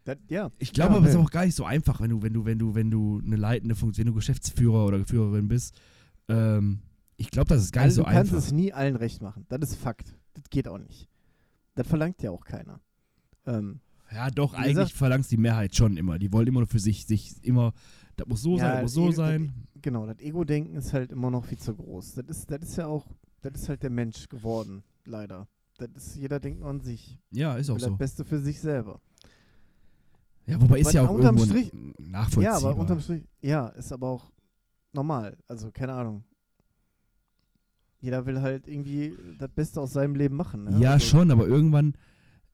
Das, 0.06 0.18
ja. 0.28 0.52
Ich 0.60 0.74
glaube, 0.74 0.92
Ja, 0.94 0.98
aber 0.98 1.08
es 1.08 1.14
ist 1.14 1.20
auch 1.20 1.32
gar 1.32 1.46
nicht 1.46 1.56
so 1.56 1.64
einfach, 1.66 2.02
wenn 2.02 2.10
du, 2.10 2.22
wenn 2.22 2.34
du, 2.34 2.46
wenn 2.46 2.60
du, 2.60 2.76
wenn 2.76 2.92
du 2.92 3.22
eine 3.26 3.38
leitende 3.38 3.74
Funktion, 3.76 4.06
wenn 4.06 4.14
du 4.14 4.18
Geschäftsführer 4.20 4.86
oder 4.86 5.06
Führerin 5.06 5.48
bist. 5.48 5.76
Ähm, 6.28 6.80
ich 7.16 7.32
glaube, 7.32 7.50
das 7.50 7.64
ist 7.64 7.72
gar 7.72 7.82
nicht 7.84 7.92
also 7.92 8.02
so 8.02 8.08
du 8.08 8.12
kannst 8.14 8.34
einfach. 8.34 8.46
es 8.46 8.52
nie 8.52 8.74
allen 8.74 8.96
recht 8.98 9.22
machen. 9.22 9.46
Das 9.50 9.62
ist 9.62 9.76
Fakt. 9.76 10.16
Das 10.34 10.44
geht 10.50 10.68
auch 10.68 10.78
nicht. 10.80 11.08
Das 11.76 11.88
verlangt 11.88 12.22
ja 12.22 12.32
auch 12.32 12.44
keiner. 12.46 12.80
Ähm, 13.46 13.80
Ja, 14.12 14.30
doch, 14.30 14.54
eigentlich 14.54 14.76
gesagt- 14.76 14.92
verlangt 14.94 15.30
die 15.32 15.38
Mehrheit 15.38 15.76
schon 15.76 15.98
immer. 15.98 16.20
Die 16.20 16.32
wollen 16.32 16.48
immer 16.48 16.60
nur 16.60 16.68
für 16.68 16.80
sich, 16.80 17.06
sich 17.06 17.44
immer, 17.44 17.74
das 18.16 18.28
muss 18.28 18.42
so 18.44 18.58
Ja, 18.58 18.64
sein, 18.64 18.72
das 18.74 18.82
muss 18.84 18.94
das 18.94 18.96
so 18.96 19.02
Ego- 19.08 19.16
sein. 19.16 19.54
genau, 19.82 20.06
das 20.06 20.20
Ego-Denken 20.20 20.76
ist 20.76 20.94
halt 20.94 21.12
immer 21.12 21.32
noch 21.32 21.46
viel 21.46 21.58
zu 21.58 21.76
groß. 21.76 22.14
Das 22.16 22.26
ist, 22.28 22.52
das 22.52 22.62
ist 22.62 22.76
ja 22.78 22.86
auch, 22.88 23.08
das 23.42 23.54
ist 23.62 23.70
halt 23.70 23.82
der 23.82 23.90
Mensch 23.90 24.30
geworden, 24.30 24.84
leider. 25.06 25.48
Das 25.78 25.90
ist, 25.96 26.16
jeder 26.16 26.40
denkt 26.40 26.60
nur 26.60 26.70
an 26.70 26.80
sich. 26.82 27.18
Ja, 27.32 27.56
ist 27.56 27.70
auch 27.72 27.80
so. 27.80 27.88
das 27.90 27.98
Beste 27.98 28.24
für 28.24 28.40
sich 28.40 28.60
selber. 28.60 29.02
Ja, 30.46 30.62
wobei 30.62 30.80
ist 30.82 30.94
ja 30.94 31.06
auch 31.06 31.10
unterm 31.10 31.38
irgendwo 31.38 31.46
Strich- 31.58 31.72
nachvollziehbar. 31.98 32.62
Ja, 32.62 32.68
aber 32.70 32.76
unterm 32.80 33.00
Strich, 33.00 33.24
ja, 33.42 33.68
ist 33.70 33.92
aber 33.92 34.10
auch 34.10 34.32
normal. 34.92 35.38
Also, 35.48 35.72
keine 35.72 35.94
Ahnung. 35.94 36.24
Jeder 38.04 38.26
will 38.26 38.42
halt 38.42 38.68
irgendwie 38.68 39.14
das 39.40 39.50
Beste 39.50 39.80
aus 39.80 39.94
seinem 39.94 40.16
Leben 40.16 40.36
machen. 40.36 40.66
Ne? 40.66 40.78
ja, 40.80 40.92
also, 40.92 41.06
schon, 41.08 41.32
aber 41.32 41.48
irgendwann, 41.48 41.94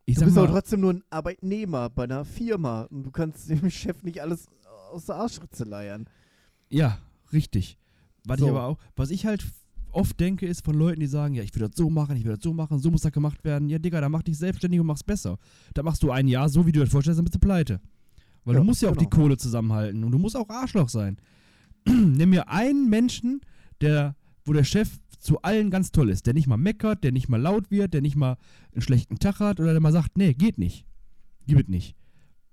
ich 0.05 0.15
Du 0.15 0.25
bist 0.25 0.37
aber 0.37 0.47
mal, 0.47 0.53
trotzdem 0.53 0.81
nur 0.81 0.93
ein 0.93 1.03
Arbeitnehmer 1.09 1.89
bei 1.89 2.03
einer 2.03 2.23
Firma 2.23 2.83
und 2.83 3.03
du 3.03 3.09
kannst 3.11 3.49
dem 3.49 3.67
Chef 3.71 4.03
nicht 4.03 4.21
alles 4.21 4.45
aus 4.91 5.05
der 5.07 5.15
Arschritze 5.15 5.63
leiern. 5.63 6.05
ja, 6.69 6.99
richtig. 7.33 7.77
Was 8.27 8.39
So. 8.39 8.45
ich 8.45 8.51
aber 8.51 8.65
auch, 8.65 8.77
was 8.95 9.09
ich 9.09 9.25
halt 9.25 9.43
oft 9.91 10.19
denke, 10.19 10.45
ist 10.45 10.63
von 10.63 10.75
Leuten, 10.75 10.99
die 10.99 11.07
sagen, 11.07 11.33
ja, 11.33 11.41
ich 11.41 11.55
will 11.55 11.67
das 11.67 11.75
so 11.75 11.89
machen, 11.89 12.15
ich 12.15 12.25
will 12.25 12.35
das 12.35 12.43
so 12.43 12.53
machen, 12.53 12.77
so 12.77 12.91
muss 12.91 13.01
das 13.01 13.11
gemacht 13.11 13.43
werden. 13.43 13.69
Ja, 13.69 13.79
Digga, 13.79 14.01
dann 14.01 14.11
mach 14.11 14.21
dich 14.21 14.37
selbstständig 14.37 14.79
und 14.79 14.85
mach's 14.85 15.03
besser. 15.03 15.37
Da 15.73 15.81
machst 15.81 16.03
du 16.03 16.11
ein 16.11 16.27
Jahr 16.27 16.47
so, 16.47 16.67
wie 16.67 16.71
du 16.71 16.79
dir 16.79 16.85
das 16.85 16.91
vorstellst, 16.91 17.17
dann 17.17 17.25
bist 17.25 17.33
du 17.35 17.39
pleite. 17.39 17.81
Weil 18.45 18.53
Ja, 18.53 18.59
du 18.59 18.65
musst 18.65 18.81
ja 18.83 18.89
auch 18.89 18.95
die 18.97 19.09
genau. 19.09 19.23
Kohle 19.23 19.37
zusammenhalten 19.37 20.03
und 20.03 20.11
du 20.11 20.19
musst 20.19 20.37
auch 20.37 20.47
Arschloch 20.49 20.89
sein. 20.89 21.17
Nimm 21.87 22.29
mir 22.29 22.49
einen 22.49 22.87
Menschen, 22.89 23.41
der, 23.81 24.15
wo 24.49 24.53
der 24.53 24.63
Chef 24.63 24.99
zu 25.19 25.41
allen 25.43 25.69
ganz 25.69 25.91
toll 25.91 26.09
ist, 26.09 26.25
der 26.25 26.33
nicht 26.33 26.47
mal 26.47 26.57
meckert, 26.57 27.03
der 27.03 27.11
nicht 27.11 27.29
mal 27.29 27.39
laut 27.39 27.69
wird, 27.69 27.93
der 27.93 28.01
nicht 28.01 28.15
mal 28.15 28.35
einen 28.73 28.81
schlechten 28.81 29.19
Tag 29.19 29.39
hat 29.39 29.59
oder 29.59 29.73
der 29.73 29.79
mal 29.79 29.91
sagt, 29.91 30.17
nee, 30.17 30.33
geht 30.33 30.57
nicht. 30.57 30.85
Gibt 31.45 31.61
es 31.61 31.67
nicht. 31.67 31.95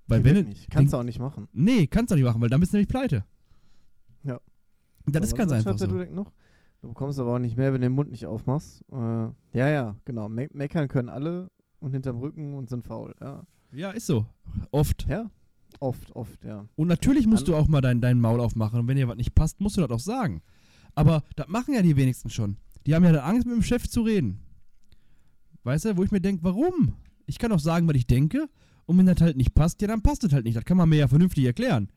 Weil 0.07 0.23
Geht 0.23 0.35
wenn 0.37 0.45
nicht. 0.47 0.71
Kannst 0.71 0.93
du 0.93 0.99
auch 0.99 1.03
nicht 1.03 1.19
machen. 1.19 1.49
Nee, 1.53 1.87
kannst 1.87 2.11
du 2.11 2.17
nicht 2.17 2.25
machen, 2.25 2.41
weil 2.41 2.51
dann 2.51 2.61
bist 2.61 2.73
du 2.73 2.77
nämlich 2.77 2.89
pleite. 2.89 3.25
Ja. 4.25 4.39
Das 5.07 5.25
ist 5.25 5.37
ganz 5.37 5.53
einfach 5.53 5.79
so. 5.79 5.87
Noch? 5.87 6.33
Du 6.83 6.89
bekommst 6.89 7.19
aber 7.19 7.35
auch 7.35 7.39
nicht 7.39 7.57
mehr, 7.57 7.73
wenn 7.73 7.81
du 7.81 7.87
den 7.87 7.95
Mund 7.95 8.11
nicht 8.11 8.27
aufmachst. 8.27 8.85
Äh, 8.93 8.97
ja, 8.97 9.33
ja, 9.69 9.97
genau. 10.05 10.29
Me 10.29 10.49
meckern 10.53 10.89
können 10.89 11.09
alle 11.09 11.51
und 11.81 11.93
hinterm 11.93 12.19
Rücken 12.19 12.53
und 12.55 12.69
sind 12.69 12.85
faul. 12.85 13.15
Ja. 13.23 13.43
Ja, 13.73 13.91
ist 13.93 14.07
so. 14.07 14.27
Oft. 14.71 15.07
Ja, 15.09 15.31
oft, 15.81 16.15
oft, 16.15 16.45
ja. 16.45 16.67
Und 16.77 16.89
natürlich 16.89 17.27
musst 17.27 17.45
An- 17.45 17.53
du 17.53 17.57
auch 17.57 17.69
mal 17.69 17.81
dein, 17.81 18.03
dein 18.03 18.21
Maul 18.21 18.41
aufmachen. 18.41 18.81
Und 18.81 18.89
wenn 18.89 18.97
dir 18.97 19.09
was 19.09 19.17
nicht 19.17 19.35
passt, 19.35 19.61
musst 19.61 19.77
du 19.79 19.81
das 19.81 19.91
auch 19.91 20.01
sagen. 20.01 20.43
Aber 20.97 21.23
das 21.37 21.47
machen 21.47 21.75
ja 21.75 21.83
die 21.83 21.97
wenigsten 21.97 22.31
schon. 22.31 22.57
Die 22.87 22.95
haben 22.95 23.05
ja 23.05 23.13
dann 23.13 23.25
Angst, 23.25 23.47
mit 23.47 23.55
dem 23.55 23.63
Chef 23.63 23.89
zu 23.89 24.03
reden. 24.03 24.41
Weißt 25.63 25.85
du, 25.85 25.97
wo 25.97 26.03
ich 26.03 26.11
mir 26.11 26.21
denke, 26.21 26.43
warum? 26.43 26.95
Ich 27.27 27.39
kann 27.39 27.53
auch 27.53 27.61
sagen, 27.61 27.87
was 27.87 27.97
ich 27.97 28.07
denke. 28.07 28.49
Und 28.87 28.99
wenn 28.99 29.07
das 29.07 29.21
halt 29.21 29.37
nicht 29.37 29.55
passt, 29.55 29.83
ja, 29.83 29.89
dann 29.89 30.03
passt 30.03 30.25
es 30.25 30.33
halt 30.33 30.45
nicht. 30.45 30.57
Das 30.57 30.65
kann 30.65 30.77
man 30.77 30.89
mir 30.89 30.97
ja 30.97 31.09
vernünftig 31.09 31.45
erklären. 31.45 31.89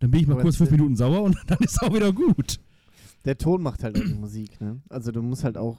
Dann 0.00 0.10
bin 0.10 0.20
ich 0.20 0.26
mal 0.26 0.34
Aber 0.34 0.42
kurz 0.42 0.56
fünf 0.56 0.70
Minuten 0.70 0.96
sauer 0.96 1.22
und 1.22 1.36
dann 1.46 1.58
ist 1.60 1.80
auch 1.82 1.92
wieder 1.94 2.12
gut. 2.12 2.58
Der 3.24 3.36
Ton 3.36 3.62
macht 3.62 3.82
halt 3.82 3.98
auch 3.98 4.04
die 4.04 4.14
Musik, 4.14 4.60
ne? 4.60 4.80
Also 4.88 5.12
du 5.12 5.22
musst 5.22 5.44
halt 5.44 5.58
auch 5.58 5.78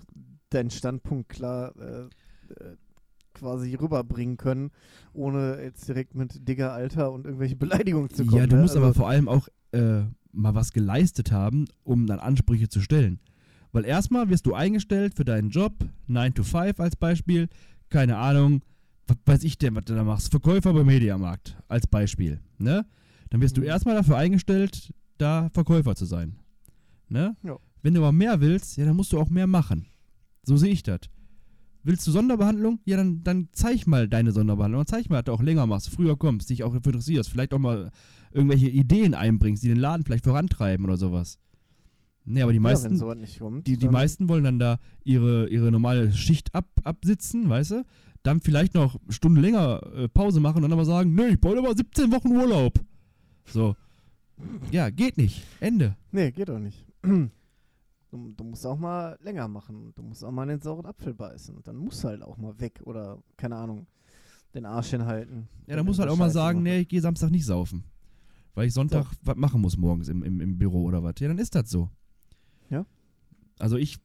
deinen 0.49 0.69
Standpunkt 0.69 1.29
klar 1.29 1.73
äh, 1.77 2.01
äh, 2.03 2.75
quasi 3.33 3.73
rüberbringen 3.75 4.37
können, 4.37 4.71
ohne 5.13 5.61
jetzt 5.63 5.87
direkt 5.87 6.15
mit 6.15 6.47
Digger, 6.47 6.73
Alter 6.73 7.11
und 7.11 7.25
irgendwelche 7.25 7.55
Beleidigungen 7.55 8.09
zu 8.09 8.25
kommen. 8.25 8.37
Ja, 8.37 8.47
du 8.47 8.57
ne? 8.57 8.61
musst 8.61 8.75
also, 8.75 8.85
aber 8.85 8.93
vor 8.93 9.09
allem 9.09 9.27
auch 9.27 9.47
äh, 9.71 10.01
mal 10.31 10.55
was 10.55 10.71
geleistet 10.73 11.31
haben, 11.31 11.65
um 11.83 12.05
dann 12.07 12.19
Ansprüche 12.19 12.69
zu 12.69 12.81
stellen. 12.81 13.19
Weil 13.71 13.85
erstmal 13.85 14.29
wirst 14.29 14.45
du 14.45 14.53
eingestellt 14.53 15.13
für 15.15 15.25
deinen 15.25 15.49
Job, 15.49 15.73
9 16.07 16.33
to 16.33 16.43
5 16.43 16.79
als 16.79 16.95
Beispiel, 16.95 17.47
keine 17.89 18.17
Ahnung, 18.17 18.61
was 19.07 19.17
weiß 19.25 19.43
ich 19.43 19.57
denn, 19.57 19.75
was 19.75 19.85
du 19.85 19.95
da 19.95 20.03
machst, 20.03 20.29
Verkäufer 20.31 20.73
beim 20.73 20.85
Mediamarkt 20.87 21.55
als 21.67 21.87
Beispiel, 21.87 22.39
ne? 22.57 22.85
Dann 23.29 23.41
wirst 23.41 23.57
du 23.57 23.61
Mhm. 23.61 23.67
erstmal 23.67 23.95
dafür 23.95 24.17
eingestellt, 24.17 24.93
da 25.17 25.49
Verkäufer 25.53 25.95
zu 25.95 26.05
sein, 26.05 26.35
ne? 27.09 27.35
Ja. 27.43 27.57
Wenn 27.81 27.93
du 27.93 28.01
aber 28.01 28.11
mehr 28.11 28.41
willst, 28.41 28.77
ja, 28.77 28.85
dann 28.85 28.95
musst 28.95 29.13
du 29.13 29.19
auch 29.19 29.29
mehr 29.29 29.47
machen. 29.47 29.85
So 30.43 30.57
sehe 30.57 30.71
ich 30.71 30.83
das. 30.83 30.99
Willst 31.83 32.05
du 32.05 32.11
Sonderbehandlung? 32.11 32.79
Ja, 32.85 32.97
dann, 32.97 33.23
dann 33.23 33.47
zeig 33.51 33.87
mal 33.87 34.07
deine 34.07 34.31
Sonderbehandlung. 34.31 34.85
Zeig 34.85 35.09
mal, 35.09 35.17
dass 35.17 35.25
du 35.25 35.31
auch 35.33 35.41
länger 35.41 35.65
machst, 35.65 35.89
früher 35.89 36.17
kommst, 36.17 36.49
dich 36.49 36.63
auch 36.63 36.73
dafür 36.73 36.93
interessierst, 36.93 37.29
vielleicht 37.29 37.53
auch 37.53 37.59
mal 37.59 37.91
irgendwelche 38.31 38.67
Ideen 38.67 39.13
einbringst, 39.13 39.63
die 39.63 39.69
den 39.69 39.77
Laden 39.77 40.03
vielleicht 40.03 40.25
vorantreiben 40.25 40.85
oder 40.85 40.97
sowas. 40.97 41.39
Nee, 42.25 42.43
aber 42.43 42.51
die 42.51 42.57
ja, 42.57 42.61
meisten, 42.61 43.19
nicht 43.19 43.39
kommt, 43.39 43.65
die, 43.65 43.77
die 43.77 43.87
meisten 43.87 44.29
wollen 44.29 44.43
dann 44.43 44.59
da 44.59 44.77
ihre, 45.03 45.47
ihre 45.49 45.71
normale 45.71 46.11
Schicht 46.11 46.53
ab, 46.53 46.67
absitzen, 46.83 47.49
weißt 47.49 47.71
du? 47.71 47.85
Dann 48.21 48.41
vielleicht 48.41 48.75
noch 48.75 49.01
eine 49.01 49.13
Stunde 49.13 49.41
länger 49.41 49.81
äh, 49.95 50.09
Pause 50.09 50.39
machen 50.39 50.57
und 50.57 50.63
dann 50.63 50.73
aber 50.73 50.85
sagen, 50.85 51.15
nee, 51.15 51.29
ich 51.29 51.39
brauche 51.39 51.57
aber 51.57 51.75
17 51.75 52.11
Wochen 52.11 52.27
Urlaub. 52.27 52.79
So. 53.45 53.75
Ja, 54.71 54.89
geht 54.89 55.17
nicht. 55.17 55.43
Ende. 55.59 55.95
Nee, 56.11 56.31
geht 56.31 56.49
doch 56.49 56.59
nicht. 56.59 56.85
Du, 58.09 58.33
du 58.35 58.43
musst 58.43 58.65
auch 58.65 58.77
mal 58.77 59.17
länger 59.21 59.47
machen. 59.47 59.93
Du 59.95 60.01
musst 60.01 60.23
auch 60.23 60.31
mal 60.31 60.47
den 60.47 60.59
sauren 60.59 60.85
Apfel 60.85 61.13
beißen. 61.13 61.55
Und 61.55 61.67
dann 61.67 61.75
musst 61.75 62.03
du 62.03 62.07
halt 62.07 62.23
auch 62.23 62.37
mal 62.37 62.59
weg 62.59 62.81
oder, 62.85 63.21
keine 63.37 63.55
Ahnung, 63.55 63.85
den 64.55 64.65
Arsch 64.65 64.89
hinhalten. 64.89 65.47
Ja, 65.67 65.75
dann 65.75 65.85
musst 65.85 65.99
du 65.99 66.01
halt 66.01 66.11
auch 66.11 66.17
mal 66.17 66.31
sagen, 66.31 66.59
machen. 66.59 66.63
nee, 66.63 66.79
ich 66.79 66.87
gehe 66.87 67.01
Samstag 67.01 67.29
nicht 67.29 67.45
saufen. 67.45 67.83
Weil 68.55 68.67
ich 68.67 68.73
Sonntag 68.73 69.05
was 69.23 69.35
machen 69.35 69.61
muss 69.61 69.77
morgens 69.77 70.09
im, 70.09 70.23
im, 70.23 70.41
im 70.41 70.57
Büro 70.57 70.83
oder 70.83 71.03
was. 71.03 71.15
Ja, 71.19 71.27
dann 71.27 71.37
ist 71.37 71.53
das 71.53 71.69
so. 71.69 71.89
Ja. 72.69 72.85
Also 73.59 73.77
ich, 73.77 73.99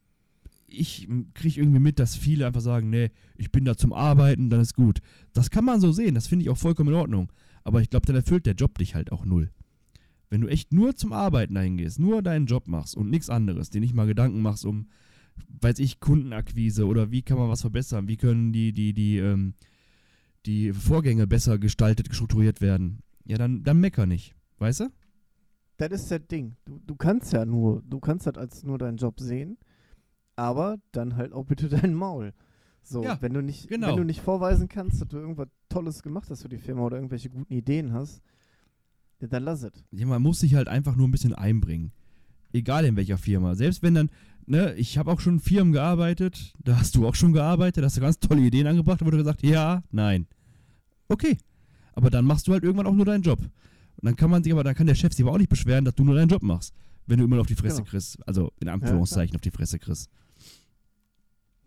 ich 0.67 1.07
kriege 1.33 1.59
irgendwie 1.59 1.79
mit, 1.79 1.97
dass 1.97 2.15
viele 2.15 2.45
einfach 2.45 2.61
sagen, 2.61 2.89
nee, 2.89 3.11
ich 3.37 3.51
bin 3.51 3.65
da 3.65 3.75
zum 3.75 3.91
Arbeiten, 3.91 4.49
dann 4.49 4.61
ist 4.61 4.75
gut. 4.75 4.99
Das 5.33 5.49
kann 5.49 5.65
man 5.65 5.81
so 5.81 5.91
sehen, 5.91 6.13
das 6.13 6.27
finde 6.27 6.43
ich 6.43 6.49
auch 6.49 6.57
vollkommen 6.57 6.89
in 6.89 6.95
Ordnung. 6.95 7.31
Aber 7.63 7.81
ich 7.81 7.89
glaube, 7.89 8.05
dann 8.05 8.15
erfüllt 8.15 8.45
der 8.45 8.53
Job 8.53 8.77
dich 8.77 8.93
halt 8.93 9.11
auch 9.11 9.25
null. 9.25 9.51
Wenn 10.35 10.41
du 10.41 10.49
echt 10.49 10.73
nur 10.73 10.93
zum 10.97 11.13
Arbeiten 11.13 11.55
dahin 11.55 11.77
gehst, 11.77 11.97
nur 11.97 12.21
deinen 12.21 12.45
Job 12.45 12.67
machst 12.67 12.97
und 12.97 13.09
nichts 13.09 13.29
anderes, 13.29 13.69
dir 13.69 13.79
nicht 13.79 13.93
mal 13.93 14.05
Gedanken 14.05 14.41
machst 14.41 14.65
um, 14.65 14.89
weiß 15.61 15.79
ich, 15.79 16.01
Kundenakquise 16.01 16.85
oder 16.87 17.09
wie 17.09 17.21
kann 17.21 17.37
man 17.37 17.47
was 17.47 17.61
verbessern, 17.61 18.09
wie 18.09 18.17
können 18.17 18.51
die, 18.51 18.73
die, 18.73 18.93
die, 18.93 19.17
ähm, 19.19 19.53
die 20.45 20.73
Vorgänge 20.73 21.25
besser 21.25 21.57
gestaltet, 21.57 22.13
strukturiert 22.13 22.59
werden, 22.59 22.99
ja, 23.23 23.37
dann, 23.37 23.63
dann 23.63 23.79
mecker 23.79 24.05
nicht. 24.05 24.35
Weißt 24.57 24.81
du? 24.81 24.89
Das 25.77 25.91
ist 25.91 26.11
das 26.11 26.27
Ding. 26.27 26.57
Du, 26.65 26.81
du 26.85 26.97
kannst 26.97 27.31
ja 27.31 27.45
nur, 27.45 27.81
du 27.87 28.01
kannst 28.01 28.27
das 28.27 28.35
als 28.35 28.63
nur 28.65 28.77
deinen 28.77 28.97
Job 28.97 29.21
sehen, 29.21 29.57
aber 30.35 30.79
dann 30.91 31.15
halt 31.15 31.31
auch 31.31 31.45
bitte 31.45 31.69
dein 31.69 31.93
Maul. 31.93 32.33
So, 32.83 33.05
Ja, 33.05 33.17
wenn 33.21 33.33
du 33.33 33.41
nicht, 33.41 33.69
genau. 33.69 33.87
wenn 33.87 33.95
du 33.95 34.03
nicht 34.03 34.19
vorweisen 34.19 34.67
kannst, 34.67 34.99
dass 34.99 35.07
du 35.07 35.15
irgendwas 35.15 35.47
Tolles 35.69 36.03
gemacht 36.03 36.29
hast 36.29 36.41
für 36.41 36.49
die 36.49 36.57
Firma 36.57 36.81
oder 36.81 36.97
irgendwelche 36.97 37.29
guten 37.29 37.53
Ideen 37.53 37.93
hast, 37.93 38.21
ja, 39.25 39.29
dann 39.31 39.43
lass 39.43 39.63
es. 39.63 39.71
Ja, 39.91 40.05
man 40.05 40.21
muss 40.21 40.39
sich 40.39 40.55
halt 40.55 40.67
einfach 40.67 40.95
nur 40.95 41.07
ein 41.07 41.11
bisschen 41.11 41.33
einbringen. 41.33 41.91
Egal 42.53 42.85
in 42.85 42.95
welcher 42.95 43.17
Firma. 43.17 43.55
Selbst 43.55 43.83
wenn 43.83 43.95
dann, 43.95 44.09
ne, 44.45 44.73
ich 44.75 44.97
habe 44.97 45.11
auch 45.11 45.19
schon 45.19 45.35
in 45.35 45.39
Firmen 45.39 45.73
gearbeitet, 45.73 46.53
da 46.63 46.77
hast 46.79 46.95
du 46.95 47.05
auch 47.07 47.15
schon 47.15 47.33
gearbeitet, 47.33 47.83
hast 47.83 47.97
du 47.97 48.01
ganz 48.01 48.19
tolle 48.19 48.41
Ideen 48.41 48.67
angebracht, 48.67 49.01
da 49.01 49.05
wurde 49.05 49.17
gesagt, 49.17 49.43
ja, 49.43 49.83
nein. 49.91 50.27
Okay. 51.09 51.37
Aber 51.93 52.09
dann 52.09 52.25
machst 52.25 52.47
du 52.47 52.53
halt 52.53 52.63
irgendwann 52.63 52.87
auch 52.87 52.93
nur 52.93 53.05
deinen 53.05 53.23
Job. 53.23 53.39
Und 53.39 53.51
dann 54.03 54.15
kann 54.15 54.29
man 54.29 54.43
sich 54.43 54.51
aber, 54.53 54.63
dann 54.63 54.75
kann 54.75 54.87
der 54.87 54.95
Chef 54.95 55.13
sich 55.13 55.23
aber 55.25 55.33
auch 55.33 55.37
nicht 55.37 55.49
beschweren, 55.49 55.85
dass 55.85 55.95
du 55.95 56.03
nur 56.03 56.15
deinen 56.15 56.29
Job 56.29 56.43
machst. 56.43 56.73
Wenn 57.07 57.19
du 57.19 57.25
immer 57.25 57.39
auf 57.39 57.47
die 57.47 57.55
Fresse 57.55 57.77
Genau. 57.77 57.89
kriegst. 57.89 58.17
Also 58.27 58.51
in 58.59 58.67
Anführungszeichen 58.67 59.35
auf 59.35 59.41
die 59.41 59.51
Fresse 59.51 59.79
kriegst. 59.79 60.09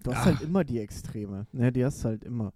Du 0.02 0.10
hast 0.12 0.18
Ah. 0.22 0.24
halt 0.26 0.40
immer 0.42 0.64
die 0.64 0.78
Extreme. 0.78 1.46
Ne, 1.52 1.72
die 1.72 1.84
hast 1.84 2.02
du 2.04 2.08
halt 2.08 2.24
immer. 2.24 2.52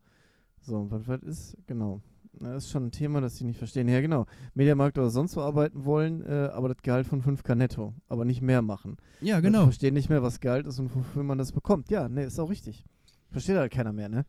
So, 0.61 0.91
was, 0.91 1.07
was 1.09 1.23
ist, 1.23 1.57
genau. 1.67 2.01
Das 2.41 2.65
ist 2.65 2.71
schon 2.71 2.87
ein 2.87 2.91
Thema, 2.91 3.21
das 3.21 3.37
sie 3.37 3.45
nicht 3.45 3.59
verstehen. 3.59 3.89
Ja, 3.89 4.01
genau. 4.01 4.27
Mediamarkt 4.55 4.99
oder 4.99 5.11
sonst 5.11 5.37
wo 5.37 5.41
arbeiten 5.41 5.85
wollen, 5.85 6.25
äh, 6.25 6.51
aber 6.53 6.69
das 6.69 6.83
Gehalt 6.83 7.07
von 7.07 7.23
5K 7.23 7.55
netto, 7.55 7.95
aber 8.09 8.25
nicht 8.25 8.43
mehr 8.43 8.63
machen. 8.63 8.97
Ja, 9.21 9.37
Sie 9.37 9.43
genau. 9.43 9.65
verstehen 9.65 9.95
nicht 9.95 10.09
mehr, 10.09 10.23
was 10.23 10.41
Gehalt 10.41 10.67
ist 10.67 10.79
und 10.79 10.95
wofür 10.95 11.23
man 11.23 11.39
das 11.39 11.53
bekommt. 11.53 11.91
Ja, 11.91 12.09
ne, 12.09 12.25
ist 12.25 12.39
auch 12.39 12.51
richtig. 12.51 12.85
Versteht 13.31 13.57
halt 13.57 13.73
keiner 13.73 13.93
mehr, 13.93 14.09
ne? 14.09 14.27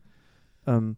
Ähm, 0.66 0.96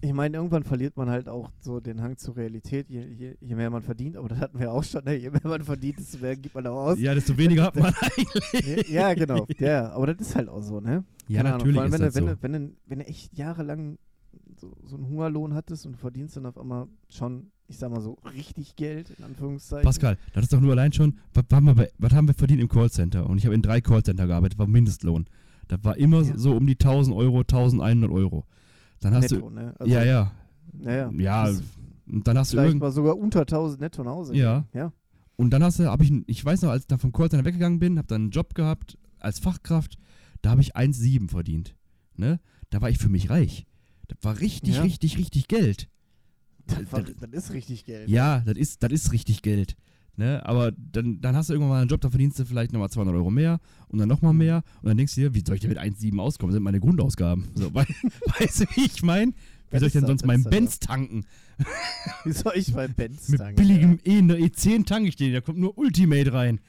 ich 0.00 0.12
meine, 0.12 0.36
irgendwann 0.36 0.62
verliert 0.62 0.96
man 0.96 1.08
halt 1.08 1.28
auch 1.28 1.50
so 1.60 1.80
den 1.80 2.02
Hang 2.02 2.16
zur 2.16 2.36
Realität, 2.36 2.88
je, 2.88 3.02
je, 3.02 3.34
je 3.40 3.54
mehr 3.54 3.70
man 3.70 3.82
verdient, 3.82 4.16
aber 4.16 4.28
das 4.28 4.38
hatten 4.38 4.58
wir 4.58 4.72
auch 4.72 4.84
schon, 4.84 5.04
ne? 5.04 5.14
je 5.14 5.30
mehr 5.30 5.40
man 5.44 5.62
verdient, 5.62 5.98
desto 5.98 6.18
mehr 6.18 6.36
gibt 6.36 6.54
man 6.54 6.66
auch 6.66 6.88
aus. 6.88 6.98
Ja, 6.98 7.14
desto 7.14 7.36
weniger 7.36 7.64
hat 7.64 7.76
man 7.76 7.94
eigentlich. 8.00 8.88
ja, 8.88 9.14
genau. 9.14 9.46
Ja, 9.58 9.90
aber 9.92 10.08
das 10.08 10.28
ist 10.28 10.36
halt 10.36 10.48
auch 10.48 10.62
so, 10.62 10.80
ne? 10.80 11.04
Ja, 11.28 11.38
Keine 11.38 11.54
Ahnung, 11.54 11.58
natürlich 11.58 11.74
vor 11.74 11.82
allem, 11.82 11.92
ist 11.92 11.98
wenn, 11.98 12.06
das 12.06 12.14
wenn, 12.14 12.28
so. 12.28 12.42
wenn, 12.42 12.52
du, 12.52 12.76
wenn 12.86 12.98
du 13.00 13.06
echt 13.06 13.36
jahrelang 13.36 13.98
so, 14.60 14.72
so 14.84 14.96
einen 14.96 15.08
Hungerlohn 15.08 15.54
hattest 15.54 15.86
und 15.86 15.92
du 15.92 15.98
verdienst 15.98 16.36
dann 16.36 16.46
auf 16.46 16.58
einmal 16.58 16.86
schon, 17.08 17.50
ich 17.68 17.78
sag 17.78 17.90
mal 17.90 18.00
so, 18.00 18.16
richtig 18.34 18.76
Geld, 18.76 19.10
in 19.18 19.24
Anführungszeichen. 19.24 19.84
Pascal, 19.84 20.18
das 20.34 20.44
ist 20.44 20.52
doch 20.52 20.60
nur 20.60 20.72
allein 20.72 20.92
schon, 20.92 21.18
was 21.34 21.44
haben 21.52 21.66
wir, 21.66 21.74
bei, 21.74 21.90
was 21.98 22.12
haben 22.12 22.26
wir 22.28 22.34
verdient 22.34 22.60
im 22.60 22.68
Callcenter? 22.68 23.28
Und 23.28 23.38
ich 23.38 23.44
habe 23.44 23.54
in 23.54 23.62
drei 23.62 23.80
Callcenter 23.80 24.26
gearbeitet, 24.26 24.58
war 24.58 24.66
Mindestlohn. 24.66 25.26
Das 25.68 25.82
war 25.82 25.96
immer 25.96 26.22
Ja. 26.22 26.36
so 26.38 26.54
um 26.56 26.66
die 26.66 26.74
1000 26.78 27.16
Euro, 27.16 27.40
1100 27.40 28.10
Euro. 28.10 28.44
Dann 29.00 29.14
hast 29.14 29.30
netto, 29.30 29.50
ne? 29.50 29.74
du, 29.78 29.86
ja, 29.86 30.04
ja, 30.04 30.32
ja, 31.14 31.50
und 32.08 32.26
dann 32.28 32.38
hast 32.38 32.52
du 32.52 32.58
vielleicht 32.58 32.78
mal 32.78 32.92
sogar 32.92 33.16
unter 33.16 33.40
1000 33.40 33.80
netto 33.80 34.02
nach 34.04 34.12
Hause. 34.12 34.34
Ja. 34.36 34.64
Ja. 34.72 34.92
und 35.36 35.50
dann 35.50 35.62
hast 35.62 35.78
du, 35.78 35.84
habe 35.86 36.04
ich, 36.04 36.12
ich 36.26 36.44
weiß 36.44 36.62
noch, 36.62 36.70
als 36.70 36.82
ich 36.82 36.86
da 36.86 36.98
vom 36.98 37.12
Callcenter 37.12 37.44
weggegangen 37.44 37.78
bin, 37.78 37.98
habe 37.98 38.08
dann 38.08 38.22
einen 38.22 38.30
Job 38.30 38.54
gehabt 38.54 38.96
als 39.18 39.38
Fachkraft, 39.38 39.98
da 40.42 40.50
habe 40.50 40.60
ich 40.60 40.76
1,7 40.76 41.28
verdient. 41.28 41.74
Ne? 42.16 42.40
Da 42.70 42.80
war 42.80 42.88
ich 42.90 42.98
für 42.98 43.08
mich 43.08 43.28
reich. 43.30 43.66
Das 44.08 44.18
war 44.22 44.38
richtig, 44.40 44.76
Ja. 44.76 44.82
richtig, 44.82 45.18
richtig 45.18 45.48
Geld. 45.48 45.88
Das, 46.66 46.92
war, 46.92 47.02
das- 47.02 47.14
das 47.18 47.44
ist 47.44 47.52
richtig 47.52 47.84
Geld. 47.84 48.08
Ja, 48.08 48.40
das 48.40 48.56
ist, 48.56 48.82
das 48.82 48.92
ist 48.92 49.12
richtig 49.12 49.42
Geld. 49.42 49.76
Ne? 50.18 50.44
Aber 50.46 50.72
dann, 50.72 51.20
dann 51.20 51.36
hast 51.36 51.50
du 51.50 51.52
irgendwann 51.52 51.70
mal 51.76 51.80
einen 51.82 51.90
Job, 51.90 52.00
da 52.00 52.08
verdienst 52.08 52.38
du 52.38 52.46
vielleicht 52.46 52.72
nochmal 52.72 52.88
200 52.88 53.14
Euro 53.14 53.30
mehr 53.30 53.60
und 53.88 53.98
dann 53.98 54.08
nochmal 54.08 54.32
mehr. 54.32 54.62
Und 54.80 54.88
dann 54.88 54.96
denkst 54.96 55.14
du 55.14 55.20
dir, 55.20 55.34
wie 55.34 55.42
soll 55.46 55.56
ich 55.56 55.60
denn 55.60 55.68
mit 55.68 55.78
1,7 55.78 56.18
auskommen? 56.18 56.52
Das 56.52 56.56
sind 56.56 56.62
meine 56.62 56.80
Grundausgaben. 56.80 57.44
So, 57.54 57.72
wei 57.74 57.86
weißt 58.40 58.60
du, 58.62 58.64
wie 58.76 58.86
ich 58.86 59.02
meine? 59.02 59.32
Wie 59.70 59.78
soll 59.80 59.88
ich 59.88 59.94
denn 59.94 60.06
sonst 60.06 60.24
meinen 60.24 60.44
das, 60.44 60.50
Benz 60.50 60.78
tanken? 60.78 61.26
Wie 62.24 62.30
soll 62.32 62.52
ich 62.54 62.72
bei 62.72 62.86
Benz 62.86 63.28
Mit 63.28 63.40
tanken, 63.40 63.56
billigem 63.56 63.98
E, 64.04 64.18
in 64.20 64.28
der 64.28 64.38
E10 64.38 64.86
tanke 64.86 65.08
ich 65.08 65.16
den, 65.16 65.32
da 65.32 65.40
kommt 65.40 65.58
nur 65.58 65.76
Ultimate 65.76 66.32
rein. 66.32 66.60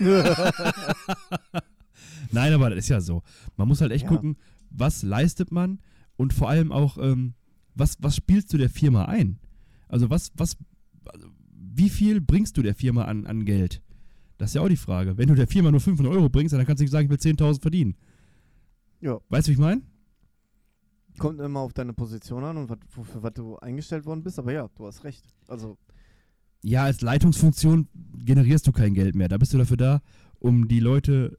Ja. 0.00 0.50
Nein, 2.32 2.52
aber 2.52 2.70
das 2.70 2.80
ist 2.80 2.88
ja 2.88 3.00
so. 3.00 3.22
Man 3.56 3.68
muss 3.68 3.80
halt 3.80 3.92
echt 3.92 4.02
Ja. 4.04 4.08
gucken, 4.10 4.36
was 4.70 5.02
leistet 5.04 5.52
man 5.52 5.78
und 6.20 6.34
vor 6.34 6.50
allem 6.50 6.70
auch, 6.70 6.98
ähm, 6.98 7.32
was, 7.74 7.96
was 8.00 8.14
spielst 8.16 8.52
du 8.52 8.58
der 8.58 8.68
Firma 8.68 9.06
ein? 9.06 9.38
Also 9.88 10.10
was, 10.10 10.32
was, 10.36 10.56
also 11.06 11.28
wie 11.50 11.88
viel 11.88 12.20
bringst 12.20 12.56
du 12.58 12.62
der 12.62 12.74
Firma 12.74 13.04
an, 13.04 13.26
an 13.26 13.46
Geld? 13.46 13.80
Das 14.36 14.50
ist 14.50 14.54
ja 14.54 14.60
auch 14.60 14.68
die 14.68 14.76
Frage. 14.76 15.16
Wenn 15.16 15.28
du 15.28 15.34
der 15.34 15.46
Firma 15.46 15.70
nur 15.70 15.80
500 15.80 16.14
Euro 16.14 16.28
bringst, 16.28 16.52
dann 16.52 16.64
kannst 16.66 16.80
du 16.80 16.84
nicht 16.84 16.90
sagen, 16.92 17.06
ich 17.06 17.10
will 17.10 17.32
10.000 17.32 17.62
verdienen. 17.62 17.94
ja, 19.00 19.18
Weißt 19.30 19.46
du, 19.46 19.50
wie 19.50 19.54
ich 19.54 19.58
meine? 19.60 19.80
kommt 21.18 21.40
immer 21.40 21.60
auf 21.60 21.72
deine 21.72 21.92
Position 21.92 22.44
an 22.44 22.56
und 22.56 22.70
wofür 22.94 23.22
was 23.22 23.34
du 23.34 23.56
eingestellt 23.58 24.06
worden 24.06 24.22
bist, 24.22 24.38
aber 24.38 24.52
ja, 24.52 24.68
du 24.74 24.86
hast 24.86 25.04
recht. 25.04 25.24
Also, 25.48 25.76
Ja, 26.62 26.84
als 26.84 27.00
Leitungsfunktion 27.02 27.88
generierst 28.24 28.66
du 28.66 28.72
kein 28.72 28.94
Geld 28.94 29.14
mehr. 29.14 29.28
Da 29.28 29.36
bist 29.38 29.52
du 29.52 29.58
dafür 29.58 29.76
da, 29.76 30.02
um 30.38 30.68
die 30.68 30.80
Leute 30.80 31.38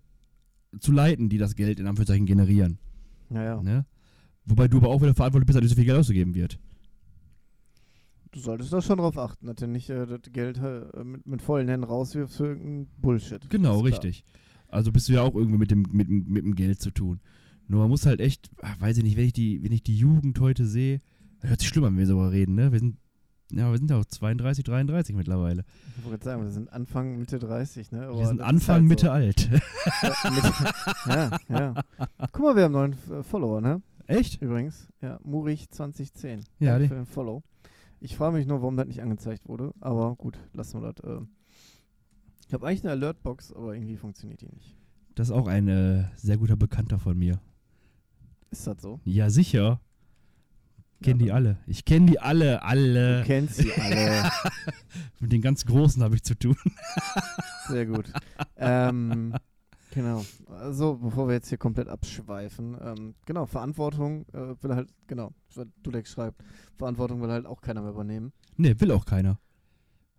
zu 0.79 0.91
leiten, 0.91 1.29
die 1.29 1.37
das 1.37 1.55
Geld 1.55 1.79
in 1.79 1.87
Anführungszeichen 1.87 2.25
generieren. 2.25 2.77
naja, 3.29 3.61
Ne? 3.61 3.85
Wobei 4.45 4.67
du 4.67 4.77
aber 4.77 4.89
auch 4.89 5.01
wieder 5.01 5.13
verantwortlich 5.13 5.47
bist, 5.47 5.57
dass 5.57 5.63
nicht 5.63 5.71
so 5.71 5.75
viel 5.75 5.85
Geld 5.85 5.99
ausgegeben 5.99 6.33
wird. 6.35 6.59
du 8.31 8.39
solltest 8.39 8.73
da 8.73 8.81
schon 8.81 8.97
drauf 8.97 9.17
achten, 9.17 9.47
dass 9.47 9.55
du 9.57 9.67
nicht 9.67 9.89
äh, 9.89 10.05
das 10.05 10.21
Geld 10.31 10.57
äh, 10.57 11.03
mit, 11.03 11.27
mit 11.27 11.41
vollen 11.41 11.67
Händen 11.67 11.83
rauswirfst 11.83 12.37
für 12.37 12.47
irgendeinen 12.47 12.87
Bullshit. 12.97 13.49
Genau, 13.49 13.79
richtig. 13.81 14.23
Also 14.67 14.91
bist 14.91 15.09
du 15.09 15.13
ja 15.13 15.21
auch 15.21 15.35
irgendwie 15.35 15.59
mit 15.59 15.71
dem, 15.71 15.85
mit, 15.91 16.09
mit 16.09 16.43
dem 16.43 16.55
Geld 16.55 16.81
zu 16.81 16.91
tun. 16.91 17.19
Nur 17.67 17.81
man 17.81 17.89
muss 17.89 18.05
halt 18.05 18.19
echt, 18.19 18.49
ach, 18.61 18.79
weiß 18.79 18.97
ich 18.97 19.03
nicht, 19.03 19.17
wenn 19.17 19.25
ich 19.25 19.33
die, 19.33 19.63
wenn 19.63 19.71
ich 19.71 19.83
die 19.83 19.97
Jugend 19.97 20.39
heute 20.39 20.65
sehe, 20.65 20.99
Hört 21.43 21.59
sich 21.59 21.69
schlimm 21.69 21.85
an, 21.85 21.93
wenn 21.93 21.99
wir 21.99 22.05
so 22.05 22.23
reden, 22.23 22.55
ne? 22.55 22.71
Wir 22.71 22.79
sind, 22.79 22.97
ja, 23.51 23.71
wir 23.71 23.77
sind 23.77 23.89
ja 23.89 23.97
auch 23.97 24.05
32, 24.05 24.63
33 24.63 25.15
mittlerweile. 25.15 25.65
Ich 25.97 26.05
wollte 26.05 26.23
sagen, 26.23 26.43
wir 26.43 26.51
sind 26.51 26.71
Anfang, 26.71 27.17
Mitte 27.17 27.39
30, 27.39 27.91
ne? 27.91 28.07
Aber 28.07 28.19
wir 28.19 28.27
sind 28.27 28.39
das 28.39 28.45
ist 28.45 28.49
Anfang, 28.49 28.75
halt 28.75 28.85
Mitte 28.85 29.05
so. 29.07 29.11
alt. 29.11 29.49
Ja, 31.07 31.39
ja, 31.49 31.49
ja. 31.49 31.73
Guck 32.31 32.43
mal, 32.43 32.55
wir 32.55 32.63
haben 32.63 32.75
einen 32.75 32.95
neuen 33.09 33.23
Follower, 33.23 33.59
ne? 33.59 33.81
Echt? 34.11 34.41
Übrigens. 34.41 34.87
Ja, 35.01 35.19
Murich 35.23 35.69
2010. 35.69 36.43
Ja, 36.59 36.77
die- 36.79 36.87
für 36.87 36.95
den 36.95 37.05
Follow. 37.05 37.43
Ich 37.99 38.15
frage 38.15 38.37
mich 38.37 38.47
nur, 38.47 38.61
warum 38.61 38.77
das 38.77 38.87
nicht 38.87 39.01
angezeigt 39.01 39.47
wurde. 39.47 39.73
Aber 39.79 40.15
gut, 40.15 40.39
lassen 40.53 40.81
wir 40.81 40.91
das. 40.91 41.03
Äh. 41.05 41.21
Ich 42.47 42.53
habe 42.53 42.67
eigentlich 42.67 42.83
eine 42.83 42.91
Alertbox, 42.91 43.53
aber 43.53 43.75
irgendwie 43.75 43.95
funktioniert 43.97 44.41
die 44.41 44.47
nicht. 44.49 44.75
Das 45.15 45.27
ist 45.29 45.33
auch 45.33 45.47
ein 45.47 45.67
äh, 45.67 46.05
sehr 46.15 46.37
guter 46.37 46.55
Bekannter 46.55 46.97
von 46.99 47.17
mir. 47.17 47.39
Ist 48.49 48.65
das 48.67 48.81
so? 48.81 48.99
Ja, 49.05 49.29
sicher. 49.29 49.79
Kenn 51.03 51.19
Ja, 51.19 51.25
die 51.25 51.31
alle. 51.31 51.57
Ich 51.67 51.85
kenne 51.85 52.05
die 52.07 52.19
alle, 52.19 52.53
Du 52.57 52.63
alle. 52.63 53.23
kennst 53.25 53.55
sie 53.57 53.71
alle. 53.73 54.29
Mit 55.19 55.31
den 55.31 55.41
ganz 55.41 55.65
Großen 55.65 56.01
habe 56.03 56.15
ich 56.15 56.23
zu 56.23 56.37
tun. 56.37 56.55
Sehr 57.67 57.85
gut. 57.85 58.11
ähm, 58.57 59.33
genau. 59.91 60.23
Also, 60.49 60.95
bevor 60.95 61.27
wir 61.27 61.35
jetzt 61.35 61.49
hier 61.49 61.57
komplett 61.57 61.87
abschweifen, 61.87 62.77
ähm, 62.81 63.15
genau, 63.25 63.45
Verantwortung 63.45 64.25
äh, 64.33 64.55
will 64.63 64.75
halt, 64.75 64.89
genau, 65.07 65.31
was 65.55 65.67
Dudek 65.83 66.07
schreibt, 66.07 66.41
Verantwortung 66.77 67.21
will 67.21 67.29
halt 67.29 67.45
auch 67.45 67.61
keiner 67.61 67.81
mehr 67.81 67.91
übernehmen. 67.91 68.33
Ne, 68.57 68.79
will 68.79 68.91
auch 68.91 69.05
keiner. 69.05 69.39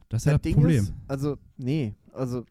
Das 0.09 0.23
ist 0.23 0.27
ja 0.27 0.33
das 0.33 0.43
Ding 0.43 0.55
Problem. 0.55 0.85
Ist, 0.85 0.93
also, 1.09 1.37
nee, 1.57 1.95
also, 2.12 2.45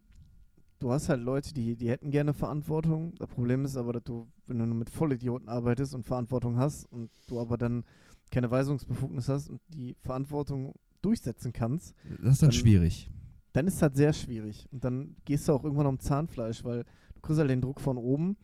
du 0.80 0.92
hast 0.92 1.10
halt 1.10 1.22
Leute, 1.22 1.54
die, 1.54 1.76
die 1.76 1.90
hätten 1.90 2.10
gerne 2.12 2.34
Verantwortung. 2.34 3.14
Das 3.20 3.28
Problem 3.30 3.66
ist 3.66 3.78
aber, 3.78 3.94
dass 3.94 4.04
du, 4.04 4.28
wenn 4.48 4.58
du 4.60 4.66
nur 4.66 4.76
mit 4.76 4.90
Vollidioten 4.90 5.48
arbeitest 5.48 5.94
und 5.94 6.04
Verantwortung 6.04 6.58
hast 6.58 6.86
und 6.92 7.10
du 7.28 7.40
aber 7.40 7.58
dann 7.58 7.84
keine 8.32 8.50
Weisungsbefugnis 8.50 9.30
hast 9.30 9.50
und 9.50 9.60
die 9.70 9.96
Verantwortung 10.02 10.74
durchsetzen 11.02 11.52
kannst, 11.54 11.94
das 12.22 12.34
ist 12.34 12.42
dann 12.42 12.50
dann- 12.50 12.52
schwierig. 12.52 13.12
dann 13.54 13.68
ist 13.68 13.82
das 13.82 13.92
sehr 13.94 14.14
schwierig. 14.14 14.68
Und 14.72 14.84
dann 14.84 15.16
gehst 15.26 15.48
du 15.48 15.54
auch 15.54 15.64
irgendwann 15.64 15.86
am 15.88 16.00
Zahnfleisch, 16.00 16.64
weil 16.64 16.86
kriegst 17.22 17.40
halt 17.40 17.50
den 17.50 17.62
Druck 17.62 17.80
von 17.82 17.98
oben. 17.98 18.38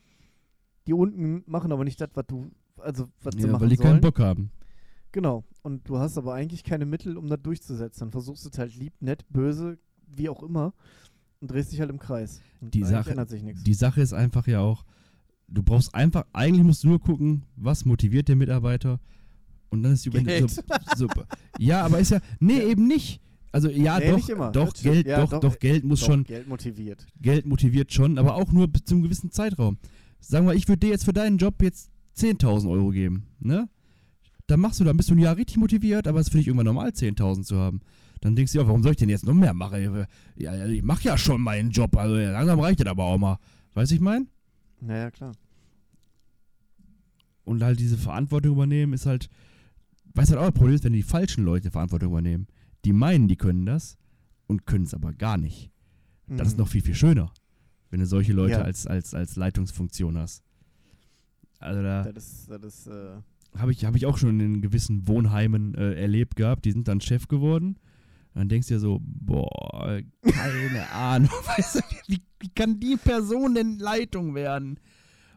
Die 0.88 0.94
unten 0.94 1.44
machen 1.46 1.72
aber 1.72 1.84
nicht 1.84 2.00
das, 2.00 2.10
was 2.14 2.26
du, 2.28 2.50
also 2.78 3.08
was 3.22 3.36
sie 3.36 3.42
Ja, 3.42 3.48
machen 3.52 3.62
weil 3.64 3.70
die 3.70 3.76
sollen. 3.76 3.90
keinen 3.90 4.02
Bock 4.02 4.20
haben. 4.20 4.52
Genau. 5.12 5.44
Und 5.64 5.88
du 5.90 5.98
hast 5.98 6.18
aber 6.18 6.34
eigentlich 6.34 6.64
keine 6.64 6.86
Mittel, 6.86 7.18
um 7.18 7.28
das 7.28 7.42
durchzusetzen. 7.42 8.00
Dann 8.02 8.12
versuchst 8.12 8.46
du 8.46 8.50
es 8.50 8.58
halt 8.58 8.76
lieb, 8.76 8.94
nett, 9.02 9.26
böse, 9.30 9.78
wie 10.08 10.30
auch 10.30 10.44
immer 10.44 10.74
und 11.42 11.52
drehst 11.52 11.72
dich 11.72 11.80
halt 11.80 11.90
im 11.90 12.00
Kreis. 12.00 12.42
Und 12.62 12.74
Die 12.74 12.84
Sache- 12.84 13.10
ändert 13.12 13.30
sich 13.30 13.44
nichts. 13.44 13.64
Die 13.64 13.74
Sache 13.74 14.02
ist 14.02 14.14
einfach 14.14 14.48
ja 14.48 14.60
auch, 14.62 14.86
du 15.48 15.62
brauchst 15.64 15.94
einfach, 15.94 16.26
eigentlich 16.34 16.64
musst 16.66 16.84
du 16.84 16.90
nur 16.90 17.00
gucken, 17.00 17.44
was 17.56 17.84
motiviert 17.86 18.28
den 18.28 18.38
Mitarbeiter 18.38 19.00
und 19.70 19.84
dann 19.84 19.94
ist 19.94 20.06
die 20.06 20.10
Geld. 20.12 20.50
so, 20.96 21.08
Ja, 21.60 21.84
aber 21.86 22.00
ist 22.00 22.12
ja, 22.12 22.20
nee, 22.40 22.60
Ja. 22.60 22.68
eben 22.68 22.88
nicht. 22.88 23.22
Also 23.52 23.70
ja, 23.70 24.00
Nee, 24.00 24.12
doch, 24.12 24.30
immer. 24.30 24.52
doch. 24.52 24.74
Geld, 24.74 25.08
Ja, 25.08 25.22
doch, 25.22 25.30
doch, 25.30 25.40
doch, 25.40 25.60
Geld 25.60 25.84
muss 25.84 26.02
Doch, 26.02 26.08
schon, 26.08 26.24
Geld 26.24 26.48
motiviert. 26.48 27.06
Geld 27.22 27.46
motiviert 27.46 27.94
schon, 27.94 28.18
aber 28.18 28.36
auch 28.36 28.52
nur 28.52 28.68
bis 28.68 28.84
zu 28.84 28.96
einem 28.96 29.04
gewissen 29.04 29.32
Zeitraum. 29.32 29.78
Sagen 30.20 30.46
wir, 30.48 30.54
ich 30.54 30.68
würde 30.68 30.80
dir 30.80 30.90
jetzt 30.90 31.06
für 31.06 31.14
deinen 31.14 31.38
Job 31.38 31.62
jetzt 31.62 31.90
10.000 32.18 32.70
Euro 32.70 32.90
geben, 32.90 33.28
ne? 33.40 33.70
Dann 34.48 34.60
machst 34.60 34.80
du, 34.80 34.84
dann 34.84 34.96
bist 34.98 35.10
du 35.10 35.16
ein 35.16 35.20
Jahr 35.20 35.36
richtig 35.38 35.58
motiviert, 35.58 36.08
aber 36.08 36.20
es 36.20 36.28
ist 36.28 36.32
für 36.32 36.38
dich 36.38 36.48
irgendwann 36.48 36.66
normal, 36.66 36.90
10.000 36.90 37.44
zu 37.44 37.58
haben. 37.58 37.82
Dann 38.22 38.36
denkst 38.36 38.54
du, 38.54 38.60
ja, 38.60 38.68
warum 38.68 38.82
soll 38.82 38.92
ich 38.94 38.98
denn 38.98 39.10
jetzt 39.10 39.26
noch 39.26 39.34
mehr 39.34 39.54
machen? 39.54 40.06
Ja, 40.36 40.66
ich 40.68 40.84
mach 40.84 41.02
ja 41.02 41.18
schon 41.18 41.42
meinen 41.42 41.72
Job, 41.72 41.96
also 41.98 42.16
langsam 42.16 42.60
reicht 42.60 42.80
das 42.80 42.88
aber 42.88 43.04
auch 43.06 43.18
mal. 43.18 43.38
Weißt 43.74 43.92
du, 43.92 43.96
ich 43.96 44.02
mein? 44.02 44.28
Naja, 44.82 45.12
klar. 45.12 45.34
Und 47.44 47.64
halt 47.64 47.80
diese 47.80 47.98
Verantwortung 47.98 48.54
übernehmen 48.54 48.94
ist 48.94 49.06
halt, 49.06 49.30
weißt 50.16 50.32
du, 50.32 50.36
halt 50.36 50.42
auch 50.44 50.50
das 50.52 50.58
Problem 50.58 50.76
ist, 50.76 50.84
wenn 50.84 50.94
die 50.94 51.04
falschen 51.04 51.44
Leute 51.44 51.72
Verantwortung 51.72 52.10
übernehmen. 52.10 52.48
Die 52.86 52.94
meinen, 52.94 53.28
die 53.28 53.36
können 53.36 53.66
das 53.66 53.98
und 54.48 54.66
können 54.66 54.86
es 54.86 54.94
aber 54.94 55.14
gar 55.14 55.38
nicht. 55.38 55.72
Das 56.28 56.50
ist 56.50 56.54
Mhm. 56.56 56.60
noch 56.64 56.68
viel, 56.68 56.82
viel 56.82 56.96
schöner, 56.96 57.32
wenn 57.90 58.00
du 58.00 58.06
solche 58.06 58.34
Leute 58.34 58.54
Ja. 58.54 58.62
als, 58.62 58.86
als, 58.88 59.14
als 59.14 59.36
Leitungsfunktion 59.36 60.18
hast. 60.18 60.44
Also 61.60 61.82
da 61.82 62.04
Das 62.12 62.28
ist, 62.28 62.50
das 62.52 62.64
ist, 62.64 62.88
äh, 62.88 63.16
habe 63.58 63.72
ich, 63.72 63.86
hab 63.86 63.96
ich 63.96 64.06
auch 64.06 64.18
schon 64.18 64.40
in 64.40 64.62
gewissen 64.62 65.08
Wohnheimen 65.08 65.74
äh, 65.76 65.94
erlebt 66.00 66.36
gehabt, 66.36 66.66
die 66.66 66.72
sind 66.72 66.88
dann 66.88 67.02
Chef 67.02 67.28
geworden. 67.28 67.78
Dann 68.34 68.50
denkst 68.50 68.68
du 68.68 68.76
dir 68.76 68.80
so, 68.80 69.00
boah, 69.02 70.00
keine 70.24 70.90
Ahnung, 70.92 71.30
weißt 71.58 71.76
du, 71.76 71.80
wie, 72.08 72.22
wie 72.40 72.50
kann 72.50 72.80
die 72.80 72.96
Person 72.98 73.56
denn 73.56 73.80
Leitung 73.80 74.36
werden? 74.36 74.80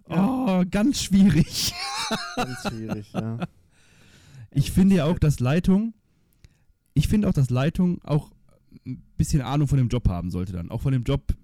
Oh, 0.09 0.65
ganz 0.71 1.03
schwierig. 1.03 1.73
ganz 2.37 2.63
schwierig, 2.69 3.13
ja. 3.13 3.39
Ich 4.53 4.73
finde 4.73 4.97
ja 4.97 5.05
auch, 5.05 5.19
dass 5.21 5.39
Leitung, 5.39 5.95
ich 7.01 7.09
finde 7.09 7.29
auch, 7.29 7.33
dass 7.33 7.49
Leitung 7.49 8.03
auch 8.05 8.31
ein 8.87 9.03
bisschen 9.17 9.41
Ahnung 9.41 9.69
von 9.69 9.79
dem 9.79 9.89
Job 9.89 10.07
haben 10.09 10.31
sollte 10.31 10.53
dann. 10.53 10.71
Auch 10.71 10.83
von 10.83 10.93
dem 10.93 11.03
Job 11.03 11.35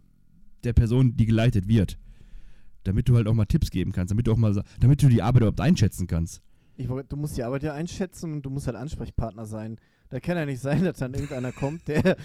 der 0.65 0.75
Person, 0.75 1.17
die 1.17 1.25
geleitet 1.25 1.67
wird. 1.67 1.99
Damit 2.85 3.09
du 3.09 3.17
halt 3.17 3.27
auch 3.27 3.33
mal 3.33 3.47
Tipps 3.47 3.71
geben 3.71 3.93
kannst, 3.93 4.11
damit 4.11 4.27
du 4.27 4.33
auch 4.33 4.37
mal, 4.37 4.63
damit 4.81 5.03
du 5.03 5.09
die 5.09 5.23
Arbeit 5.23 5.41
überhaupt 5.41 5.61
einschätzen 5.63 6.07
kannst. 6.07 6.43
Ich, 6.77 6.87
du 6.87 7.17
musst 7.17 7.39
die 7.39 7.43
Arbeit 7.43 7.63
ja 7.63 7.73
einschätzen 7.73 8.35
und 8.35 8.43
du 8.43 8.51
musst 8.51 8.67
halt 8.67 8.77
Ansprechpartner 8.77 9.47
sein. 9.47 9.79
Da 10.11 10.21
kann 10.21 10.37
ja 10.37 10.45
nicht 10.45 10.61
sein, 10.61 10.85
dass 10.85 10.99
dann 10.99 11.15
irgendeiner 11.15 11.53
kommt, 11.53 11.89
der, 11.89 12.17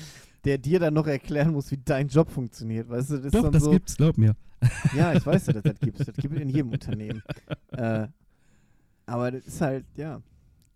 der 0.43 0.57
dir 0.57 0.79
dann 0.79 0.93
noch 0.93 1.07
erklären 1.07 1.53
muss, 1.53 1.71
wie 1.71 1.79
dein 1.83 2.09
Job 2.09 2.29
funktioniert. 2.29 2.89
Weißt 2.89 3.11
du, 3.11 3.15
das 3.17 3.25
ist 3.27 3.35
Doch, 3.35 3.49
das 3.49 3.63
so, 3.63 3.71
gibt's, 3.71 3.95
glaub 3.95 4.17
mir. 4.17 4.35
Ja, 4.95 5.13
ich 5.13 5.25
weiß 5.25 5.47
ja, 5.47 5.53
dass 5.53 5.63
das 5.63 5.79
gibt. 5.79 5.99
Das 5.99 6.15
gibt 6.15 6.35
es 6.35 6.41
in 6.41 6.49
jedem 6.49 6.71
Unternehmen. 6.71 7.23
Äh, 7.71 8.09
aber 9.05 9.31
das 9.31 9.47
ist 9.47 9.61
halt, 9.61 9.85
ja, 9.95 10.21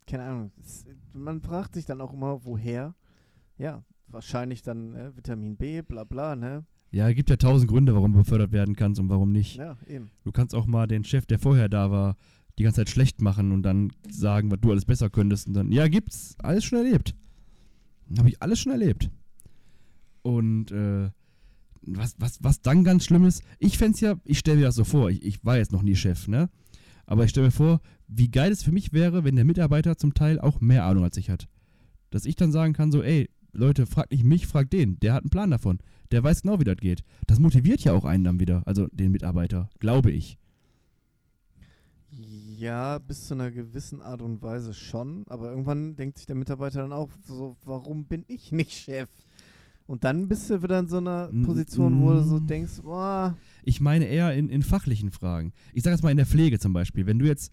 keine 0.08 0.24
Ahnung. 0.24 0.51
Es, 0.64 0.86
man 1.16 1.41
fragt 1.41 1.74
sich 1.74 1.86
dann 1.86 2.01
auch 2.01 2.13
immer, 2.13 2.45
woher. 2.45 2.95
Ja, 3.57 3.84
wahrscheinlich 4.07 4.61
dann 4.61 4.95
äh, 4.95 5.16
Vitamin 5.16 5.57
B, 5.57 5.82
bla 5.82 6.03
bla, 6.03 6.36
ne? 6.36 6.66
Ja, 6.91 7.09
es 7.09 7.16
gibt 7.16 7.30
ja 7.30 7.36
tausend 7.36 7.70
Gründe, 7.70 7.93
warum 7.93 8.13
du 8.13 8.20
befördert 8.20 8.51
werden 8.51 8.76
kannst 8.76 8.99
und 8.99 9.09
warum 9.09 9.32
nicht. 9.32 9.57
Ja, 9.57 9.78
eben. 9.88 10.11
Du 10.24 10.32
kannst 10.32 10.55
auch 10.55 10.66
mal 10.66 10.88
den 10.88 11.03
Chef, 11.03 11.26
der 11.26 11.39
vorher 11.39 11.68
da 11.68 11.91
war, 11.91 12.16
die 12.57 12.63
ganze 12.63 12.82
Zeit 12.82 12.89
schlecht 12.89 13.22
machen 13.22 13.51
und 13.51 13.63
dann 13.63 13.91
sagen, 14.09 14.49
was 14.51 14.59
du 14.61 14.72
alles 14.72 14.86
besser 14.86 15.09
könntest. 15.09 15.47
Und 15.47 15.55
dann, 15.55 15.72
ja, 15.72 15.88
gibt's. 15.88 16.36
Alles 16.39 16.63
schon 16.63 16.80
erlebt. 16.80 17.16
Habe 18.18 18.30
ich 18.30 18.41
alles 18.41 18.59
schon 18.59 18.72
erlebt. 18.72 19.09
Und 20.22 20.72
äh, 20.72 21.09
was, 21.82 22.16
was, 22.18 22.43
was 22.43 22.61
dann 22.61 22.84
ganz 22.84 23.05
schlimm 23.05 23.26
ist, 23.26 23.43
ich 23.59 23.78
fände 23.78 23.99
ja, 23.99 24.16
ich 24.24 24.39
stelle 24.39 24.57
mir 24.57 24.66
das 24.66 24.76
so 24.76 24.84
vor, 24.84 25.09
ich, 25.09 25.24
ich 25.24 25.45
war 25.45 25.57
jetzt 25.57 25.72
noch 25.72 25.84
nie 25.84 25.95
Chef, 25.95 26.28
ne? 26.28 26.49
Aber 27.05 27.26
ich 27.26 27.32
stelle 27.32 27.47
mir 27.47 27.51
vor, 27.51 27.82
wie 28.08 28.30
geil 28.30 28.51
es 28.51 28.64
für 28.64 28.72
mich 28.72 28.93
wäre, 28.93 29.24
wenn 29.24 29.36
der 29.36 29.45
Mitarbeiter 29.45 29.97
zum 29.97 30.14
Teil 30.14 30.39
auch 30.39 30.62
mehr 30.62 30.86
Ahnung 30.86 31.03
als 31.03 31.18
ich 31.18 31.30
hat. 31.30 31.47
Dass 32.10 32.26
ich 32.26 32.36
dann 32.36 32.51
sagen 32.51 32.74
kann, 32.74 32.91
so, 32.91 33.01
ey, 33.01 33.30
Leute, 33.51 33.86
fragt 33.86 34.12
nicht 34.12 34.24
mich, 34.24 34.47
fragt 34.47 34.74
den. 34.74 34.99
Der 34.99 35.14
hat 35.14 35.24
einen 35.24 35.30
Plan 35.30 35.51
davon. 35.51 35.80
Der 36.12 36.24
weiß 36.24 36.43
genau, 36.43 36.60
wie 36.60 36.66
das 36.66 36.78
geht. 36.78 37.03
Das 37.28 37.39
motiviert 37.39 37.84
ja 37.84 37.93
auch 37.93 38.06
einen 38.06 38.24
dann 38.24 38.39
wieder, 38.39 38.64
also 38.66 38.88
den 38.91 39.12
Mitarbeiter, 39.12 39.70
glaube 39.80 40.12
ich. 40.12 40.38
Ja, 42.58 42.99
bis 42.99 43.28
zu 43.28 43.34
einer 43.34 43.51
gewissen 43.51 44.01
Art 44.01 44.22
und 44.22 44.41
Weise 44.41 44.74
schon. 44.74 45.26
Aber 45.28 45.49
irgendwann 45.49 45.95
denkt 45.95 46.18
sich 46.18 46.28
der 46.28 46.36
Mitarbeiter 46.36 46.82
dann 46.82 46.93
auch 46.93 47.10
so, 47.26 47.58
warum 47.66 48.06
bin 48.06 48.24
ich 48.28 48.51
nicht 48.51 48.72
Chef? 48.72 49.10
Und 49.88 50.03
dann 50.03 50.28
bist 50.28 50.49
du 50.49 50.64
wieder 50.64 50.80
in 50.80 50.88
so 50.88 50.97
einer 50.97 51.30
Mm, 51.32 51.43
Position, 51.43 52.01
wo 52.01 52.14
du 52.14 52.24
so 52.24 52.39
mm. 52.39 52.47
denkst, 52.47 52.82
boah, 52.82 53.38
Ich 53.64 53.82
meine 53.82 54.06
eher 54.06 54.34
in, 54.34 54.49
in 54.49 54.64
fachlichen 54.64 55.12
Fragen. 55.12 55.53
Ich 55.74 55.84
sage 55.84 55.95
jetzt 55.95 56.03
mal 56.03 56.10
in 56.10 56.18
der 56.18 56.26
Pflege 56.26 56.58
zum 56.58 56.74
Beispiel. 56.74 57.06
Wenn 57.06 57.20
du 57.20 57.26
jetzt 57.26 57.51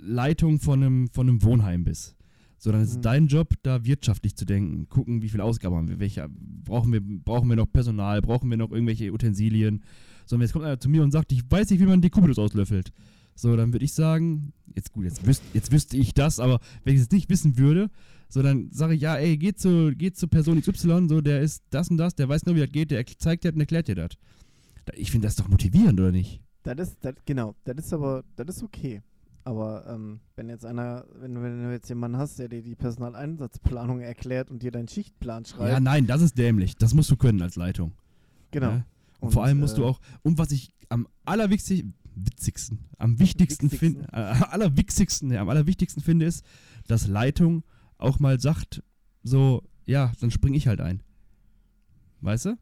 Leitung 0.00 0.58
von 0.60 0.82
einem, 0.82 1.08
von 1.08 1.28
einem 1.28 1.42
Wohnheim 1.42 1.84
bist, 1.84 2.16
so 2.58 2.70
dann 2.72 2.82
ist 2.82 2.90
es 2.90 2.96
Mhm. 2.98 3.02
dein 3.02 3.26
Job, 3.26 3.54
da 3.62 3.84
wirtschaftlich 3.84 4.36
zu 4.36 4.44
denken, 4.44 4.88
gucken, 4.88 5.22
wie 5.22 5.28
viel 5.28 5.40
Ausgaben 5.40 5.76
haben 5.76 5.88
wir, 5.88 5.98
welche, 6.00 6.28
brauchen 6.64 6.92
wir, 6.92 7.00
brauchen 7.00 7.48
wir 7.48 7.56
noch 7.56 7.70
Personal, 7.72 8.22
brauchen 8.22 8.48
wir 8.50 8.56
noch 8.56 8.70
irgendwelche 8.70 9.12
Utensilien. 9.12 9.82
So, 10.26 10.36
und 10.36 10.42
jetzt 10.42 10.52
kommt 10.52 10.64
einer 10.64 10.78
zu 10.80 10.88
mir 10.88 11.02
und 11.02 11.10
sagt, 11.10 11.32
ich 11.32 11.42
weiß 11.50 11.70
nicht, 11.70 11.80
wie 11.80 11.86
man 11.86 12.00
die 12.00 12.10
Kubus 12.10 12.38
auslöffelt. 12.38 12.92
So, 13.34 13.56
dann 13.56 13.72
würde 13.72 13.84
ich 13.84 13.92
sagen, 13.94 14.52
jetzt 14.76 14.92
gut, 14.92 15.04
jetzt, 15.04 15.26
wüs 15.26 15.40
jetzt 15.54 15.72
wüsste 15.72 15.96
ich 15.96 16.14
das, 16.14 16.38
aber 16.38 16.60
wenn 16.84 16.94
ich 16.94 17.00
es 17.02 17.10
nicht 17.10 17.28
wissen 17.30 17.56
würde, 17.58 17.90
so 18.28 18.42
dann 18.42 18.70
sage 18.70 18.94
ich, 18.94 19.00
ja, 19.00 19.16
ey, 19.16 19.36
geh 19.36 19.52
zu, 19.54 19.92
geh 19.96 20.12
zu 20.12 20.28
Person 20.28 20.60
XY, 20.60 21.06
so, 21.08 21.20
der 21.20 21.40
ist 21.40 21.62
das 21.70 21.90
und 21.90 21.96
das, 21.96 22.14
der 22.14 22.28
weiß 22.28 22.44
nur, 22.46 22.54
wie 22.56 22.60
das 22.60 22.70
geht, 22.70 22.90
der 22.90 23.04
zeigt 23.06 23.44
dir 23.44 23.52
und 23.52 23.60
erklärt 23.60 23.88
dir 23.88 23.94
das. 23.94 24.10
Da- 24.84 24.92
Ich 24.96 25.10
finde 25.10 25.26
das 25.26 25.36
doch 25.36 25.48
motivierend, 25.48 25.98
oder 26.00 26.12
nicht? 26.12 26.40
Das 26.62 26.78
ist, 26.78 26.96
das, 27.00 27.14
genau, 27.26 27.56
das 27.64 27.76
ist 27.78 27.92
aber, 27.92 28.22
das 28.36 28.56
ist 28.56 28.62
okay. 28.62 29.02
Aber 29.44 29.86
ähm, 29.88 30.20
wenn 30.36 30.48
jetzt 30.48 30.64
einer, 30.64 31.04
wenn, 31.14 31.34
du- 31.34 31.42
wenn 31.42 31.64
du 31.64 31.72
jetzt 31.72 31.88
jemanden 31.88 32.16
hast, 32.16 32.38
der 32.38 32.48
dir 32.48 32.62
die 32.62 32.76
Personaleinsatzplanung 32.76 34.00
erklärt 34.00 34.50
und 34.50 34.62
dir 34.62 34.70
deinen 34.70 34.86
Schichtplan 34.88 35.44
schreibt, 35.44 35.70
Ja, 35.72 35.80
nein, 35.80 36.06
das 36.06 36.22
ist 36.22 36.38
dämlich. 36.38 36.76
Das 36.76 36.94
musst 36.94 37.10
du 37.10 37.16
können 37.16 37.42
als 37.42 37.56
Leitung. 37.56 37.92
genau. 38.50 38.70
Ja? 38.70 38.86
Und, 39.20 39.30
vor 39.32 39.44
allem 39.44 39.60
musst 39.60 39.78
du 39.78 39.82
äh, 39.82 39.86
auch, 39.86 40.00
und 40.22 40.38
was 40.38 40.50
ich 40.50 40.72
am 40.88 41.06
allerwichtigsten, 41.24 41.94
witzigsten, 42.16 42.78
am 42.98 43.18
wichtigsten 43.20 43.70
finde, 43.70 44.02
äh, 44.12 44.16
allerwichtigsten, 44.50 45.30
ja, 45.30 45.40
am 45.40 45.48
allerwichtigsten 45.48 46.02
finde 46.02 46.26
ist, 46.26 46.44
dass 46.88 47.06
Leitung 47.06 47.62
auch 47.98 48.18
mal 48.18 48.40
sagt, 48.40 48.82
so, 49.22 49.62
ja, 49.86 50.12
dann 50.20 50.30
spring 50.32 50.54
ich 50.54 50.66
halt 50.66 50.80
ein. 50.80 51.02
Weißt 52.20 52.46
du? 52.46 52.56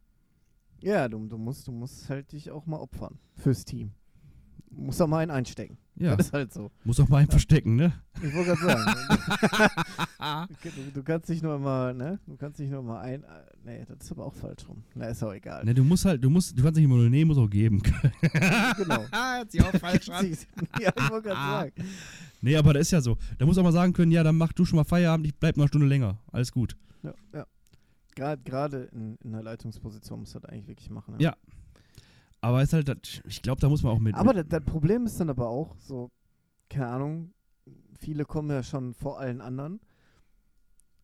Ja, 0.82 1.08
du, 1.08 1.26
du 1.26 1.36
musst, 1.38 1.66
du 1.66 1.72
musst 1.72 2.08
halt 2.08 2.32
dich 2.32 2.50
auch 2.50 2.66
mal 2.66 2.78
opfern 2.78 3.18
fürs 3.36 3.64
Team. 3.64 3.92
Du 4.70 4.82
musst 4.82 5.00
auch 5.02 5.08
mal 5.08 5.18
einen 5.18 5.30
einstecken. 5.30 5.78
Ja. 6.00 6.16
Das 6.16 6.28
ist 6.28 6.32
halt 6.32 6.52
so. 6.52 6.70
Muss 6.84 6.98
auch 6.98 7.08
mal 7.08 7.18
einen 7.18 7.28
verstecken, 7.30 7.76
ne? 7.76 7.92
Ich 8.22 8.34
wollte 8.34 8.56
gerade 8.56 8.82
sagen. 10.18 10.48
du, 10.62 10.70
du 10.94 11.02
kannst 11.02 11.28
dich 11.28 11.42
nur 11.42 11.56
immer, 11.56 11.92
ne? 11.92 12.18
Du 12.26 12.36
kannst 12.36 12.58
dich 12.58 12.70
nur 12.70 12.80
immer 12.80 13.00
ein. 13.00 13.22
äh, 13.22 13.26
Nee, 13.62 13.84
das 13.86 13.98
ist 14.06 14.12
aber 14.12 14.24
auch 14.24 14.34
falsch 14.34 14.66
rum. 14.66 14.82
Na, 14.94 15.08
ist 15.08 15.22
auch 15.22 15.34
egal. 15.34 15.62
ne? 15.64 15.74
Du 15.74 15.84
musst 15.84 16.06
halt, 16.06 16.24
du 16.24 16.30
musst, 16.30 16.58
du 16.58 16.62
kannst 16.62 16.76
nicht 16.76 16.86
immer 16.86 16.96
nur 16.96 17.10
nehmen, 17.10 17.28
musst 17.28 17.38
auch 17.40 17.50
geben. 17.50 17.82
Genau. 17.82 19.04
Hört 19.12 19.50
sich 19.52 19.62
auch 19.62 19.74
falsch 19.76 20.06
ja, 20.80 20.90
ich 20.96 21.10
wollte 21.10 21.28
gerade 21.28 21.34
sagen. 21.34 21.72
Nee, 22.40 22.56
aber 22.56 22.72
das 22.72 22.82
ist 22.82 22.92
ja 22.92 23.02
so. 23.02 23.18
Da 23.36 23.44
muss 23.44 23.58
auch 23.58 23.62
mal 23.62 23.72
sagen 23.72 23.92
können, 23.92 24.12
ja, 24.12 24.22
dann 24.22 24.36
mach 24.36 24.54
du 24.54 24.64
schon 24.64 24.78
mal 24.78 24.84
Feierabend, 24.84 25.26
ich 25.26 25.36
bleib 25.36 25.58
noch 25.58 25.64
eine 25.64 25.68
Stunde 25.68 25.86
länger. 25.86 26.18
Alles 26.32 26.52
gut. 26.52 26.74
Ja, 27.02 27.12
ja. 27.34 27.46
Gerade, 28.14 28.42
gerade 28.42 28.88
in, 28.92 29.16
in 29.22 29.32
der 29.32 29.42
Leitungsposition 29.42 30.20
muss 30.20 30.32
das 30.32 30.44
eigentlich 30.46 30.68
wirklich 30.68 30.90
machen. 30.90 31.16
Ja. 31.18 31.36
Aber 32.40 32.62
ist 32.62 32.72
halt, 32.72 32.88
das- 32.88 33.22
ich 33.26 33.42
glaube, 33.42 33.60
da 33.60 33.68
muss 33.68 33.82
man 33.82 33.92
auch 33.92 33.98
mit. 33.98 34.14
Aber 34.14 34.32
mit 34.34 34.50
das, 34.52 34.60
das 34.60 34.64
Problem 34.64 35.06
ist 35.06 35.18
dann 35.20 35.30
aber 35.30 35.48
auch 35.48 35.76
so, 35.78 36.10
keine 36.68 36.88
Ahnung, 36.88 37.32
viele 37.98 38.24
kommen 38.24 38.50
ja 38.50 38.62
schon 38.62 38.94
vor 38.94 39.18
allen 39.20 39.40
anderen 39.40 39.80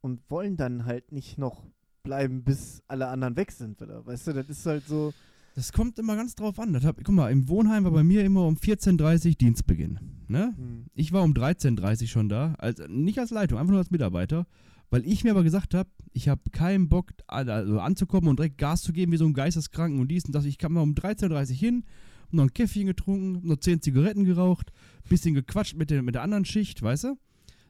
und 0.01 0.20
wollen 0.30 0.57
dann 0.57 0.84
halt 0.84 1.12
nicht 1.12 1.39
noch 1.39 1.64
bleiben, 2.03 2.45
bis 2.45 2.82
alle 2.89 3.09
anderen 3.09 3.37
weg 3.37 3.51
sind 3.53 3.80
wieder. 3.80 4.07
Weißt 4.07 4.28
du, 4.28 4.32
das 4.32 4.49
ist 4.49 4.64
halt 4.64 4.87
so. 4.87 5.12
das 5.57 5.72
kommt 5.72 5.99
immer 5.99 6.14
ganz 6.16 6.34
drauf 6.37 6.59
an. 6.59 6.72
Das 6.72 6.84
hab, 6.84 6.97
guck 7.03 7.14
mal, 7.14 7.30
im 7.32 7.49
Wohnheim 7.49 7.84
war 7.84 7.91
bei 7.91 8.05
mir 8.05 8.24
immer 8.24 8.47
um 8.47 8.55
14.30 8.57 9.28
Uhr 9.30 9.34
Dienstbeginn. 9.34 9.99
Ne? 10.28 10.55
Hm, 10.57 10.87
Ich 10.95 11.12
war 11.12 11.22
um 11.22 11.32
13.30 11.32 12.03
Uhr 12.03 12.09
schon 12.09 12.28
da, 12.28 12.55
als, 12.59 12.80
nicht 12.89 13.18
als 13.18 13.30
Leitung, 13.30 13.59
einfach 13.59 13.70
nur 13.72 13.80
als 13.80 13.91
Mitarbeiter, 13.91 14.47
weil 14.91 15.07
ich 15.07 15.24
mir 15.24 15.30
aber 15.32 15.43
gesagt 15.43 15.74
habe, 15.74 15.89
ich 16.12 16.28
habe 16.28 16.41
keinen 16.53 16.89
Bock 16.89 17.12
also 17.26 17.80
anzukommen 17.80 18.28
und 18.28 18.39
direkt 18.39 18.59
Gas 18.59 18.82
zu 18.82 18.93
geben 18.93 19.12
wie 19.12 19.16
so 19.16 19.26
ein 19.26 19.34
Geisteskranken 19.34 20.01
und 20.01 20.09
dies 20.09 20.24
und 20.24 20.34
das. 20.34 20.45
Ich 20.45 20.59
kam 20.59 20.72
mal 20.74 20.80
um 20.82 20.95
13.30 20.95 21.51
Uhr 21.51 21.57
hin, 21.57 21.84
noch 22.30 22.45
ein 22.45 22.53
Käffchen 22.55 22.87
getrunken, 22.87 23.47
noch 23.47 23.57
10 23.59 23.82
Zigaretten 23.82 24.24
geraucht, 24.24 24.72
bisschen 25.09 25.34
gequatscht 25.34 25.76
mit, 25.76 25.91
der- 25.91 26.03
mit 26.03 26.14
der 26.14 26.22
anderen 26.22 26.45
Schicht, 26.45 26.82
weißt 26.82 27.05
du? 27.05 27.18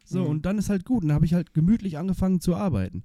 So, 0.05 0.21
Mhm. 0.23 0.27
und 0.31 0.47
dann 0.47 0.59
ist 0.59 0.69
halt 0.71 0.85
gut. 0.85 1.03
Und 1.03 1.09
dann 1.09 1.17
habe 1.17 1.27
ich 1.27 1.35
halt 1.35 1.53
gemütlich 1.55 1.99
angefangen 1.99 2.41
zu 2.41 2.55
arbeiten. 2.55 3.03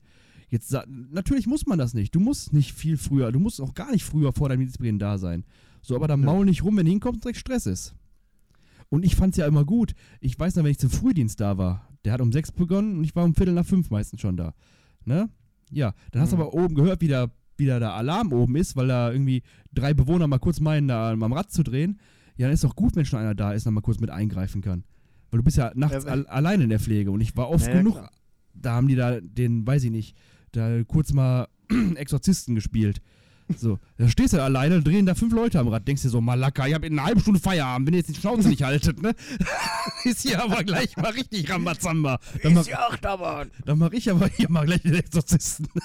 Jetzt, 0.50 0.76
natürlich 0.88 1.48
muss 1.48 1.66
man 1.66 1.80
das 1.80 1.94
nicht. 1.94 2.14
Du 2.14 2.20
musst 2.20 2.52
nicht 2.54 2.74
viel 2.74 2.98
früher, 2.98 3.32
du 3.32 3.40
musst 3.40 3.60
auch 3.62 3.74
gar 3.74 3.92
nicht 3.92 4.04
früher 4.04 4.34
vor 4.34 4.50
deinem 4.50 4.60
Dienstbeginn 4.60 5.00
da 5.00 5.18
sein. 5.18 5.46
So, 5.82 5.96
aber 5.96 6.08
dann 6.08 6.20
Ja. 6.20 6.26
maul 6.28 6.46
nicht 6.46 6.64
rum, 6.64 6.78
wenn 6.78 6.86
du 6.86 6.92
hinkommst 6.92 7.18
und 7.20 7.24
direkt 7.24 7.40
Stress 7.40 7.66
ist. 7.66 7.96
Und 8.90 9.04
ich 9.06 9.16
fand's 9.16 9.38
ja 9.38 9.48
immer 9.48 9.64
gut. 9.66 9.94
Ich 10.20 10.38
weiß 10.38 10.56
noch, 10.56 10.64
wenn 10.66 10.72
ich 10.72 10.78
zum 10.80 10.90
Frühdienst 10.90 11.40
da 11.40 11.58
war, 11.58 11.88
der 12.06 12.14
hat 12.14 12.22
um 12.22 12.32
sechs 12.32 12.52
begonnen 12.52 12.98
und 12.98 13.04
ich 13.04 13.16
war 13.16 13.24
um 13.24 13.36
Viertel 13.36 13.54
nach 13.54 13.66
fünf 13.66 13.90
meistens 13.90 14.22
schon 14.22 14.38
da. 14.38 14.54
Ne? 15.06 15.30
Ja, 15.72 15.94
dann 16.12 16.22
hast 16.22 16.32
du 16.32 16.36
Mhm. 16.38 16.42
aber 16.44 16.54
oben 16.54 16.76
gehört, 16.76 17.02
wie 17.02 17.08
der, 17.08 17.32
wie 17.58 17.66
der, 17.66 17.80
der 17.80 17.94
Alarm 17.94 18.34
oben 18.34 18.56
ist, 18.56 18.76
weil 18.76 18.88
da 18.88 19.12
irgendwie 19.12 19.44
drei 19.74 19.94
Bewohner 19.94 20.28
mal 20.28 20.40
kurz 20.40 20.60
meinen, 20.60 20.88
da 20.88 21.12
am 21.12 21.34
Rad 21.34 21.52
zu 21.52 21.64
drehen. 21.64 22.00
Ja, 22.38 22.48
dann 22.48 22.54
ist 22.54 22.64
doch 22.64 22.76
gut, 22.76 22.96
wenn 22.96 23.06
schon 23.06 23.20
einer 23.20 23.36
da 23.36 23.54
ist 23.54 23.68
und 23.68 23.74
mal 23.74 23.82
kurz 23.82 24.00
mit 24.00 24.10
eingreifen 24.10 24.62
kann. 24.62 24.84
Weil 25.30 25.38
du 25.40 25.44
bist 25.44 25.58
ja 25.58 25.72
nachts 25.76 26.04
Ja, 26.06 26.12
al 26.12 26.26
alleine 26.28 26.64
in 26.64 26.70
der 26.70 26.80
Pflege 26.80 27.12
und 27.12 27.22
ich 27.22 27.38
war 27.38 27.50
oft 27.50 27.68
ja, 27.68 27.74
genug, 27.74 27.94
klar. 27.96 28.12
da 28.54 28.74
haben 28.74 28.88
die 28.88 28.96
da 28.96 29.22
den, 29.22 29.66
weiß 29.66 29.84
ich 29.86 29.92
nicht, 29.92 30.18
da 30.52 30.84
kurz 30.84 31.14
mal 31.14 31.48
Exorzisten 31.96 32.56
gespielt. 32.56 33.02
So, 33.58 33.80
da 33.98 34.08
stehst 34.08 34.34
du 34.34 34.42
alleine, 34.42 34.82
drehen 34.82 35.06
da 35.06 35.16
fünf 35.16 35.34
Leute 35.34 35.60
am 35.60 35.68
Rad, 35.68 35.88
denkst 35.88 36.02
dir 36.02 36.10
so, 36.10 36.22
Malaka, 36.22 36.68
ich 36.68 36.74
hab 36.74 36.84
in 36.84 36.98
einer 36.98 37.08
halben 37.08 37.22
Stunde 37.22 37.40
Feierabend, 37.40 37.88
wenn 37.88 37.94
ihr 37.94 38.00
jetzt 38.00 38.10
die 38.10 38.16
Schnauze 38.16 38.50
nicht 38.50 38.64
haltet, 38.64 39.02
ne? 39.02 39.14
ist 40.04 40.22
hier 40.22 40.44
aber 40.44 40.64
gleich 40.64 40.96
mal 40.98 41.12
richtig 41.12 41.50
Rambazamba. 41.50 42.20
Dann 42.44 42.54
mach, 42.54 42.66
die 42.66 42.76
Achterbahn. 42.76 43.52
dann 43.66 43.80
mach 43.80 43.92
ich 43.92 44.10
aber 44.10 44.28
hier 44.28 44.50
mal 44.50 44.66
gleich 44.66 44.82
den 44.82 44.96
Exorzisten. 44.96 45.68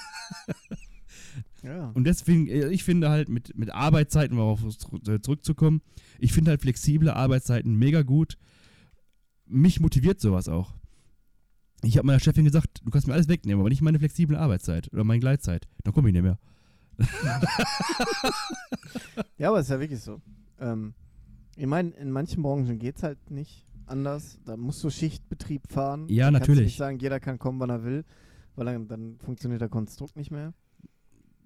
Ja. 1.63 1.91
Und 1.95 2.05
deswegen, 2.05 2.47
äh, 2.47 2.69
ich 2.69 2.83
finde 2.83 3.09
halt 3.09 3.29
mit, 3.29 3.57
mit 3.57 3.73
Arbeitszeiten, 3.73 4.37
um 4.37 4.39
darauf 4.39 4.63
äh, 5.07 5.19
zurückzukommen, 5.19 5.81
ich 6.19 6.31
finde 6.31 6.51
halt 6.51 6.61
flexible 6.61 7.09
Arbeitszeiten 7.09 7.75
mega 7.75 8.03
gut. 8.03 8.37
Mich 9.45 9.79
motiviert 9.79 10.21
sowas 10.21 10.47
auch. 10.47 10.75
Ich 11.83 11.97
habe 11.97 12.07
meiner 12.07 12.19
Chefin 12.19 12.45
gesagt, 12.45 12.81
du 12.83 12.91
kannst 12.91 13.07
mir 13.07 13.13
alles 13.13 13.27
wegnehmen, 13.27 13.59
aber 13.59 13.69
nicht 13.69 13.81
meine 13.81 13.99
flexible 13.99 14.35
Arbeitszeit 14.35 14.91
oder 14.93 15.03
meine 15.03 15.19
Gleitzeit. 15.19 15.67
Dann 15.83 15.93
komme 15.93 16.09
ich 16.09 16.13
nicht 16.13 16.23
mehr. 16.23 16.39
ja, 19.37 19.49
aber 19.49 19.59
ist 19.59 19.69
ja 19.69 19.79
wirklich 19.79 20.01
so. 20.01 20.21
Ähm, 20.59 20.93
ich 21.55 21.67
meine, 21.67 21.89
in 21.91 22.11
manchen 22.11 22.43
Branchen 22.43 22.79
geht 22.79 22.97
es 22.97 23.03
halt 23.03 23.31
nicht 23.31 23.65
anders. 23.85 24.39
Da 24.45 24.57
musst 24.57 24.83
du 24.83 24.89
Schichtbetrieb 24.89 25.67
fahren. 25.69 26.07
Ja, 26.09 26.25
Da 26.25 26.31
Kannst 26.39 26.49
natürlich. 26.49 26.67
nicht 26.67 26.77
sagen, 26.77 26.99
jeder 26.99 27.19
kann 27.19 27.39
kommen, 27.39 27.59
wann 27.59 27.69
er 27.69 27.83
will, 27.83 28.03
weil 28.55 28.65
dann, 28.65 28.87
dann 28.87 29.17
funktioniert 29.19 29.61
der 29.61 29.69
Konstrukt 29.69 30.15
nicht 30.15 30.31
mehr. 30.31 30.53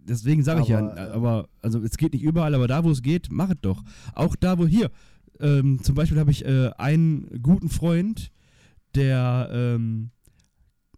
Deswegen 0.03 0.43
sage 0.43 0.61
ich 0.61 0.67
ja, 0.67 0.79
Aber, 0.79 0.97
äh, 0.97 1.11
aber, 1.11 1.49
also 1.61 1.79
es 1.81 1.97
geht 1.97 2.13
nicht 2.13 2.23
überall, 2.23 2.55
aber 2.55 2.67
da, 2.67 2.83
wo 2.83 2.89
es 2.89 3.01
geht, 3.01 3.27
mach 3.29 3.51
es 3.51 3.57
doch. 3.61 3.83
Auch 4.15 4.35
da, 4.35 4.57
wo 4.57 4.65
hier, 4.65 4.89
ähm, 5.39 5.81
zum 5.83 5.95
Beispiel 5.95 6.19
habe 6.19 6.31
ich 6.31 6.45
äh, 6.45 6.71
einen 6.77 7.41
guten 7.41 7.69
Freund, 7.69 8.31
der 8.95 9.49
ähm, 9.51 10.09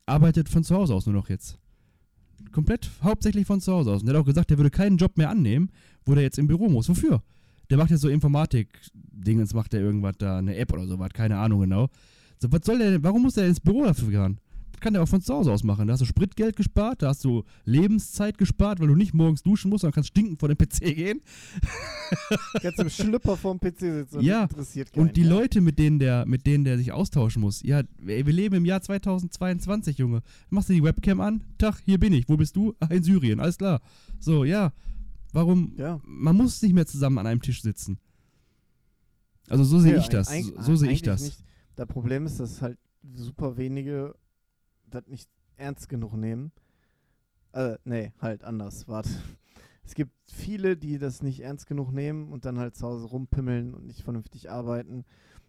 arbeitet 0.06 0.50
von 0.50 0.64
zu 0.64 0.76
Hause 0.76 0.96
aus 0.96 1.06
nur 1.06 1.16
noch 1.16 1.30
jetzt. 1.30 1.60
Komplett 2.54 2.90
hauptsächlich 3.04 3.46
von 3.46 3.60
zu 3.60 3.74
Hause 3.74 3.92
aus. 3.92 4.02
Und 4.02 4.08
der 4.08 4.16
hat 4.16 4.22
auch 4.22 4.26
gesagt, 4.26 4.50
der 4.50 4.58
würde 4.58 4.70
keinen 4.70 4.98
Job 4.98 5.18
mehr 5.18 5.30
annehmen, 5.30 5.70
wo 6.06 6.14
der 6.14 6.24
jetzt 6.24 6.40
im 6.40 6.48
Büro 6.48 6.70
muss. 6.70 6.88
Wofür? 6.88 7.22
Der 7.70 7.78
macht 7.78 7.90
jetzt 7.90 8.02
so 8.02 8.10
Informatik-Dingens, 8.10 9.54
macht 9.54 9.74
der 9.74 9.82
irgendwas 9.82 10.16
da, 10.18 10.38
eine 10.38 10.56
App 10.56 10.72
oder 10.72 10.86
sowas, 10.88 11.10
keine 11.14 11.38
Ahnung 11.38 11.62
genau. 11.62 11.90
So, 12.40 12.52
was 12.52 12.62
soll 12.66 12.78
der 12.78 12.92
denn, 12.92 13.04
warum 13.04 13.24
muss 13.24 13.34
der 13.34 13.48
ins 13.48 13.60
Büro 13.60 13.86
dafür 13.86 14.10
gehen? 14.10 14.38
Kann 14.84 14.94
der 14.94 15.02
auch 15.02 15.08
von 15.08 15.22
zu 15.22 15.34
Hause 15.34 15.52
aus 15.52 15.64
machen. 15.64 15.88
Da 15.88 15.94
hast 15.94 16.02
du 16.02 16.06
Spritgeld 16.06 16.56
gespart, 16.56 17.02
da 17.02 17.08
hast 17.08 17.24
du 17.24 17.44
Lebenszeit 17.66 18.38
gespart, 18.38 18.80
weil 18.80 18.88
du 18.88 18.96
nicht 18.96 19.14
morgens 19.14 19.42
duschen 19.42 19.70
musst, 19.70 19.82
sondern 19.82 19.96
kannst 19.96 20.10
stinkend 20.10 20.40
vor 20.40 20.50
den 20.50 20.58
PC 20.58 20.96
gehen. 20.96 21.22
Kannst 22.62 22.80
im 22.80 22.90
Schlüpper 22.90 23.36
vorm 23.38 23.60
PC 23.60 23.80
sitzen 23.80 24.18
und 24.18 24.24
Ja, 24.24 24.44
interessiert 24.44 24.94
keinen. 24.94 25.08
Und 25.08 25.18
die 25.18 25.24
ja. 25.24 25.30
Leute, 25.30 25.62
mit 25.62 25.80
denen 25.80 25.98
der, 25.98 26.26
mit 26.28 26.46
denen 26.46 26.64
der 26.64 26.78
sich 26.78 26.92
austauschen 26.92 27.42
muss, 27.42 27.64
ja, 27.64 27.82
ey, 28.06 28.26
wir 28.26 28.34
leben 28.34 28.56
im 28.56 28.66
Jahr 28.66 28.82
2022, 28.82 29.98
Junge. 29.98 30.22
Machst 30.50 30.70
du 30.70 30.74
die 30.74 30.84
Webcam 30.84 31.22
an? 31.22 31.44
Tag, 31.58 31.82
hier 31.86 32.00
bin 32.00 32.14
ich. 32.14 32.30
Wo 32.30 32.38
bist 32.38 32.56
du? 32.56 32.76
Ah, 32.80 32.88
in 32.88 33.04
Syrien, 33.04 33.40
alles 33.40 33.58
klar. 33.58 33.82
So, 34.20 34.44
ja. 34.44 34.74
Warum? 35.32 35.74
Ja. 35.78 36.00
Man 36.06 36.38
muss 36.38 36.62
nicht 36.62 36.74
mehr 36.74 36.86
zusammen 36.86 37.18
an 37.18 37.26
einem 37.26 37.42
Tisch 37.42 37.62
sitzen. 37.64 37.98
Also 39.50 39.64
so 39.64 39.80
sehe 39.80 39.94
Ja, 39.94 40.00
ich 40.00 40.10
das. 40.10 40.28
So, 40.28 40.62
so 40.62 40.76
sehe 40.76 40.92
ich 40.92 41.02
das. 41.02 41.24
Nicht. 41.24 41.44
Das 41.76 41.88
Problem 41.88 42.26
ist, 42.26 42.40
dass 42.40 42.62
halt 42.62 42.78
super 43.16 43.58
wenige 43.58 44.16
das 44.94 45.08
nicht 45.08 45.30
ernst 45.58 45.90
genug 45.90 46.14
nehmen. 46.14 46.52
Äh, 47.54 47.78
nee, 47.86 48.12
halt 48.20 48.44
anders. 48.44 48.88
Warte. 48.88 49.10
Es 49.86 49.96
gibt 49.96 50.14
viele, 50.32 50.78
die 50.78 50.98
das 50.98 51.22
nicht 51.22 51.42
ernst 51.42 51.68
genug 51.68 51.92
nehmen 51.92 52.32
und 52.32 52.46
dann 52.46 52.58
halt 52.58 52.76
zu 52.76 52.88
Hause 52.88 53.06
rumpimmeln 53.06 53.74
und 53.74 53.86
nicht 53.86 54.02
vernünftig 54.02 54.50
arbeiten. 54.50 55.04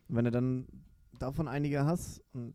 Und 0.09 0.17
wenn 0.17 0.25
du 0.25 0.31
dann 0.31 0.67
davon 1.19 1.49
einige 1.49 1.85
hast, 1.85 2.23
und 2.33 2.55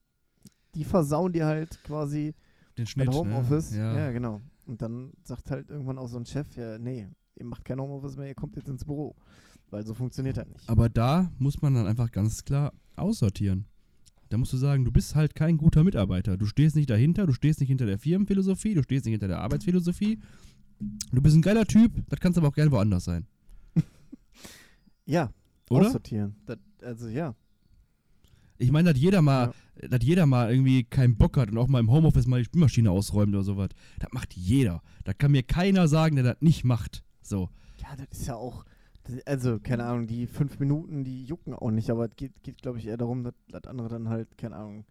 die 0.75 0.83
versauen 0.83 1.33
dir 1.33 1.45
halt 1.45 1.81
quasi 1.83 2.35
Den 2.77 2.85
Schnitt. 2.85 3.09
Homeoffice. 3.09 3.71
Ne? 3.71 3.77
Ja. 3.77 3.95
Ja. 3.95 4.11
genau. 4.11 4.41
Und 4.65 4.81
dann 4.81 5.13
sagt 5.23 5.49
halt 5.49 5.69
irgendwann 5.69 5.97
auch 5.97 6.07
so 6.07 6.17
ein 6.17 6.25
Chef, 6.25 6.55
ja, 6.55 6.77
nee, 6.77 7.07
ihr 7.35 7.45
macht 7.45 7.65
kein 7.65 7.79
Homeoffice 7.79 8.17
mehr, 8.17 8.27
ihr 8.27 8.35
kommt 8.35 8.55
jetzt 8.55 8.69
ins 8.69 8.85
Büro. 8.85 9.15
Weil 9.71 9.85
so 9.85 9.93
funktioniert 9.93 10.37
halt 10.37 10.49
nicht. 10.51 10.67
Aber 10.67 10.89
da 10.89 11.31
muss 11.37 11.61
man 11.61 11.75
dann 11.75 11.87
einfach 11.87 12.11
ganz 12.11 12.43
klar 12.43 12.73
aussortieren. 12.95 13.65
Da 14.29 14.37
musst 14.37 14.53
du 14.53 14.57
sagen, 14.57 14.85
du 14.85 14.91
bist 14.91 15.15
halt 15.15 15.35
kein 15.35 15.57
guter 15.57 15.83
Mitarbeiter. 15.83 16.37
Du 16.37 16.45
stehst 16.45 16.75
nicht 16.75 16.89
dahinter, 16.89 17.25
du 17.25 17.33
stehst 17.33 17.59
nicht 17.59 17.69
hinter 17.69 17.87
der 17.87 17.97
Firmenphilosophie, 17.97 18.75
du 18.75 18.83
stehst 18.83 19.05
nicht 19.05 19.13
hinter 19.13 19.27
der 19.27 19.39
Arbeitsphilosophie. 19.41 20.19
Du 21.11 21.21
bist 21.21 21.35
ein 21.35 21.41
geiler 21.41 21.65
Typ, 21.65 21.91
das 22.09 22.19
kannst 22.19 22.37
aber 22.37 22.47
auch 22.47 22.53
gerne 22.53 22.71
woanders 22.71 23.05
sein. 23.05 23.25
Ja, 25.05 25.31
Oder? 25.71 25.87
aussortieren. 25.87 26.35
Das, 26.45 26.59
also 26.83 27.07
ja. 27.07 27.33
Ich 28.59 28.71
meine, 28.71 28.93
dass 28.93 29.01
jeder 29.01 29.23
mal, 29.23 29.53
dass 29.89 30.03
jeder 30.03 30.27
mal 30.27 30.51
irgendwie 30.51 30.83
keinen 30.83 31.17
Bock 31.17 31.35
hat 31.37 31.49
und 31.49 31.57
auch 31.57 31.67
mal 31.67 31.79
im 31.79 31.89
Homeoffice 31.89 32.27
mal 32.27 32.37
die 32.37 32.45
Spülmaschine 32.45 32.91
ausräumt 32.91 33.33
oder 33.33 33.43
sowas. 33.43 33.69
Das 33.97 34.11
macht 34.11 34.35
jeder. 34.35 34.83
Da 35.05 35.13
kann 35.13 35.31
mir 35.31 35.41
keiner 35.41 35.87
sagen, 35.87 36.15
der 36.15 36.25
das 36.25 36.41
nicht 36.41 36.63
macht. 36.63 37.03
So. 37.23 37.49
Ja, 37.81 37.95
das 37.95 38.19
ist 38.19 38.27
ja 38.27 38.35
auch. 38.35 38.65
Also, 39.25 39.59
keine 39.59 39.85
Ahnung, 39.85 40.07
die 40.07 40.27
fünf 40.27 40.59
Minuten, 40.59 41.03
die 41.03 41.25
jucken 41.25 41.53
auch 41.53 41.71
nicht, 41.71 41.89
aber 41.89 42.05
es 42.05 42.15
geht, 42.15 42.31
geht 42.43 42.61
glaube 42.61 42.79
ich, 42.79 42.87
eher 42.87 42.97
darum, 42.97 43.23
dass, 43.23 43.33
dass 43.49 43.63
andere 43.65 43.89
dann 43.89 44.09
halt, 44.09 44.37
keine 44.37 44.55
Ahnung, 44.55 44.85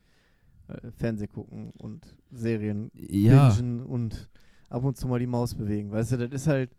äh, 0.68 0.90
Fernseh 0.92 1.26
gucken 1.26 1.70
und 1.78 2.16
Serien 2.30 2.90
Ja. 2.94 3.54
bingen 3.54 3.80
und 3.80 4.28
ab 4.68 4.84
und 4.84 4.96
zu 4.96 5.08
mal 5.08 5.18
die 5.18 5.26
Maus 5.26 5.54
bewegen. 5.54 5.90
Weißt 5.90 6.12
du, 6.12 6.16
das 6.18 6.30
ist 6.32 6.46
halt. 6.46 6.70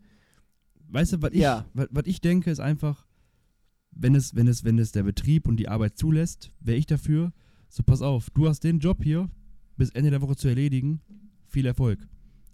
Weißt 0.88 1.12
du, 1.12 1.22
was 1.22 1.32
ich, 1.32 1.40
Ja. 1.40 1.64
was, 1.74 1.88
was 1.90 2.06
ich 2.06 2.20
denke, 2.20 2.50
ist 2.50 2.60
einfach, 2.60 3.06
wenn 3.92 4.14
es, 4.14 4.34
wenn 4.34 4.46
es, 4.48 4.64
wenn 4.64 4.78
es 4.78 4.92
der 4.92 5.02
Betrieb 5.02 5.46
und 5.48 5.56
die 5.56 5.68
Arbeit 5.68 5.96
zulässt, 5.96 6.52
wäre 6.60 6.76
ich 6.78 6.86
dafür. 6.86 7.32
So, 7.68 7.82
pass 7.82 8.02
auf, 8.02 8.30
du 8.30 8.48
hast 8.48 8.64
den 8.64 8.78
Job 8.80 9.02
hier 9.02 9.28
bis 9.76 9.90
Ende 9.90 10.10
der 10.10 10.20
Woche 10.22 10.36
zu 10.36 10.48
erledigen. 10.48 11.00
Viel 11.46 11.66
Erfolg. 11.66 11.98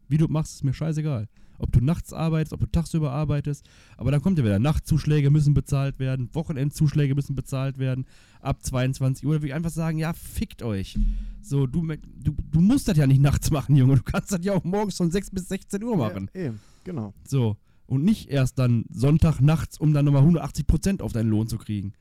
Wie 0.08 0.18
du 0.18 0.28
machst, 0.28 0.54
ist 0.54 0.64
mir 0.64 0.72
scheißegal. 0.74 1.28
Ob 1.58 1.72
du 1.72 1.80
nachts 1.80 2.12
arbeitest, 2.12 2.52
ob 2.52 2.60
du 2.60 2.66
tagsüber 2.66 3.12
arbeitest. 3.12 3.66
Aber 3.96 4.10
dann 4.10 4.22
kommt 4.22 4.38
ja 4.38 4.44
wieder, 4.44 4.58
Nachtzuschläge 4.58 5.30
müssen 5.30 5.54
bezahlt 5.54 5.98
werden, 5.98 6.28
Wochenendzuschläge 6.32 7.14
müssen 7.14 7.34
bezahlt 7.34 7.78
werden, 7.78 8.06
ab 8.40 8.62
22 8.62 9.26
Uhr. 9.26 9.36
Da 9.36 9.42
will 9.42 9.48
ich 9.48 9.54
einfach 9.54 9.70
sagen, 9.70 9.98
ja, 9.98 10.12
fickt 10.12 10.62
euch. 10.62 10.98
So, 11.40 11.66
du, 11.66 11.86
du, 11.86 12.34
du 12.50 12.60
musst 12.60 12.88
das 12.88 12.96
ja 12.96 13.06
nicht 13.06 13.20
nachts 13.20 13.50
machen, 13.50 13.76
Junge. 13.76 13.96
Du 13.96 14.02
kannst 14.02 14.32
das 14.32 14.40
ja 14.42 14.54
auch 14.54 14.64
morgens 14.64 14.96
von 14.96 15.10
6 15.10 15.30
bis 15.30 15.48
16 15.48 15.82
Uhr 15.82 15.96
machen. 15.96 16.30
Ja, 16.34 16.42
eben, 16.42 16.60
genau. 16.84 17.14
So. 17.26 17.56
Und 17.86 18.04
nicht 18.04 18.30
erst 18.30 18.58
dann 18.58 18.84
Sonntag 18.90 19.40
nachts, 19.40 19.78
um 19.78 19.92
dann 19.92 20.04
nochmal 20.04 20.24
180% 20.24 21.02
auf 21.02 21.12
deinen 21.12 21.30
Lohn 21.30 21.46
zu 21.46 21.56
kriegen. 21.56 21.92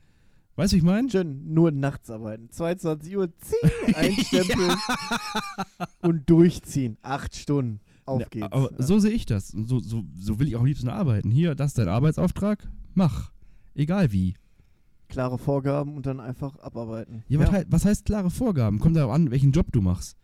Weißt 0.56 0.72
du, 0.72 0.78
ich 0.78 0.82
meine? 0.82 1.10
Schön 1.10 1.52
nur 1.52 1.70
nachts 1.70 2.10
arbeiten. 2.10 2.50
22 2.50 3.16
Uhr 3.16 3.28
ziehen, 3.38 3.94
einstempeln 3.94 4.74
und 6.00 6.28
durchziehen. 6.28 6.96
Acht 7.02 7.36
Stunden. 7.36 7.80
Auf 8.06 8.20
Ja, 8.20 8.26
geht's. 8.30 8.46
Aber 8.52 8.70
Ja. 8.72 8.82
so 8.82 8.98
sehe 8.98 9.10
ich 9.12 9.26
das. 9.26 9.48
So, 9.48 9.80
so, 9.80 10.04
so 10.18 10.38
will 10.38 10.48
ich 10.48 10.56
auch 10.56 10.60
am 10.60 10.66
liebsten 10.66 10.88
arbeiten. 10.88 11.30
Hier, 11.30 11.54
das 11.54 11.68
ist 11.72 11.78
dein 11.78 11.88
Arbeitsauftrag. 11.88 12.68
Mach. 12.94 13.32
Egal 13.74 14.12
wie. 14.12 14.34
Klare 15.08 15.38
Vorgaben 15.38 15.96
und 15.96 16.06
dann 16.06 16.18
einfach 16.20 16.58
abarbeiten. 16.60 17.22
Ja, 17.28 17.38
Was, 17.40 17.52
hei- 17.52 17.64
was 17.68 17.84
heißt 17.84 18.04
klare 18.06 18.30
Vorgaben? 18.30 18.78
Kommt 18.80 18.96
darauf 18.96 19.12
an, 19.12 19.30
welchen 19.30 19.52
Job 19.52 19.66
du 19.72 19.80
machst. 19.82 20.16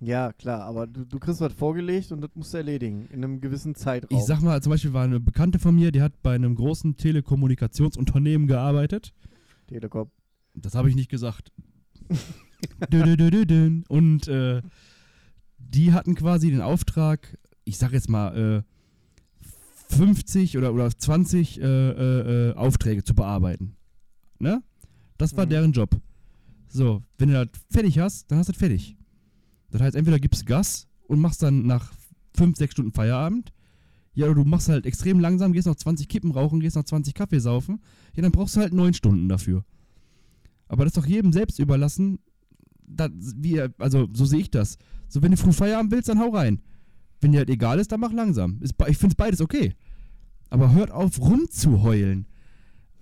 ja 0.00 0.32
klar, 0.32 0.62
aber 0.62 0.86
du, 0.86 1.04
du 1.04 1.18
kriegst 1.18 1.40
was 1.40 1.52
vorgelegt 1.52 2.12
und 2.12 2.20
das 2.20 2.30
musst 2.34 2.52
du 2.54 2.58
erledigen. 2.58 3.08
In 3.12 3.24
einem 3.24 3.40
gewissen 3.40 3.74
Zeitraum. 3.74 4.16
Ich 4.16 4.24
sag 4.26 4.40
mal, 4.42 4.62
zum 4.62 4.70
Beispiel 4.70 4.92
war 4.92 5.02
eine 5.04 5.18
Bekannte 5.18 5.58
von 5.58 5.74
mir, 5.74 5.90
die 5.90 6.02
hat 6.02 6.22
bei 6.22 6.34
einem 6.36 6.54
großen 6.54 6.96
Telekommunikationsunternehmen 6.96 8.46
gearbeitet. 8.46 9.12
Telekom. 9.66 10.10
Das 10.54 10.74
habe 10.76 10.88
ich 10.88 10.94
nicht 10.94 11.10
gesagt. 11.10 11.50
Dö, 12.90 13.16
dö, 13.16 13.44
dö. 13.44 13.82
Und 13.88 14.28
äh, 14.28 14.62
die 15.68 15.92
hatten 15.92 16.14
quasi 16.14 16.50
den 16.50 16.60
Auftrag, 16.62 17.38
ich 17.64 17.78
sag 17.78 17.92
jetzt 17.92 18.08
mal, 18.08 18.64
äh, 18.64 19.94
50 19.94 20.58
oder, 20.58 20.72
oder 20.74 20.90
20 20.90 21.60
äh, 21.60 21.64
äh, 21.64 22.50
äh, 22.50 22.54
Aufträge 22.54 23.04
zu 23.04 23.14
bearbeiten. 23.14 23.76
Ne? 24.38 24.62
Das 25.16 25.36
war 25.36 25.46
Mhm. 25.46 25.50
deren 25.50 25.72
Job. 25.72 25.96
So, 26.68 27.02
wenn 27.16 27.28
du 27.30 27.34
das 27.46 27.48
fertig 27.70 27.98
hast, 27.98 28.30
dann 28.30 28.38
hast 28.38 28.48
du 28.48 28.52
das 28.52 28.58
fertig. 28.58 28.96
Das 29.70 29.80
heißt, 29.80 29.96
entweder 29.96 30.18
gibst 30.18 30.42
du 30.42 30.46
Gas 30.46 30.86
und 31.06 31.20
machst 31.20 31.42
dann 31.42 31.66
nach 31.66 31.92
5, 32.34 32.56
6 32.56 32.72
Stunden 32.72 32.92
Feierabend. 32.92 33.52
Ja, 34.14 34.26
oder 34.26 34.36
du 34.36 34.44
machst 34.44 34.68
halt 34.68 34.84
extrem 34.84 35.20
langsam, 35.20 35.52
gehst 35.52 35.66
noch 35.66 35.76
20 35.76 36.08
Kippen 36.08 36.30
rauchen, 36.32 36.60
gehst 36.60 36.76
noch 36.76 36.84
20 36.84 37.14
Kaffee 37.14 37.38
saufen. 37.38 37.80
Ja, 38.14 38.22
dann 38.22 38.32
brauchst 38.32 38.56
du 38.56 38.60
halt 38.60 38.72
9 38.72 38.92
Stunden 38.94 39.28
dafür. 39.28 39.64
Aber 40.68 40.84
das 40.84 40.90
ist 40.92 40.96
doch 41.02 41.06
jedem 41.06 41.32
selbst 41.32 41.58
überlassen. 41.58 42.18
Da, 42.88 43.08
wie, 43.12 43.60
also, 43.78 44.08
so 44.12 44.24
sehe 44.24 44.40
ich 44.40 44.50
das. 44.50 44.78
So, 45.08 45.22
wenn 45.22 45.30
du 45.30 45.36
früh 45.36 45.52
Feierabend 45.52 45.92
willst, 45.92 46.08
dann 46.08 46.18
hau 46.18 46.30
rein. 46.30 46.60
Wenn 47.20 47.32
dir 47.32 47.38
halt 47.38 47.50
egal 47.50 47.78
ist, 47.78 47.92
dann 47.92 48.00
mach 48.00 48.12
langsam. 48.12 48.58
Ist, 48.60 48.74
ich 48.88 48.98
finde 48.98 49.12
es 49.12 49.16
beides 49.16 49.40
okay. 49.40 49.74
Aber 50.50 50.72
hört 50.72 50.90
auf, 50.90 51.20
rumzuheulen. 51.20 52.26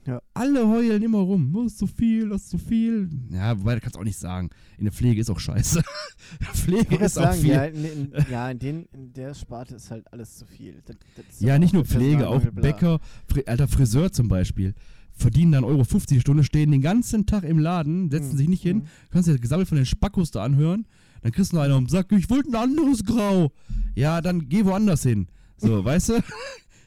Ja. 0.06 0.22
Alle 0.34 0.68
heulen 0.68 1.02
immer 1.02 1.18
rum. 1.18 1.52
Das 1.52 1.72
ist 1.72 1.78
zu 1.78 1.86
viel, 1.88 2.28
das 2.28 2.42
ist 2.42 2.50
zu 2.50 2.58
viel. 2.58 3.10
Ja, 3.30 3.58
wobei, 3.58 3.74
das 3.74 3.82
kannst 3.82 3.96
du 3.96 4.00
auch 4.00 4.04
nicht 4.04 4.18
sagen. 4.18 4.50
In 4.78 4.84
der 4.84 4.92
Pflege 4.92 5.20
ist 5.20 5.30
auch 5.30 5.40
scheiße. 5.40 5.82
Pflege 6.54 6.96
ist 6.96 7.18
auch 7.18 7.24
sagen, 7.24 7.40
viel. 7.40 7.50
ja, 7.50 7.64
in, 7.64 8.12
ja 8.30 8.50
in, 8.50 8.58
den, 8.58 8.86
in 8.92 9.12
der 9.12 9.34
Sparte 9.34 9.74
ist 9.74 9.90
halt 9.90 10.10
alles 10.12 10.36
zu 10.36 10.46
viel. 10.46 10.80
Das, 10.84 10.96
das 11.16 11.40
Ja, 11.40 11.56
auch 11.56 11.58
nicht 11.58 11.74
nur 11.74 11.84
Pflege, 11.84 12.28
auch. 12.28 12.40
Bäcker, 12.40 13.00
Fri 13.26 13.42
alter 13.46 13.66
Friseur 13.66 14.12
zum 14.12 14.28
Beispiel. 14.28 14.74
Verdienen 15.18 15.52
dann 15.52 15.64
Euro 15.64 15.82
50 15.84 16.18
die 16.18 16.20
Stunde, 16.20 16.44
stehen 16.44 16.70
den 16.70 16.82
ganzen 16.82 17.24
Tag 17.26 17.42
im 17.44 17.58
Laden, 17.58 18.10
setzen 18.10 18.32
Mhm. 18.34 18.36
sich 18.36 18.48
nicht 18.48 18.62
hin, 18.62 18.76
Mhm. 18.78 18.82
kannst 19.10 19.28
dir 19.28 19.38
gesammelt 19.38 19.68
von 19.68 19.76
den 19.76 19.86
Spackos 19.86 20.30
da 20.30 20.44
anhören, 20.44 20.86
dann 21.22 21.32
kriegst 21.32 21.52
du 21.52 21.56
noch 21.56 21.62
einer 21.62 21.76
und 21.76 21.90
sagt, 21.90 22.12
ich 22.12 22.28
wollte 22.30 22.50
ein 22.50 22.54
anderes 22.56 23.02
Grau. 23.04 23.50
Ja, 23.94 24.20
dann 24.20 24.48
geh 24.48 24.64
woanders 24.66 25.02
hin. 25.02 25.26
So, 25.56 25.82
weißt 25.84 26.10
du? 26.10 26.22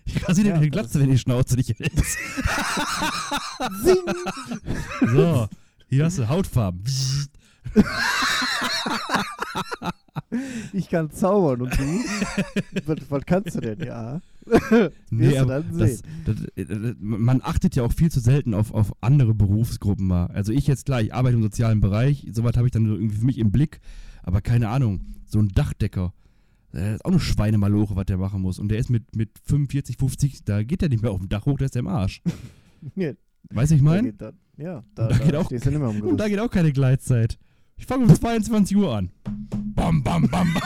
Ich 0.06 0.28
rasiere 0.28 0.48
dir 0.50 0.54
Ja, 0.56 0.60
die 0.62 0.70
Glatze, 0.70 1.00
wenn 1.00 1.10
die 1.12 1.18
Schnauze 1.18 1.56
nicht 1.56 1.78
hältst. 1.80 2.18
So, 5.14 5.48
hier 5.90 6.06
hast 6.06 6.18
du 6.20 6.28
Hautfarben. 6.30 6.84
Ich 10.74 10.90
kann 10.90 11.10
zaubern 11.12 11.62
und 11.64 11.78
du? 11.78 11.84
was, 12.86 12.98
was 13.10 13.26
kannst 13.26 13.56
du 13.56 13.62
denn? 13.62 13.80
Ja. 13.80 14.22
Nee, 15.10 15.30
du 15.32 15.42
aber 15.42 15.62
dann 15.62 15.78
das, 15.78 16.00
sehen. 16.00 16.04
das, 16.26 16.36
äh, 16.56 16.66
das, 16.66 16.96
man 17.00 17.42
achtet 17.44 17.76
ja 17.76 17.84
auch 17.84 17.92
viel 17.94 18.12
zu 18.12 18.20
selten 18.20 18.54
auf, 18.54 18.74
auf 18.74 18.94
andere 19.02 19.34
Berufsgruppen 19.34 20.08
mal. 20.08 20.28
Also 20.28 20.52
ich 20.54 20.68
jetzt 20.68 20.86
klar, 20.86 21.02
ich 21.02 21.14
arbeite 21.14 21.36
im 21.36 21.42
sozialen 21.44 21.82
Bereich, 21.82 22.28
soweit 22.32 22.58
habe 22.58 22.68
ich 22.68 22.72
dann 22.72 22.86
irgendwie 22.86 23.18
für 23.18 23.26
mich 23.26 23.38
im 23.38 23.52
Blick, 23.52 23.80
aber 24.24 24.42
keine 24.42 24.70
Ahnung, 24.70 25.02
so 25.26 25.40
ein 25.40 25.50
Dachdecker, 25.50 26.14
das 26.72 26.96
ist 26.96 27.06
auch 27.06 27.12
eine 27.12 27.20
Schweinemaloche, 27.20 27.96
was 27.96 28.06
der 28.06 28.18
machen 28.18 28.42
muss. 28.42 28.60
Und 28.60 28.70
der 28.70 28.78
ist 28.80 28.90
mit, 28.90 29.16
mit 29.16 29.32
45, 29.46 29.98
50, 29.98 30.44
da 30.46 30.64
geht 30.64 30.82
der 30.82 30.90
nicht 30.90 31.02
mehr 31.02 31.12
auf 31.12 31.20
dem 31.20 31.30
Dach 31.30 31.46
hoch, 31.46 31.58
der 31.58 31.66
ist 31.66 31.76
der 31.76 31.82
im 31.82 31.88
Arsch. 31.88 32.22
Nee, 32.96 33.16
Weiß 33.52 33.72
ich 33.72 33.80
da 33.80 33.84
mein? 33.86 34.06
geht 34.06 34.22
das- 34.22 34.34
Ja, 34.58 34.84
da, 34.96 35.08
da 35.08 35.18
da, 35.18 35.26
geht 35.26 35.36
auch- 35.36 35.50
du 35.50 35.58
Und 36.08 36.18
da 36.18 36.28
geht 36.30 36.40
auch 36.40 36.50
keine 36.52 36.72
Gleitzeit. 36.72 37.38
Ich 37.80 37.86
fange 37.86 38.04
um 38.06 38.14
22 38.14 38.78
Uhr 38.78 38.96
an. 38.96 39.10
Bam, 39.76 40.04
bam, 40.04 40.28
bam, 40.30 40.54
bam. 40.54 40.62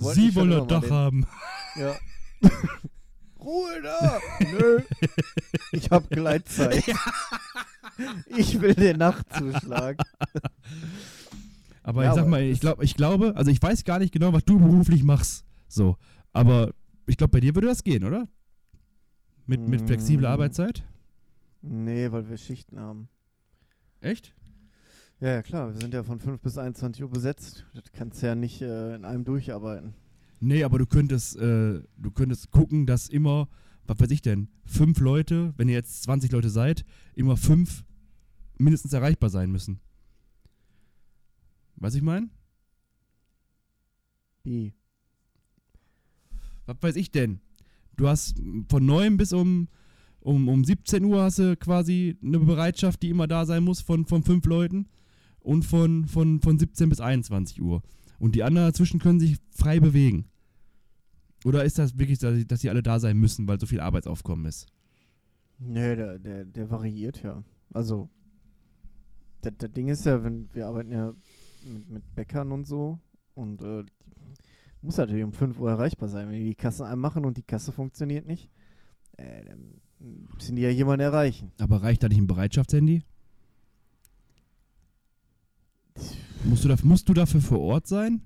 Sie 0.14 0.34
wollen 0.34 0.50
das 0.50 0.60
mal 0.60 0.66
Dach 0.66 0.90
haben. 0.90 1.26
Ja. 1.76 1.96
Ruhe 3.40 3.82
da! 3.82 4.18
Nö. 4.52 4.80
Ich 5.72 5.90
hab 5.90 6.08
Gleitzeit. 6.10 6.84
Ich 8.34 8.58
will 8.62 8.74
den 8.74 8.96
Nachtzuschlag. 8.96 9.98
Aber 11.82 12.02
Ja, 12.04 12.10
ich 12.10 12.14
sag 12.14 12.22
aber 12.22 12.30
mal, 12.30 12.42
ich, 12.42 12.60
glaub, 12.60 12.82
ich 12.82 12.94
glaube, 12.94 13.36
also 13.36 13.50
ich 13.50 13.60
weiß 13.60 13.84
gar 13.84 13.98
nicht 13.98 14.10
genau, 14.12 14.32
was 14.32 14.42
du 14.44 14.58
beruflich 14.58 15.02
machst. 15.02 15.44
So. 15.68 15.98
Aber 16.32 16.72
ich 17.06 17.18
glaube, 17.18 17.32
bei 17.32 17.40
dir 17.40 17.54
würde 17.54 17.66
das 17.66 17.84
gehen, 17.84 18.04
oder? 18.04 18.26
Mit, 19.46 19.68
mit 19.68 19.82
flexibler 19.82 20.30
Mm. 20.30 20.32
Arbeitszeit? 20.32 20.82
Nee, 21.60 22.10
weil 22.10 22.26
wir 22.30 22.38
Schichten 22.38 22.80
haben. 22.80 23.10
Echt? 24.00 24.34
Ja, 25.20 25.28
ja, 25.28 25.42
klar. 25.42 25.72
Wir 25.74 25.80
sind 25.80 25.92
ja 25.92 26.02
von 26.02 26.18
5 26.18 26.40
bis 26.40 26.56
21 26.56 27.02
Uhr 27.02 27.10
besetzt. 27.10 27.66
Das 27.74 27.84
kannst 27.92 28.22
du 28.22 28.26
ja 28.26 28.34
nicht 28.34 28.62
äh, 28.62 28.94
in 28.94 29.04
einem 29.04 29.24
durcharbeiten. 29.24 29.92
Nee, 30.40 30.64
aber 30.64 30.78
du 30.78 30.86
könntest, 30.86 31.36
äh, 31.36 31.82
du 31.98 32.10
könntest 32.10 32.50
gucken, 32.50 32.86
dass 32.86 33.10
immer, 33.10 33.46
was 33.86 34.00
weiß 34.00 34.10
ich 34.12 34.22
denn, 34.22 34.48
fünf 34.64 34.98
Leute, 34.98 35.52
wenn 35.58 35.68
ihr 35.68 35.74
jetzt 35.74 36.04
20 36.04 36.32
Leute 36.32 36.48
seid, 36.48 36.86
immer 37.14 37.36
fünf 37.36 37.84
mindestens 38.56 38.94
erreichbar 38.94 39.28
sein 39.28 39.50
müssen. 39.52 39.80
Was 41.76 41.94
ich 41.94 42.02
meine? 42.02 42.30
Wie? 44.42 44.72
Was 46.64 46.76
weiß 46.80 46.96
ich 46.96 47.10
denn? 47.10 47.40
Du 47.96 48.08
hast 48.08 48.40
von 48.70 48.86
9 48.86 49.18
bis 49.18 49.34
um, 49.34 49.68
um, 50.20 50.48
um 50.48 50.64
17 50.64 51.04
Uhr 51.04 51.22
hast 51.22 51.40
du 51.40 51.58
quasi 51.58 52.16
eine 52.24 52.38
Bereitschaft, 52.38 53.02
die 53.02 53.10
immer 53.10 53.26
da 53.26 53.44
sein 53.44 53.62
muss 53.62 53.82
von, 53.82 54.06
von 54.06 54.22
fünf 54.22 54.46
Leuten 54.46 54.88
und 55.42 55.64
von, 55.64 56.06
von, 56.06 56.40
von 56.40 56.58
17 56.58 56.88
bis 56.88 57.00
21 57.00 57.60
Uhr. 57.60 57.82
Und 58.18 58.34
die 58.34 58.42
anderen 58.42 58.68
dazwischen 58.68 59.00
können 59.00 59.20
sich 59.20 59.38
frei 59.50 59.80
bewegen. 59.80 60.26
Oder 61.44 61.64
ist 61.64 61.78
das 61.78 61.98
wirklich, 61.98 62.18
dass, 62.18 62.46
dass 62.46 62.60
sie 62.60 62.70
alle 62.70 62.82
da 62.82 63.00
sein 63.00 63.16
müssen, 63.16 63.48
weil 63.48 63.58
so 63.58 63.66
viel 63.66 63.80
Arbeitsaufkommen 63.80 64.44
ist? 64.46 64.66
Nee, 65.58 65.96
der, 65.96 66.18
der, 66.18 66.44
der 66.44 66.70
variiert 66.70 67.22
ja. 67.22 67.42
Also, 67.72 68.10
das, 69.40 69.52
das 69.58 69.72
Ding 69.72 69.88
ist 69.88 70.04
ja, 70.04 70.22
wenn 70.22 70.48
wir 70.52 70.66
arbeiten 70.66 70.92
ja 70.92 71.14
mit, 71.64 71.88
mit 71.88 72.14
Bäckern 72.14 72.52
und 72.52 72.66
so 72.66 72.98
und 73.34 73.62
äh, 73.62 73.84
muss 74.82 74.96
natürlich 74.96 75.24
um 75.24 75.32
5 75.32 75.58
Uhr 75.58 75.70
erreichbar 75.70 76.08
sein. 76.08 76.28
Wenn 76.28 76.38
die 76.38 76.44
die 76.44 76.54
Kasse 76.54 76.86
einmachen 76.86 77.24
und 77.24 77.36
die 77.36 77.42
Kasse 77.42 77.72
funktioniert 77.72 78.26
nicht, 78.26 78.50
äh, 79.16 79.44
dann 79.44 79.80
müssen 80.34 80.56
die 80.56 80.62
ja 80.62 80.70
jemanden 80.70 81.02
erreichen. 81.02 81.52
Aber 81.58 81.82
reicht 81.82 82.02
da 82.02 82.08
nicht 82.08 82.18
ein 82.18 82.26
Bereitschaftshandy? 82.26 83.02
Musst 86.44 86.64
du, 86.64 86.68
dafür, 86.68 86.88
musst 86.88 87.08
du 87.08 87.14
dafür 87.14 87.40
vor 87.40 87.60
Ort 87.60 87.86
sein? 87.86 88.22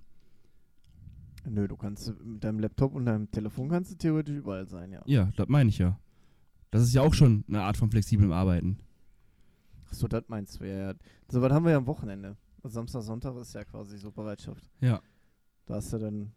Nö, 1.46 1.68
du 1.68 1.76
kannst 1.76 2.14
mit 2.24 2.42
deinem 2.42 2.60
Laptop 2.60 2.94
und 2.94 3.06
deinem 3.06 3.30
Telefon 3.30 3.68
kannst 3.68 3.90
du 3.92 3.96
theoretisch 3.96 4.36
überall 4.36 4.66
sein, 4.66 4.92
ja. 4.92 5.02
Ja, 5.06 5.30
das 5.36 5.48
meine 5.48 5.68
ich 5.68 5.78
ja. 5.78 5.98
Das 6.70 6.82
ist 6.82 6.94
ja 6.94 7.02
auch 7.02 7.12
schon 7.14 7.44
eine 7.48 7.62
Art 7.62 7.76
von 7.76 7.90
flexiblem 7.90 8.32
Arbeiten. 8.32 8.78
Achso, 9.90 10.08
das 10.08 10.24
meinst 10.28 10.60
du 10.60 10.64
ja. 10.64 10.94
So 11.30 11.42
was 11.42 11.52
haben 11.52 11.64
wir 11.64 11.72
ja 11.72 11.76
am 11.78 11.86
Wochenende. 11.86 12.36
Also 12.62 12.74
Samstag, 12.74 13.02
Sonntag 13.02 13.36
ist 13.36 13.54
ja 13.54 13.64
quasi 13.64 13.98
so 13.98 14.10
Bereitschaft. 14.10 14.70
Ja. 14.80 15.02
Da 15.66 15.74
hast 15.74 15.92
du 15.92 15.98
dann, 15.98 16.32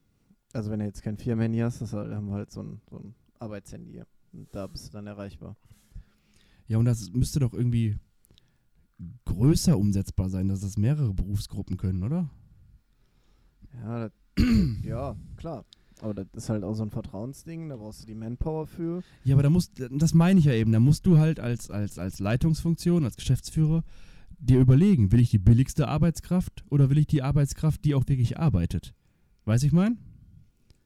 also 0.53 0.69
wenn 0.69 0.79
du 0.79 0.85
jetzt 0.85 1.01
kein 1.01 1.17
Firmenhandy 1.17 1.59
hast, 1.59 1.81
das 1.81 1.93
halt, 1.93 2.13
haben 2.13 2.27
wir 2.27 2.33
halt 2.35 2.51
so 2.51 2.61
ein, 2.61 2.81
so 2.89 2.97
ein 2.97 3.15
Arbeitshandy. 3.39 3.91
hier. 3.91 4.07
Und 4.33 4.53
da 4.53 4.67
bist 4.67 4.87
du 4.87 4.91
dann 4.91 5.07
erreichbar. 5.07 5.55
Ja, 6.67 6.77
und 6.77 6.85
das 6.85 7.11
müsste 7.11 7.39
doch 7.39 7.53
irgendwie 7.53 7.97
größer 9.25 9.77
umsetzbar 9.77 10.29
sein, 10.29 10.47
dass 10.47 10.61
das 10.61 10.77
mehrere 10.77 11.13
Berufsgruppen 11.13 11.77
können, 11.77 12.03
oder? 12.03 12.29
Ja, 13.73 14.09
das, 14.09 14.11
ja, 14.83 15.15
klar. 15.37 15.65
Aber 15.99 16.13
das 16.13 16.27
ist 16.33 16.49
halt 16.49 16.63
auch 16.63 16.75
so 16.75 16.83
ein 16.83 16.91
Vertrauensding, 16.91 17.69
da 17.69 17.77
brauchst 17.77 18.03
du 18.03 18.05
die 18.05 18.15
Manpower 18.15 18.67
für. 18.67 19.01
Ja, 19.23 19.33
aber 19.33 19.43
da 19.43 19.49
musst, 19.49 19.81
das 19.89 20.13
meine 20.13 20.39
ich 20.39 20.45
ja 20.45 20.53
eben, 20.53 20.71
da 20.71 20.79
musst 20.79 21.07
du 21.07 21.17
halt 21.17 21.39
als, 21.39 21.71
als, 21.71 21.97
als 21.97 22.19
Leitungsfunktion, 22.19 23.03
als 23.03 23.15
Geschäftsführer 23.15 23.83
dir 24.39 24.59
überlegen, 24.59 25.11
will 25.11 25.19
ich 25.19 25.31
die 25.31 25.39
billigste 25.39 25.87
Arbeitskraft 25.87 26.63
oder 26.69 26.89
will 26.91 26.99
ich 26.99 27.07
die 27.07 27.23
Arbeitskraft, 27.23 27.83
die 27.83 27.95
auch 27.95 28.07
wirklich 28.07 28.37
arbeitet? 28.37 28.93
Weiß 29.45 29.63
ich 29.63 29.71
mein? 29.71 29.97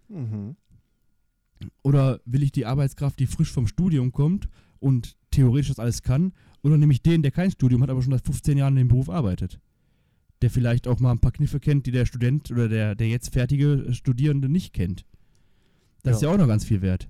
Mhm. 0.08 0.56
Oder 1.84 2.22
will 2.26 2.44
ich 2.44 2.52
die 2.52 2.66
Arbeitskraft, 2.66 3.20
die 3.20 3.28
frisch 3.28 3.52
vom 3.52 3.68
Studium 3.68 4.12
kommt 4.12 4.48
und 4.80 5.18
theoretisch 5.32 5.70
das 5.70 5.80
alles 5.80 6.02
kann? 6.02 6.34
Oder 6.64 6.78
nehme 6.78 6.94
ich 6.94 7.02
den, 7.02 7.22
der 7.24 7.32
kein 7.32 7.52
Studium 7.52 7.82
hat, 7.82 7.90
aber 7.90 8.02
schon 8.02 8.12
seit 8.14 8.26
15 8.26 8.58
Jahren 8.58 8.74
in 8.74 8.84
dem 8.84 8.88
Beruf 8.90 9.10
arbeitet? 9.10 9.60
Der 10.42 10.50
vielleicht 10.50 10.88
auch 10.88 11.00
mal 11.00 11.12
ein 11.12 11.20
paar 11.20 11.32
Kniffe 11.32 11.60
kennt, 11.60 11.86
die 11.86 11.92
der 11.92 12.06
Student 12.06 12.52
oder 12.52 12.68
der, 12.70 12.96
der 12.96 13.08
jetzt 13.10 13.34
fertige 13.34 13.88
Studierende 13.94 14.50
nicht 14.50 14.74
kennt. 14.74 15.06
Das 16.04 16.12
Ja. 16.14 16.16
ist 16.18 16.22
ja 16.24 16.30
auch 16.30 16.38
noch 16.38 16.48
ganz 16.48 16.66
viel 16.66 16.82
wert. 16.82 17.10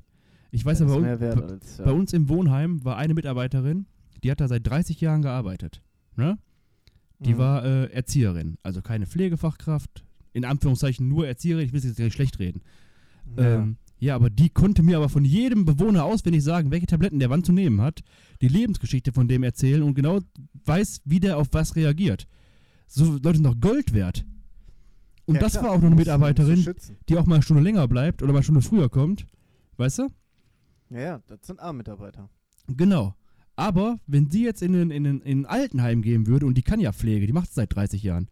Ich 0.51 0.65
weiß 0.65 0.81
aber, 0.81 1.01
wert 1.19 1.19
bei, 1.35 1.43
als, 1.43 1.77
ja. 1.77 1.85
bei 1.85 1.91
uns 1.91 2.11
im 2.13 2.27
Wohnheim 2.27 2.83
war 2.83 2.97
eine 2.97 3.13
Mitarbeiterin, 3.13 3.85
die 4.23 4.31
hat 4.31 4.41
da 4.41 4.47
seit 4.49 4.67
30 4.67 4.99
Jahren 4.99 5.21
gearbeitet. 5.21 5.81
Ne? 6.17 6.37
Die 7.19 7.33
Mhm. 7.35 7.37
war 7.37 7.63
äh, 7.65 7.85
Erzieherin, 7.91 8.57
also 8.63 8.81
keine 8.81 9.05
Pflegefachkraft, 9.07 10.03
in 10.33 10.43
Anführungszeichen 10.43 11.07
nur 11.07 11.25
Erzieherin, 11.27 11.65
ich 11.65 11.71
will 11.71 11.79
es 11.79 11.85
jetzt 11.85 11.99
nicht 11.99 12.13
schlecht 12.13 12.39
reden. 12.39 12.61
Ja. 13.37 13.59
Ähm, 13.59 13.77
ja, 14.01 14.15
aber 14.15 14.31
die 14.31 14.49
konnte 14.49 14.81
mir 14.81 14.97
aber 14.97 15.09
von 15.09 15.23
jedem 15.23 15.63
Bewohner 15.63 16.05
auswendig 16.05 16.43
sagen, 16.43 16.71
welche 16.71 16.87
Tabletten 16.87 17.19
der 17.19 17.29
wann 17.29 17.43
zu 17.43 17.51
nehmen 17.51 17.81
hat, 17.81 18.01
die 18.41 18.47
Lebensgeschichte 18.47 19.13
von 19.13 19.27
dem 19.27 19.43
erzählen 19.43 19.83
und 19.83 19.93
genau 19.93 20.19
weiß, 20.65 21.01
wie 21.05 21.19
der 21.19 21.37
auf 21.37 21.49
was 21.51 21.75
reagiert. 21.75 22.27
So 22.87 23.19
Leute 23.23 23.35
sind 23.35 23.43
doch 23.43 23.59
Gold 23.59 23.93
wert. 23.93 24.25
Und 25.25 25.35
Ja, 25.35 25.41
das 25.41 25.51
klar, 25.51 25.65
war 25.65 25.71
auch 25.73 25.77
noch 25.77 25.85
eine 25.85 25.95
Mitarbeiterin, 25.95 26.67
die 27.07 27.15
auch 27.15 27.27
mal 27.27 27.35
eine 27.35 27.43
Stunde 27.43 27.61
länger 27.61 27.87
bleibt 27.87 28.23
oder 28.23 28.31
mal 28.31 28.39
eine 28.39 28.43
Stunde 28.43 28.63
früher 28.63 28.89
kommt. 28.89 29.27
Weißt 29.77 29.99
du? 29.99 30.07
Ja, 30.89 30.99
ja, 30.99 31.21
das 31.27 31.45
sind 31.45 31.59
A-Mitarbeiter. 31.59 32.27
Genau. 32.67 33.13
Aber 33.55 33.99
wenn 34.07 34.31
sie 34.31 34.43
jetzt 34.43 34.63
in 34.63 34.73
ein, 34.73 34.89
in, 34.89 35.05
ein, 35.05 35.21
in 35.21 35.45
Altenheim 35.45 36.01
gehen 36.01 36.25
würde, 36.25 36.47
und 36.47 36.57
die 36.57 36.63
kann 36.63 36.79
ja 36.79 36.91
Pflege, 36.91 37.27
die 37.27 37.33
macht 37.33 37.49
es 37.49 37.55
seit 37.55 37.75
30 37.75 38.01
Jahren, 38.01 38.29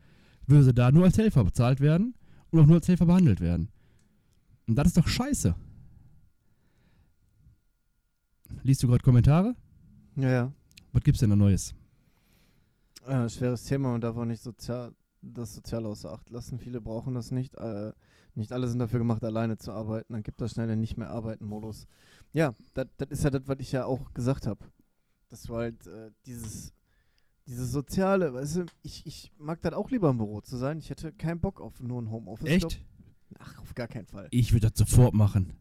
würde 0.48 0.64
sie 0.64 0.74
da 0.74 0.92
nur 0.92 1.04
als 1.04 1.20
Helfer 1.20 1.44
bezahlt 1.44 1.80
werden 1.80 2.16
und 2.50 2.60
auch 2.60 2.66
nur 2.66 2.78
als 2.78 2.88
Helfer 2.88 3.06
behandelt 3.06 3.40
werden. 3.40 3.70
Und 4.70 4.76
das 4.76 4.90
ist 4.90 4.98
doch 4.98 5.08
scheiße. 5.08 5.56
Liest 8.62 8.84
du 8.84 8.88
gerade 8.88 9.04
Kommentare? 9.04 9.56
Ja, 10.16 10.30
ja. 10.30 10.54
Was 10.92 11.04
gibt's 11.04 11.22
denn 11.22 11.32
da 11.32 11.36
Neues? 11.36 11.74
Äh, 13.08 13.28
schweres 13.30 13.64
Thema 13.64 13.96
und 13.96 14.02
darf 14.02 14.16
auch 14.16 14.26
nicht 14.26 14.44
sozial, 14.44 14.94
das 15.24 15.56
sozial 15.56 15.88
außer 15.88 16.14
Acht 16.14 16.30
lassen. 16.30 16.60
Viele 16.60 16.82
brauchen 16.82 17.16
das 17.16 17.32
nicht. 17.32 17.56
Äh, 17.56 17.94
nicht 18.36 18.52
alle 18.52 18.68
sind 18.68 18.78
dafür 18.78 19.00
gemacht, 19.00 19.24
alleine 19.24 19.58
zu 19.58 19.72
arbeiten. 19.72 20.14
Dann 20.14 20.22
gibt 20.22 20.40
das 20.40 20.52
schnell 20.52 20.68
den 20.68 20.82
Nicht-mehr-Arbeiten-Modus. 20.82 21.88
Ja, 22.32 22.54
das 22.76 22.88
ist 23.10 23.24
ja 23.24 23.32
das, 23.32 23.48
was 23.48 23.58
ich 23.58 23.72
ja 23.72 23.86
auch 23.86 24.14
gesagt 24.14 24.46
habe. 24.46 24.64
Dass 25.30 25.44
du 25.44 25.56
halt 25.56 25.88
äh, 25.88 26.12
dieses, 26.28 26.76
dieses 27.48 27.72
Soziale, 27.72 28.36
weißt 28.36 28.58
du, 28.58 28.66
ich, 28.84 29.04
ich 29.08 29.32
mag 29.40 29.62
das 29.62 29.74
auch 29.74 29.90
lieber 29.90 30.12
im 30.12 30.18
Büro 30.18 30.42
zu 30.42 30.58
sein. 30.58 30.78
Ich 30.78 30.92
hätte 30.92 31.12
keinen 31.12 31.40
Bock 31.40 31.60
auf 31.60 31.80
nur 31.80 32.00
ein 32.00 32.12
Homeoffice. 32.12 32.48
Echt? 32.50 32.86
Ach, 33.38 33.60
auf 33.60 33.76
gar 33.76 33.88
keinen 33.88 34.06
Fall. 34.08 34.28
Ich 34.32 34.52
würde 34.54 34.70
das 34.70 34.78
sofort 34.80 35.14
machen. 35.14 35.54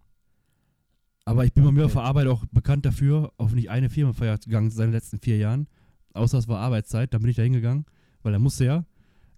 Aber 1.24 1.44
ich 1.44 1.52
bin 1.52 1.64
bei 1.64 1.72
mir 1.72 1.84
auf 1.84 1.92
der 1.92 2.02
Arbeit 2.02 2.26
auch 2.26 2.46
bekannt 2.46 2.86
dafür, 2.86 3.32
auf 3.36 3.52
nicht 3.54 3.68
eine 3.68 3.90
Firmenfeier 3.90 4.38
gegangen 4.38 4.70
seit 4.70 4.86
den 4.86 4.92
letzten 4.92 5.18
vier 5.18 5.36
Jahren. 5.36 5.68
Außer 6.14 6.38
es 6.38 6.48
war 6.48 6.58
Arbeitszeit, 6.60 7.12
da 7.12 7.18
bin 7.18 7.28
ich 7.28 7.36
da 7.36 7.42
hingegangen, 7.42 7.84
weil 8.22 8.32
er 8.32 8.38
musste 8.38 8.64
ja. 8.64 8.84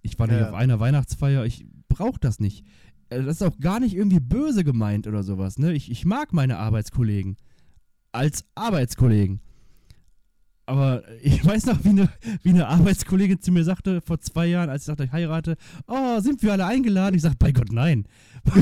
Ich 0.02 0.18
war 0.18 0.28
nicht 0.28 0.38
Ja. 0.38 0.48
auf 0.50 0.54
einer 0.54 0.78
Weihnachtsfeier, 0.78 1.44
ich 1.44 1.66
brauche 1.88 2.20
das 2.20 2.38
nicht. 2.38 2.64
Äh, 3.08 3.22
Das 3.24 3.36
ist 3.36 3.42
auch 3.42 3.58
gar 3.58 3.80
nicht 3.80 3.94
irgendwie 3.94 4.20
böse 4.20 4.62
gemeint 4.64 5.06
oder 5.08 5.22
sowas. 5.24 5.58
Ne? 5.58 5.72
Ich, 5.72 5.90
ich 5.90 6.04
mag 6.04 6.32
meine 6.32 6.58
Arbeitskollegen. 6.58 7.36
Als 8.12 8.44
Arbeitskollegen. 8.54 9.40
Aber 10.70 11.02
ich 11.20 11.44
weiß 11.44 11.66
noch, 11.66 11.82
wie 11.82 11.88
eine, 11.88 12.08
wie 12.44 12.50
eine 12.50 12.68
Arbeitskollegin 12.68 13.40
zu 13.40 13.50
mir 13.50 13.64
sagte 13.64 14.00
vor 14.02 14.20
zwei 14.20 14.46
Jahren, 14.46 14.70
als 14.70 14.82
ich 14.82 14.86
sagte, 14.86 15.02
ich 15.02 15.10
heirate, 15.10 15.56
oh, 15.88 16.20
sind 16.20 16.44
wir 16.44 16.52
alle 16.52 16.64
eingeladen? 16.64 17.16
Ich 17.16 17.22
sage, 17.22 17.34
bei 17.36 17.50
Gott, 17.50 17.72
nein. 17.72 18.06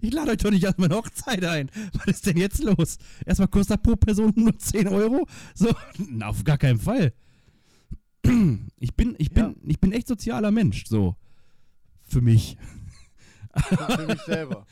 ich 0.00 0.10
lade 0.10 0.30
euch 0.30 0.38
doch 0.38 0.50
nicht 0.50 0.66
an 0.66 0.72
meine 0.78 0.94
Hochzeit 0.94 1.44
ein. 1.44 1.68
Was 1.92 2.06
ist 2.06 2.24
denn 2.24 2.38
jetzt 2.38 2.62
los? 2.64 2.96
Erstmal 3.26 3.48
kostet 3.48 3.82
pro 3.82 3.94
Person 3.94 4.32
nur 4.34 4.58
10 4.58 4.88
Euro? 4.88 5.28
So, 5.54 5.68
na, 5.98 6.28
auf 6.28 6.42
gar 6.44 6.56
keinen 6.56 6.78
Fall. 6.78 7.12
Ich 8.78 8.94
bin, 8.96 9.14
ich 9.18 9.32
bin, 9.32 9.44
Ja. 9.44 9.54
ich 9.66 9.80
bin 9.80 9.92
echt 9.92 10.08
sozialer 10.08 10.50
Mensch, 10.50 10.84
so. 10.86 11.14
Für 12.08 12.22
mich. 12.22 12.56
für 13.54 14.06
mich 14.06 14.20
selber. 14.22 14.66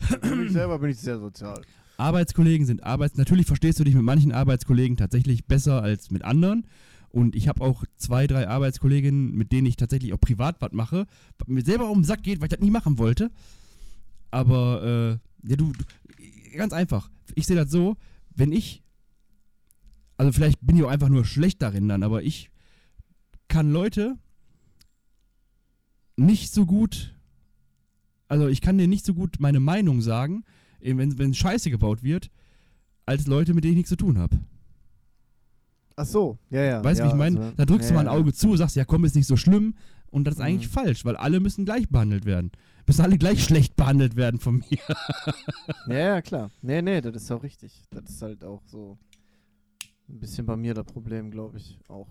So, 0.00 0.06
für, 0.06 0.26
für 0.28 0.34
mich 0.36 0.52
selber 0.52 0.78
bin 0.78 0.90
ich 0.90 0.98
sehr 0.98 1.18
sozial. 1.18 1.60
Arbeitskollegen 1.98 2.66
sind 2.66 2.82
Arbeits... 2.84 3.16
Natürlich 3.16 3.46
verstehst 3.46 3.78
du 3.78 3.84
dich 3.84 3.94
mit 3.94 4.04
manchen 4.04 4.32
Arbeitskollegen 4.32 4.96
tatsächlich 4.96 5.46
besser 5.46 5.82
als 5.82 6.10
mit 6.10 6.24
anderen. 6.24 6.66
Und 7.10 7.34
ich 7.34 7.48
habe 7.48 7.62
auch 7.62 7.84
zwei, 7.96 8.26
drei 8.26 8.48
Arbeitskolleginnen, 8.48 9.34
mit 9.34 9.52
denen 9.52 9.66
ich 9.66 9.76
tatsächlich 9.76 10.12
auch 10.12 10.20
privat 10.20 10.60
was 10.60 10.72
mache, 10.72 11.06
was 11.38 11.48
mir 11.48 11.64
selber 11.64 11.90
um 11.90 12.00
den 12.00 12.04
Sack 12.04 12.22
geht, 12.22 12.40
weil 12.40 12.46
ich 12.46 12.56
das 12.56 12.60
nie 12.60 12.70
machen 12.70 12.98
wollte. 12.98 13.30
Aber, 14.30 15.20
äh, 15.44 15.48
ja, 15.48 15.56
du, 15.56 15.72
du 15.72 15.84
ganz 16.56 16.72
einfach. 16.72 17.10
Ich 17.34 17.46
sehe 17.46 17.56
das 17.56 17.70
so, 17.70 17.96
wenn 18.34 18.52
ich, 18.52 18.82
also 20.16 20.32
vielleicht 20.32 20.58
bin 20.60 20.76
ich 20.76 20.84
auch 20.84 20.90
einfach 20.90 21.08
nur 21.08 21.24
schlecht 21.24 21.62
darin 21.62 21.88
dann, 21.88 22.02
aber 22.02 22.22
ich 22.22 22.50
kann 23.48 23.72
Leute 23.72 24.16
nicht 26.16 26.52
so 26.52 26.66
gut, 26.66 27.14
also 28.26 28.48
ich 28.48 28.60
kann 28.60 28.76
dir 28.76 28.88
nicht 28.88 29.06
so 29.06 29.14
gut 29.14 29.36
meine 29.38 29.60
Meinung 29.60 30.02
sagen, 30.02 30.44
eben 30.80 30.98
wenn, 30.98 31.18
wenn 31.18 31.34
Scheiße 31.34 31.70
gebaut 31.70 32.02
wird, 32.02 32.30
als 33.06 33.26
Leute, 33.26 33.54
mit 33.54 33.64
denen 33.64 33.72
ich 33.72 33.78
nichts 33.78 33.90
zu 33.90 33.96
tun 33.96 34.18
habe. 34.18 34.38
Ach 35.96 36.06
so, 36.06 36.38
ja, 36.50 36.62
ja. 36.62 36.84
Weißt 36.84 37.00
du, 37.00 37.04
ja, 37.04 37.08
wie 37.08 37.12
ich 37.12 37.18
meine? 37.18 37.40
also, 37.40 37.52
da 37.56 37.64
drückst 37.64 37.90
ja, 37.90 37.96
du 37.96 38.02
mal 38.02 38.08
ein 38.08 38.14
ja. 38.14 38.20
Auge 38.20 38.32
zu, 38.32 38.56
sagst, 38.56 38.76
ja 38.76 38.84
komm, 38.84 39.04
ist 39.04 39.16
nicht 39.16 39.26
so 39.26 39.36
schlimm. 39.36 39.74
Und 40.10 40.24
das 40.24 40.36
ist 40.36 40.40
eigentlich 40.40 40.68
Mhm. 40.68 40.72
falsch, 40.72 41.04
weil 41.04 41.16
alle 41.16 41.40
müssen 41.40 41.64
gleich 41.64 41.88
behandelt 41.88 42.24
werden. 42.24 42.50
Müssen 42.86 43.02
alle 43.02 43.18
gleich 43.18 43.42
schlecht 43.44 43.76
behandelt 43.76 44.16
werden 44.16 44.40
von 44.40 44.58
mir. 44.58 44.78
Ja, 45.88 45.98
ja, 45.98 46.22
klar. 46.22 46.50
Nee, 46.62 46.80
nee, 46.82 47.00
das 47.00 47.16
ist 47.16 47.30
auch 47.30 47.42
richtig. 47.42 47.82
Das 47.90 48.08
ist 48.08 48.22
halt 48.22 48.44
auch 48.44 48.62
so 48.66 48.96
ein 50.08 50.18
bisschen 50.20 50.46
bei 50.46 50.56
mir 50.56 50.72
das 50.74 50.86
Problem, 50.86 51.30
glaube 51.30 51.58
ich, 51.58 51.78
auch. 51.88 52.08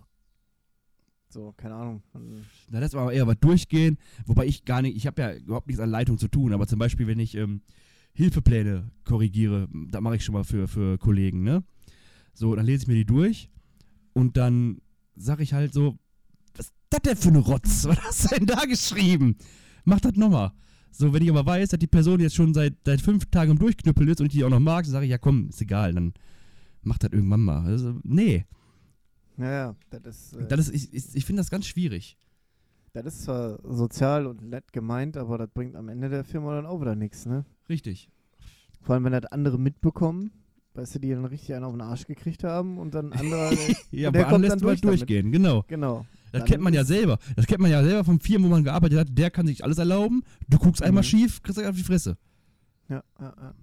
So, 1.30 1.53
keine 1.57 1.76
Ahnung. 1.76 2.03
Hm, 2.13 2.43
Da 2.70 2.80
lässt 2.80 2.93
man 2.93 3.03
aber 3.03 3.13
eher 3.13 3.26
was 3.28 3.39
durchgehen, 3.39 3.97
wobei 4.26 4.45
ich 4.45 4.63
gar 4.65 4.82
nicht, 4.82 4.95
ich 4.95 5.07
habe 5.07 5.22
ja 5.22 5.34
überhaupt 5.34 5.68
nichts 5.68 5.82
an 5.82 5.89
Leitung 5.89 6.18
zu 6.18 6.28
tun, 6.28 6.53
aber 6.53 6.68
zum 6.68 6.80
Beispiel, 6.80 7.07
wenn 7.07 7.20
ich 7.20 7.36
ähm, 7.36 7.61
Hilfepläne 8.18 8.89
korrigiere, 9.03 9.68
da 9.91 10.01
mache 10.01 10.15
ich 10.15 10.26
schon 10.26 10.34
mal 10.34 10.43
für, 10.43 10.68
für 10.68 10.97
Kollegen, 10.97 11.43
ne? 11.43 11.63
So, 12.34 12.55
dann 12.55 12.65
lese 12.65 12.82
ich 12.82 12.88
mir 12.88 12.95
die 12.95 13.05
durch 13.05 13.47
und 14.13 14.38
dann 14.38 14.82
sage 15.15 15.43
ich 15.43 15.53
halt 15.53 15.72
so, 15.72 15.99
was 16.55 16.65
ist 16.65 16.74
das 16.89 17.01
denn 17.03 17.15
für 17.15 17.30
eine 17.30 17.38
Rotz? 17.38 17.86
Was 17.88 17.99
hast 17.99 18.24
du 18.24 18.36
denn 18.36 18.47
da 18.47 18.65
geschrieben? 18.65 19.36
Mach 19.86 19.99
das 19.99 20.15
nochmal. 20.15 20.51
So, 20.89 21.13
wenn 21.13 21.22
ich 21.22 21.30
aber 21.30 21.45
weiß, 21.45 21.70
dass 21.70 21.80
die 21.80 21.86
Person 21.86 22.20
jetzt 22.20 22.34
schon 22.34 22.55
seit, 22.55 22.74
seit 22.84 23.01
fünf 23.01 23.28
Tagen 23.28 23.51
im 23.51 23.59
Durchknüppel 23.59 24.09
ist 24.09 24.20
und 24.20 24.26
ich 24.26 24.34
die 24.34 24.43
auch 24.43 24.49
noch 24.49 24.59
mag, 24.59 24.86
dann 24.86 24.93
sage 24.93 25.05
ich, 25.05 25.11
ja 25.11 25.20
komm, 25.20 25.49
ist 25.49 25.61
egal, 25.61 25.93
dann 25.93 26.13
mach 26.82 26.97
das 26.97 27.11
irgendwann 27.11 27.41
mal. 27.41 27.65
Also, 27.68 27.99
nee, 28.03 28.45
Ja, 29.38 29.51
ja, 29.51 29.76
das 29.91 30.34
ist, 30.34 30.34
äh, 30.34 30.47
das 30.47 30.70
ist, 30.70 30.74
ich, 30.74 30.93
ich, 30.93 31.15
ich 31.15 31.26
finde 31.26 31.41
das 31.41 31.51
ganz 31.51 31.68
schwierig. 31.68 32.18
Das 32.94 33.06
ist 33.06 33.24
zwar 33.24 33.60
sozial 33.64 34.26
und 34.28 34.42
nett 34.50 34.74
gemeint, 34.74 35.18
aber 35.18 35.38
das 35.38 35.50
bringt 35.50 35.76
am 35.76 35.90
Ende 35.90 36.10
der 36.10 36.24
Firma 36.24 36.56
dann 36.56 36.66
auch 36.66 36.82
wieder 36.82 36.96
nichts, 36.96 37.26
ne? 37.26 37.46
Richtig. 37.70 38.10
Vor 38.82 38.96
allem, 38.96 39.04
wenn 39.04 39.12
das 39.12 39.26
andere 39.26 39.60
mitbekommen, 39.60 40.32
weißt 40.74 40.96
du, 40.96 41.00
die 41.00 41.10
dann 41.12 41.26
richtig 41.26 41.54
einen 41.54 41.66
auf 41.66 41.74
den 41.74 41.82
Arsch 41.82 42.06
gekriegt 42.06 42.44
haben 42.44 42.78
und 42.78 42.94
dann 42.96 43.12
andere. 43.14 43.52
Ja, 43.92 44.12
der 44.12 44.22
aber 44.24 44.32
kommt 44.32 44.42
lässt 44.44 44.54
dann 44.54 44.60
du 44.60 44.68
halt 44.68 44.84
durch 44.84 45.00
durchgehen, 45.00 45.32
genau. 45.32 45.64
genau. 45.68 46.06
Das 46.32 46.42
Dann 46.42 46.48
kennt 46.50 46.64
man 46.64 46.74
ja 46.74 46.84
selber. 46.84 47.20
Das 47.36 47.48
kennt 47.48 47.62
man 47.62 47.72
ja 47.72 47.84
selber 47.84 48.04
von 48.04 48.20
Firmen, 48.20 48.48
wo 48.48 48.52
man 48.52 48.64
gearbeitet 48.64 49.00
hat. 49.00 49.08
Der 49.12 49.32
kann 49.32 49.48
sich 49.48 49.64
alles 49.64 49.78
erlauben. 49.78 50.24
Du 50.50 50.58
guckst 50.58 50.84
einmal 50.84 51.02
Mhm. 51.02 51.08
schief, 51.08 51.42
kriegst 51.42 51.64
auf 51.64 51.76
die 51.76 51.84
Fresse. 51.84 52.18
Ja, 52.90 53.04
ja, 53.20 53.34
ja. 53.42 53.54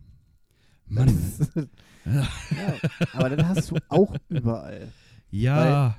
Mann. 0.86 1.18
Ja. 2.06 2.28
aber 3.14 3.30
das 3.30 3.46
hast 3.46 3.70
du 3.70 3.76
auch 3.88 4.14
überall. 4.28 4.88
Ja, 5.30 5.96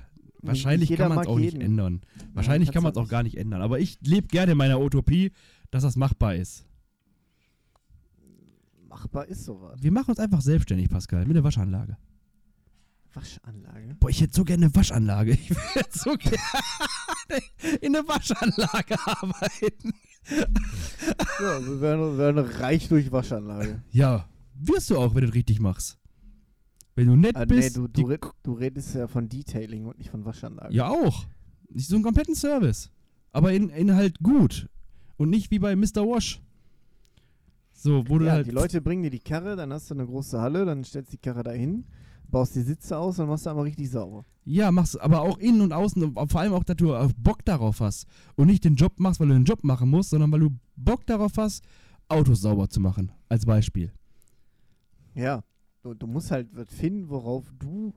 wahrscheinlich 0.48 0.96
kann 0.96 1.10
man 1.10 1.20
es 1.20 1.28
auch 1.28 1.38
nicht 1.38 1.54
jeden. 1.54 1.62
ändern. 1.62 2.02
Wahrscheinlich 2.34 2.68
kannst 2.68 2.74
kann 2.74 2.84
man 2.84 2.92
es 2.92 2.98
auch 2.98 3.10
gar 3.10 3.24
nicht 3.24 3.38
ändern. 3.38 3.62
Aber 3.62 3.80
ich 3.80 4.00
lebe 4.02 4.28
gerne 4.28 4.54
in 4.54 4.58
meiner 4.58 4.80
Utopie, 4.80 5.32
dass 5.72 5.84
das 5.84 5.96
machbar 5.96 6.36
ist. 6.36 6.66
Machbar 8.88 9.26
ist 9.28 9.44
sowas. 9.44 9.82
Wir 9.82 9.92
machen 9.92 10.12
uns 10.12 10.20
einfach 10.20 10.42
selbstständig, 10.42 10.90
Pascal, 10.90 11.26
mit 11.26 11.36
der 11.36 11.44
Waschanlage. 11.44 11.98
Waschanlage. 13.14 13.96
Boah, 14.00 14.10
ich 14.10 14.22
hätte 14.22 14.36
so 14.36 14.44
gerne 14.44 14.66
eine 14.66 14.76
Waschanlage. 14.76 15.32
Ich 15.32 15.50
würde 15.50 15.90
so 15.92 16.16
gerne 16.18 17.42
in 17.82 17.94
der 17.94 18.08
Waschanlage 18.08 18.96
arbeiten. 19.06 19.94
Ja, 21.40 21.66
wir 21.66 21.82
werden, 21.82 22.18
werden 22.18 22.46
reich 22.46 22.88
durch 22.88 23.12
Waschanlage. 23.12 23.82
Ja, 23.92 24.28
wirst 24.56 24.90
du 24.90 24.98
auch, 24.98 25.14
wenn 25.16 25.22
du 25.22 25.28
das 25.28 25.36
richtig 25.36 25.60
machst. 25.60 25.98
Wenn 26.96 27.08
du 27.08 27.16
nett 27.16 27.36
Ah, 27.36 27.42
nee, 27.42 27.56
bist. 27.56 27.76
du, 27.76 27.88
die 27.88 28.02
du, 28.04 28.08
red, 28.08 28.22
du 28.44 28.54
redest 28.54 28.96
ja 28.96 29.08
von 29.08 29.28
Detailing 29.28 29.86
und 29.86 29.98
nicht 29.98 30.10
von 30.10 30.24
Waschanlage. 30.24 30.74
Ja, 30.74 30.90
auch. 30.90 31.26
Nicht 31.70 31.88
so 31.88 31.96
einen 31.96 32.04
kompletten 32.04 32.36
Service. 32.36 32.90
Aber 33.34 33.52
in, 33.52 33.70
in 33.70 33.94
halt 33.96 34.20
gut. 34.20 34.70
Und 35.18 35.30
nicht 35.30 35.52
wie 35.52 35.60
bei 35.60 35.76
Mr. 35.76 36.06
Wash. 36.08 36.42
So, 37.74 38.04
wo 38.08 38.18
du 38.18 38.26
ja, 38.26 38.32
halt. 38.34 38.48
die 38.48 38.52
Leute 38.52 38.82
bringen 38.82 39.04
dir 39.04 39.10
die 39.10 39.20
Karre, 39.20 39.58
dann 39.58 39.74
hast 39.74 39.90
du 39.90 39.94
eine 39.94 40.06
große 40.06 40.40
Halle, 40.40 40.64
dann 40.66 40.84
stellst 40.86 41.12
du 41.12 41.18
die 41.18 41.22
Karre 41.22 41.44
dahin, 41.44 41.84
baust 42.32 42.56
die 42.56 42.62
Sitze 42.62 42.98
aus 42.98 43.20
und 43.20 43.28
machst 43.28 43.46
du 43.46 43.50
einmal 43.50 43.66
richtig 43.66 43.90
sauber. 43.90 44.24
Ja, 44.46 44.72
machst 44.72 45.00
aber 45.02 45.22
auch 45.22 45.38
innen 45.38 45.60
und 45.62 45.74
außen. 45.74 46.02
Und 46.02 46.32
vor 46.32 46.40
allem 46.40 46.54
auch, 46.54 46.64
dass 46.64 46.78
du 46.78 46.96
Bock 47.18 47.44
darauf 47.44 47.82
hast. 47.82 48.08
Und 48.36 48.48
nicht 48.48 48.64
den 48.64 48.76
Job 48.76 48.94
machst, 49.00 49.20
weil 49.20 49.28
du 49.28 49.34
den 49.34 49.44
Job 49.44 49.64
machen 49.66 49.90
musst, 49.90 50.12
sondern 50.12 50.32
weil 50.32 50.40
du 50.40 50.52
Bock 50.78 51.06
darauf 51.06 51.34
hast, 51.38 51.66
Autos 52.08 52.42
sauber 52.42 52.70
zu 52.70 52.80
machen. 52.80 53.12
Als 53.28 53.46
Beispiel. 53.46 53.92
Ja, 55.14 55.44
du, 55.86 55.94
du 55.94 56.08
musst 56.08 56.32
halt 56.32 56.48
was 56.54 56.74
finden, 56.74 57.10
worauf 57.10 57.46
du 57.60 57.94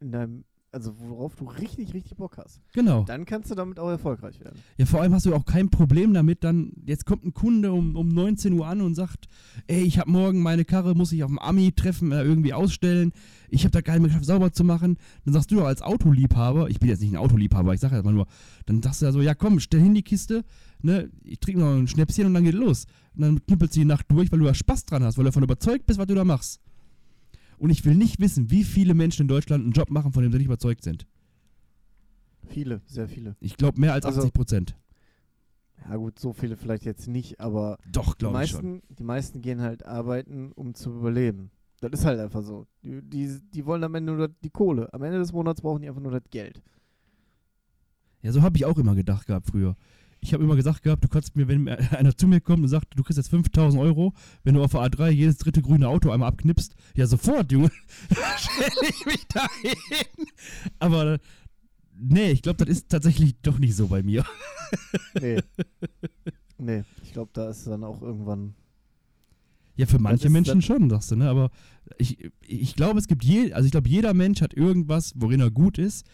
in 0.00 0.12
deinem 0.12 0.44
also 0.74 0.92
worauf 0.98 1.36
du 1.36 1.44
richtig, 1.44 1.94
richtig 1.94 2.16
Bock 2.16 2.36
hast. 2.36 2.60
Genau. 2.72 3.04
Dann 3.04 3.24
kannst 3.26 3.48
du 3.48 3.54
damit 3.54 3.78
auch 3.78 3.88
erfolgreich 3.88 4.40
werden. 4.40 4.58
Ja, 4.76 4.86
vor 4.86 5.00
allem 5.00 5.14
hast 5.14 5.24
du 5.24 5.32
auch 5.32 5.44
kein 5.44 5.70
Problem 5.70 6.12
damit, 6.12 6.42
dann, 6.42 6.72
jetzt 6.84 7.06
kommt 7.06 7.24
ein 7.24 7.32
Kunde 7.32 7.72
um, 7.72 7.94
um 7.94 8.08
19 8.08 8.52
Uhr 8.54 8.66
an 8.66 8.80
und 8.80 8.96
sagt, 8.96 9.28
ey, 9.68 9.82
ich 9.82 10.00
habe 10.00 10.10
morgen 10.10 10.42
meine 10.42 10.64
Karre, 10.64 10.96
muss 10.96 11.12
ich 11.12 11.22
auf 11.22 11.30
dem 11.30 11.38
Ami-Treffen 11.38 12.10
äh, 12.10 12.24
irgendwie 12.24 12.52
ausstellen, 12.52 13.12
ich 13.48 13.62
habe 13.62 13.70
da 13.70 13.82
gar 13.82 13.92
nicht 13.92 14.02
mehr 14.02 14.08
geschafft, 14.08 14.26
sauber 14.26 14.52
zu 14.52 14.64
machen. 14.64 14.98
Dann 15.24 15.32
sagst 15.32 15.52
du 15.52 15.56
doch 15.56 15.66
als 15.66 15.80
Autoliebhaber, 15.80 16.68
ich 16.68 16.80
bin 16.80 16.88
jetzt 16.88 17.02
nicht 17.02 17.12
ein 17.12 17.18
Autoliebhaber, 17.18 17.72
ich 17.72 17.80
sage 17.80 17.94
jetzt 17.94 18.04
mal 18.04 18.12
nur, 18.12 18.26
dann 18.66 18.82
sagst 18.82 19.00
du 19.00 19.06
ja 19.06 19.12
so, 19.12 19.22
ja 19.22 19.34
komm, 19.34 19.60
stell 19.60 19.80
hin 19.80 19.94
die 19.94 20.02
Kiste, 20.02 20.44
ne, 20.82 21.08
ich 21.22 21.38
trinke 21.38 21.60
noch 21.60 21.72
ein 21.72 21.86
Schnäpschen 21.86 22.26
und 22.26 22.34
dann 22.34 22.42
geht 22.42 22.54
los. 22.54 22.86
Und 23.14 23.22
dann 23.22 23.46
knüppelst 23.46 23.76
du 23.76 23.80
die 23.80 23.86
Nacht 23.86 24.06
durch, 24.08 24.32
weil 24.32 24.40
du 24.40 24.44
da 24.44 24.54
Spaß 24.54 24.86
dran 24.86 25.04
hast, 25.04 25.16
weil 25.16 25.24
du 25.24 25.28
davon 25.30 25.44
überzeugt 25.44 25.86
bist, 25.86 26.00
was 26.00 26.06
du 26.08 26.16
da 26.16 26.24
machst. 26.24 26.60
Und 27.58 27.70
ich 27.70 27.84
will 27.84 27.94
nicht 27.94 28.20
wissen, 28.20 28.50
wie 28.50 28.64
viele 28.64 28.94
Menschen 28.94 29.22
in 29.22 29.28
Deutschland 29.28 29.62
einen 29.64 29.72
Job 29.72 29.90
machen, 29.90 30.12
von 30.12 30.22
dem 30.22 30.32
sie 30.32 30.38
nicht 30.38 30.46
überzeugt 30.46 30.82
sind. 30.84 31.06
Viele, 32.46 32.82
sehr 32.86 33.08
viele. 33.08 33.36
Ich 33.40 33.56
glaube 33.56 33.80
mehr 33.80 33.92
als 33.92 34.04
Also- 34.04 34.20
80 34.20 34.32
Prozent. 34.32 34.76
Ja 35.88 35.96
gut, 35.96 36.18
so 36.18 36.32
viele 36.32 36.56
vielleicht 36.56 36.84
jetzt 36.84 37.08
nicht, 37.08 37.40
aber 37.40 37.78
Doch, 37.92 38.14
die 38.14 38.18
glaube 38.20 38.42
ich 38.44 38.50
schon. 38.50 38.72
meisten, 38.80 38.94
die 38.94 39.02
meisten 39.04 39.42
gehen 39.42 39.60
halt 39.60 39.84
arbeiten, 39.84 40.52
um 40.52 40.74
zu 40.74 40.90
überleben. 40.90 41.50
Das 41.80 41.92
ist 41.92 42.04
halt 42.06 42.20
einfach 42.20 42.42
so. 42.42 42.66
Die, 42.82 43.02
die, 43.02 43.38
die 43.52 43.66
wollen 43.66 43.84
am 43.84 43.94
Ende 43.94 44.14
nur 44.14 44.28
die 44.28 44.48
Kohle. 44.50 44.92
Am 44.94 45.02
Ende 45.02 45.18
des 45.18 45.32
Monats 45.32 45.60
brauchen 45.60 45.82
die 45.82 45.88
einfach 45.88 46.00
nur 46.00 46.12
das 46.12 46.22
Geld. 46.30 46.62
Ja, 48.22 48.32
so 48.32 48.40
habe 48.40 48.56
ich 48.56 48.64
auch 48.64 48.78
immer 48.78 48.94
gedacht 48.94 49.26
gehabt 49.26 49.46
früher. 49.46 49.76
Ich 50.24 50.32
habe 50.32 50.42
immer 50.42 50.56
gesagt 50.56 50.82
gehabt, 50.82 51.04
du 51.04 51.08
kannst 51.08 51.36
mir, 51.36 51.48
wenn 51.48 51.68
einer 51.68 52.16
zu 52.16 52.26
mir 52.26 52.40
kommt 52.40 52.62
und 52.62 52.68
sagt, 52.68 52.98
du 52.98 53.02
kriegst 53.02 53.18
jetzt 53.18 53.28
5000 53.28 53.80
Euro, 53.80 54.14
wenn 54.42 54.54
du 54.54 54.64
auf 54.64 54.70
der 54.70 54.80
A3 54.80 55.10
jedes 55.10 55.36
dritte 55.36 55.60
grüne 55.60 55.86
Auto 55.86 56.10
einmal 56.10 56.30
abknippst, 56.30 56.74
ja 56.96 57.06
sofort, 57.06 57.52
Junge, 57.52 57.70
stelle 58.38 58.88
ich 58.88 59.04
mich 59.04 59.26
da 59.28 59.46
hin. 59.60 60.26
Aber 60.78 61.18
nee, 61.94 62.30
ich 62.30 62.40
glaube, 62.40 62.64
das 62.64 62.74
ist 62.74 62.88
tatsächlich 62.88 63.36
doch 63.42 63.58
nicht 63.58 63.76
so 63.76 63.88
bei 63.88 64.02
mir. 64.02 64.24
Nee. 65.20 65.42
nee, 66.58 66.84
ich 67.02 67.12
glaube, 67.12 67.30
da 67.34 67.50
ist 67.50 67.66
dann 67.66 67.84
auch 67.84 68.00
irgendwann. 68.00 68.54
Ja, 69.76 69.84
für 69.84 69.98
manche 69.98 70.30
Menschen 70.30 70.62
schon, 70.62 70.88
sagst 70.88 71.10
du, 71.10 71.16
ne? 71.16 71.28
Aber 71.28 71.50
ich, 71.98 72.30
ich 72.40 72.76
glaube, 72.76 72.98
es 72.98 73.08
gibt 73.08 73.24
je, 73.24 73.52
also 73.52 73.66
ich 73.66 73.72
glaube, 73.72 73.90
jeder 73.90 74.14
Mensch 74.14 74.40
hat 74.40 74.54
irgendwas, 74.54 75.12
worin 75.16 75.40
er 75.40 75.50
gut 75.50 75.76
ist 75.76 76.06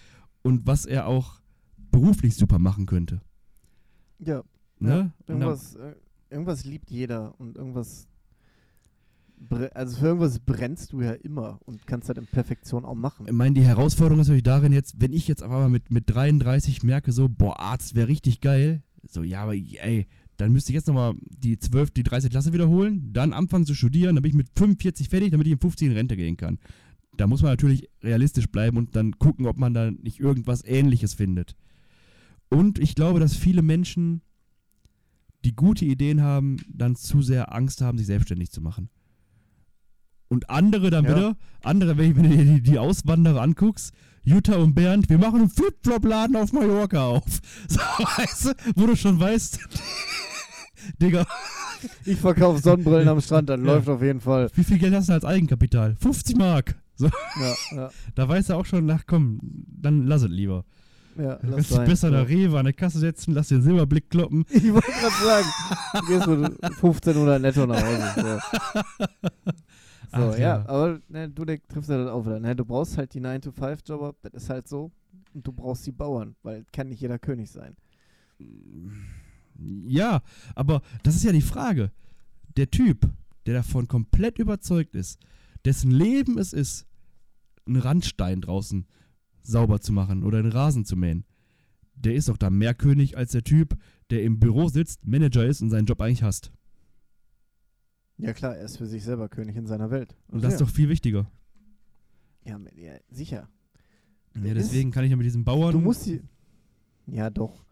und 0.43 0.67
was 0.67 0.85
er 0.85 1.07
auch 1.07 1.41
beruflich 1.93 2.35
super 2.35 2.59
machen 2.59 2.87
könnte. 2.87 3.21
Ja, 4.25 4.43
Ne? 4.83 4.89
Ja, 4.89 5.01
Und 5.01 5.13
dann- 5.27 5.41
irgendwas, 5.43 5.75
äh, 5.77 5.95
irgendwas 6.31 6.65
liebt 6.65 6.91
jeder 6.91 7.39
und 7.39 7.57
irgendwas. 7.57 8.07
Also 9.75 9.97
für 9.99 10.07
irgendwas 10.07 10.39
brennst 10.39 10.93
du 10.93 11.01
ja 11.01 11.13
immer 11.13 11.59
und 11.65 11.87
kannst 11.87 12.09
halt 12.09 12.19
in 12.19 12.27
Perfektion 12.27 12.85
auch 12.85 12.95
machen. 12.95 13.27
Ich 13.27 13.33
meine, 13.33 13.55
die 13.55 13.65
Herausforderung 13.65 14.21
ist 14.21 14.29
natürlich 14.29 14.43
darin 14.43 14.73
jetzt, 14.73 15.01
wenn 15.01 15.13
ich 15.15 15.27
jetzt 15.29 15.43
auf 15.43 15.51
einmal 15.51 15.71
mit, 15.71 15.91
mit 15.91 16.05
33 16.15 16.83
merke, 16.83 17.13
so, 17.13 17.29
boah, 17.29 17.59
Arzt 17.59 17.95
wäre 17.95 18.09
richtig 18.09 18.41
geil. 18.43 18.83
So, 19.09 19.23
ja, 19.23 19.43
aber 19.43 19.55
ey, 19.55 20.07
dann 20.37 20.53
müsste 20.53 20.73
ich 20.73 20.75
jetzt 20.75 20.89
nochmal 20.89 21.15
die 21.39 21.59
12., 21.59 21.91
die 21.93 22.03
30 22.03 22.31
Klasse 22.31 22.53
wiederholen, 22.53 23.11
dann 23.15 23.33
anfangen 23.33 23.65
zu 23.65 23.75
studieren, 23.75 24.15
dann 24.15 24.23
bin 24.23 24.31
ich 24.31 24.37
mit 24.37 24.49
45 24.57 25.09
fertig, 25.09 25.31
damit 25.31 25.47
ich 25.47 25.53
in 25.55 25.59
50 25.59 25.89
in 25.89 25.95
Rente 25.95 26.17
gehen 26.17 26.37
kann. 26.37 26.59
Da 27.17 27.27
muss 27.27 27.43
man 27.43 27.53
natürlich 27.53 27.89
realistisch 28.03 28.47
bleiben 28.47 28.77
und 28.77 28.95
dann 28.95 29.19
gucken, 29.19 29.47
ob 29.47 29.57
man 29.59 29.73
da 29.75 29.91
nicht 29.91 30.21
irgendwas 30.21 30.63
Ähnliches 30.65 31.15
findet. 31.15 31.57
Und 32.51 32.79
ich 32.79 32.95
glaube, 32.95 33.21
dass 33.21 33.35
viele 33.37 33.63
Menschen, 33.63 34.23
die 35.45 35.55
gute 35.55 35.85
Ideen 35.85 36.21
haben, 36.23 36.57
dann 36.69 36.97
zu 36.97 37.23
sehr 37.23 37.55
Angst 37.55 37.81
haben, 37.81 37.97
sich 37.97 38.07
selbstständig 38.09 38.51
zu 38.51 38.61
machen. 38.61 38.91
Und 40.29 40.51
andere 40.51 40.91
dann 40.91 41.05
Ja. 41.05 41.17
wieder, 41.17 41.37
andere, 41.63 41.97
wenn, 41.97 42.11
ich- 42.11 42.17
wenn 42.17 42.23
du 42.31 42.37
dir 42.37 42.45
die, 42.45 42.63
die 42.63 42.79
Auswanderer 42.79 43.41
anguckst, 43.41 43.93
Jutta 44.23 44.57
und 44.57 44.75
Bernd, 44.75 45.09
wir 45.09 45.19
machen 45.19 45.41
einen 45.41 45.51
Flip-Flop-Laden 45.51 46.37
auf 46.37 46.53
Mallorca 46.53 47.07
auf. 47.07 47.25
So, 47.69 47.79
weißt 47.81 48.45
du, 48.47 48.51
wo 48.77 48.87
du 48.87 48.97
schon 48.97 49.19
weißt, 49.19 49.59
Digga, 51.03 51.27
Ich 52.05 52.19
verkaufe 52.19 52.61
Sonnenbrillen 52.63 53.09
am 53.09 53.21
Strand, 53.21 53.49
dann 53.49 53.65
Ja. 53.65 53.75
läuft 53.75 53.89
auf 53.89 54.03
jeden 54.03 54.21
Fall. 54.21 54.51
wie 54.55 54.65
viel 54.65 54.79
Geld 54.79 54.95
hast 54.95 55.09
du 55.09 55.15
als 55.15 55.25
Eigenkapital? 55.25 55.97
50 55.97 56.37
Mark. 56.37 56.77
So, 56.97 57.07
Ja, 57.41 57.55
ja, 57.75 57.91
da 58.15 58.29
weißt 58.29 58.51
du 58.51 58.55
auch 58.55 58.67
schon, 58.67 58.91
ach 58.91 59.05
komm, 59.07 59.41
dann 59.43 60.07
lass 60.07 60.23
es 60.23 60.29
lieber. 60.31 60.65
Ja 61.17 61.39
lass 61.43 61.57
dich 61.57 61.69
sein. 61.69 61.89
besser 61.89 62.11
nach 62.11 62.29
Rewe 62.29 62.59
an 62.59 62.65
der 62.65 62.75
Kasse 62.75 62.99
setzen, 62.99 63.35
lass 63.35 63.49
den 63.49 63.63
Silberblick 63.63 64.11
kloppen. 64.11 64.45
Ich 64.51 64.73
wollte 64.73 64.91
gerade 64.91 65.25
sagen, 65.25 65.49
du 65.95 66.07
gehst 66.07 66.27
mit 66.27 66.65
1500 66.65 67.41
netto 67.41 67.67
nach 67.67 67.83
Hause. 67.83 68.13
So, 68.15 68.23
so 69.51 69.53
Ach 70.13 70.39
ja. 70.39 70.39
ja. 70.39 70.69
aber 70.69 71.01
ne, 71.09 71.29
du 71.29 71.45
Dick, 71.45 71.69
triffst 71.69 71.91
ja 71.91 71.99
das 71.99 72.11
auch 72.11 72.25
wieder. 72.25 72.41
Ne? 72.41 72.55
Du 72.57 72.65
brauchst 72.65 72.97
halt 72.97 73.15
die 73.15 73.21
9-to-5-Jobber, 73.21 74.15
das 74.23 74.45
ist 74.45 74.51
halt 74.51 74.69
so. 74.69 74.91
Und 75.33 75.47
du 75.47 75.53
brauchst 75.53 75.87
die 75.87 75.93
Bauern, 75.93 76.35
weil 76.43 76.65
kann 76.73 76.89
nicht 76.89 77.01
jeder 77.01 77.19
König 77.19 77.51
sein. 77.51 77.77
Ja, 79.87 80.23
aber 80.55 80.83
das 81.03 81.17
ist 81.17 81.25
ja 81.25 81.33
die 81.33 81.43
Frage. 81.43 81.93
Der 82.57 82.71
Typ, 82.71 83.09
der 83.47 83.55
davon 83.55 83.87
komplett 83.87 84.39
überzeugt 84.39 84.95
ist, 84.95 85.21
dessen 85.65 85.91
Leben 85.91 86.39
es 86.39 86.53
ist, 86.53 86.87
einen 87.67 87.77
Randstein 87.77 88.41
draußen 88.41 88.87
sauber 89.43 89.81
zu 89.81 89.93
machen 89.93 90.23
oder 90.23 90.39
einen 90.39 90.53
Rasen 90.53 90.85
zu 90.85 90.97
mähen, 90.97 91.25
der 91.95 92.15
ist 92.15 92.29
doch 92.29 92.37
da 92.37 92.51
mehr 92.51 92.75
König 92.75 93.17
als 93.17 93.33
der 93.33 93.45
Typ, 93.45 93.77
der 94.11 94.23
im 94.23 94.39
Büro 94.41 94.69
sitzt, 94.69 95.07
Manager 95.07 95.45
ist 95.45 95.61
und 95.63 95.71
seinen 95.71 95.87
Job 95.87 96.01
eigentlich 96.01 96.23
hasst. 96.23 96.53
Ja 98.17 98.33
klar, 98.33 98.57
er 98.57 98.65
ist 98.65 98.77
für 98.77 98.87
sich 98.87 99.03
selber 99.03 99.29
König 99.29 99.57
in 99.57 99.67
seiner 99.67 99.91
Welt. 99.91 100.15
Und 100.29 100.45
das 100.45 100.53
ja. 100.53 100.55
ist 100.57 100.61
doch 100.61 100.69
viel 100.69 100.89
wichtiger. 100.89 101.31
Ja, 102.45 102.59
ja, 102.77 102.93
sicher. 103.11 103.49
Ja, 104.35 104.55
deswegen 104.55 104.91
kann 104.91 105.05
ich 105.05 105.11
ja 105.11 105.17
mit 105.17 105.27
diesen 105.27 105.45
Bauern. 105.45 105.73
Du 105.73 105.81
musst 105.81 106.07
die. 106.07 106.23
Ja, 107.07 107.31
doch. 107.31 107.65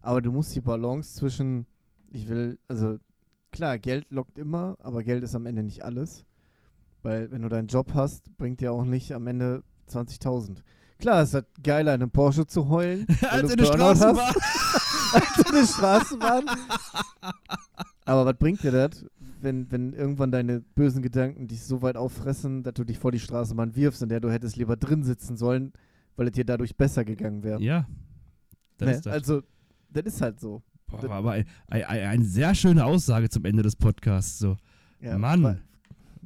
Aber 0.00 0.22
du 0.22 0.30
musst 0.30 0.54
die 0.54 0.60
Balance 0.60 1.14
zwischen. 1.14 1.66
Ich 2.10 2.28
will. 2.28 2.58
Also, 2.68 2.98
klar, 3.50 3.78
Geld 3.78 4.10
lockt 4.10 4.38
immer, 4.38 4.76
aber 4.80 5.02
Geld 5.02 5.24
ist 5.24 5.34
am 5.34 5.46
Ende 5.46 5.62
nicht 5.62 5.84
alles. 5.84 6.24
Weil, 7.02 7.30
wenn 7.30 7.42
du 7.42 7.48
deinen 7.48 7.68
Job 7.68 7.92
hast, 7.94 8.36
bringt 8.36 8.60
dir 8.60 8.72
auch 8.72 8.84
nicht 8.84 9.12
am 9.12 9.26
Ende 9.26 9.62
20.000. 9.88 10.62
Klar, 11.04 11.20
es 11.20 11.34
halt 11.34 11.44
geiler, 11.62 11.94
in 11.94 12.00
einem 12.00 12.10
Porsche 12.10 12.46
zu 12.46 12.66
heulen, 12.70 13.06
als 13.30 13.50
in 13.50 13.58
der 13.58 13.66
Straßenbahn. 13.66 14.16
als 15.12 15.46
in 15.46 15.54
der 15.54 15.66
Straßenbahn. 15.66 16.44
Aber 18.06 18.24
was 18.24 18.38
bringt 18.38 18.62
dir 18.62 18.72
das, 18.72 19.04
wenn, 19.42 19.70
wenn 19.70 19.92
irgendwann 19.92 20.32
deine 20.32 20.60
bösen 20.60 21.02
Gedanken 21.02 21.46
dich 21.46 21.62
so 21.62 21.82
weit 21.82 21.98
auffressen, 21.98 22.62
dass 22.62 22.72
du 22.72 22.84
dich 22.84 22.98
vor 22.98 23.12
die 23.12 23.18
Straßenbahn 23.18 23.76
wirfst, 23.76 24.00
in 24.00 24.08
der 24.08 24.20
du 24.20 24.30
hättest 24.30 24.56
lieber 24.56 24.76
drin 24.76 25.04
sitzen 25.04 25.36
sollen, 25.36 25.74
weil 26.16 26.28
es 26.28 26.32
dir 26.32 26.46
dadurch 26.46 26.74
besser 26.74 27.04
gegangen 27.04 27.42
wäre? 27.42 27.60
Ja. 27.60 27.86
Das 28.78 28.86
Ne, 28.86 28.94
ist 28.94 29.04
das. 29.04 29.12
Also, 29.12 29.42
das 29.90 30.04
ist 30.06 30.22
halt 30.22 30.40
so. 30.40 30.62
Boah, 30.86 31.10
aber 31.10 31.32
ein, 31.32 31.44
ein, 31.66 31.84
ein, 31.84 32.00
eine 32.00 32.24
sehr 32.24 32.54
schöne 32.54 32.82
Aussage 32.82 33.28
zum 33.28 33.44
Ende 33.44 33.62
des 33.62 33.76
Podcasts. 33.76 34.38
So. 34.38 34.56
Ja, 35.00 35.18
Mann, 35.18 35.60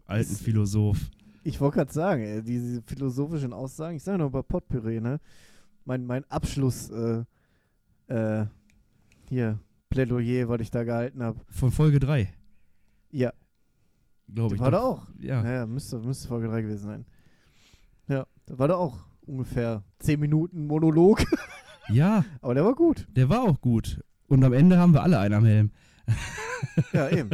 alten 0.07 0.37
Philosoph. 0.37 1.11
Ich 1.45 1.61
wollte 1.61 1.76
gerade 1.76 1.93
sagen, 1.93 2.22
ey, 2.22 2.43
diese 2.43 2.82
philosophischen 2.82 3.53
Aussagen, 3.53 3.97
ich 3.97 4.03
sage 4.03 4.18
noch 4.18 4.26
über 4.26 4.43
Potpüree, 4.43 5.01
ne? 5.01 5.20
Mein, 5.84 6.05
mein 6.05 6.24
Abschluss, 6.30 6.91
äh, 6.91 7.24
äh, 8.09 8.47
hier, 9.28 9.59
Plädoyer, 9.91 10.49
was 10.49 10.61
ich 10.61 10.70
da 10.70 10.84
gehalten 10.84 11.22
habe. 11.22 11.41
Von 11.49 11.70
Folge 11.70 11.99
3, 12.01 12.28
Ja, 13.11 13.32
glaube 14.32 14.57
ich. 14.57 14.61
war 14.61 14.70
da 14.70 14.80
auch. 14.80 15.07
Ja. 15.18 15.43
Naja, 15.43 15.66
müsste, 15.66 15.99
müsste 16.01 16.28
Folge 16.28 16.49
3 16.49 16.62
gewesen 16.62 16.84
sein. 16.86 17.07
Ja, 18.09 18.26
da 18.47 18.59
war 18.59 18.68
da 18.68 18.74
auch 18.74 18.99
ungefähr 19.26 19.82
10 20.01 20.20
Minuten 20.20 20.66
Monolog, 20.66 21.24
ja, 21.91 22.24
aber 22.43 22.55
der 22.55 22.64
war 22.64 22.74
gut. 22.74 23.07
der 23.16 23.28
war 23.30 23.43
auch 23.43 23.61
gut. 23.61 24.03
Und 24.26 24.45
am 24.45 24.53
Ende 24.53 24.78
haben 24.78 24.93
wir 24.93 25.03
alle 25.03 25.18
einen 25.18 25.34
am 25.34 25.45
Helm. 25.47 25.70
Ja, 26.93 27.09
eben. 27.11 27.31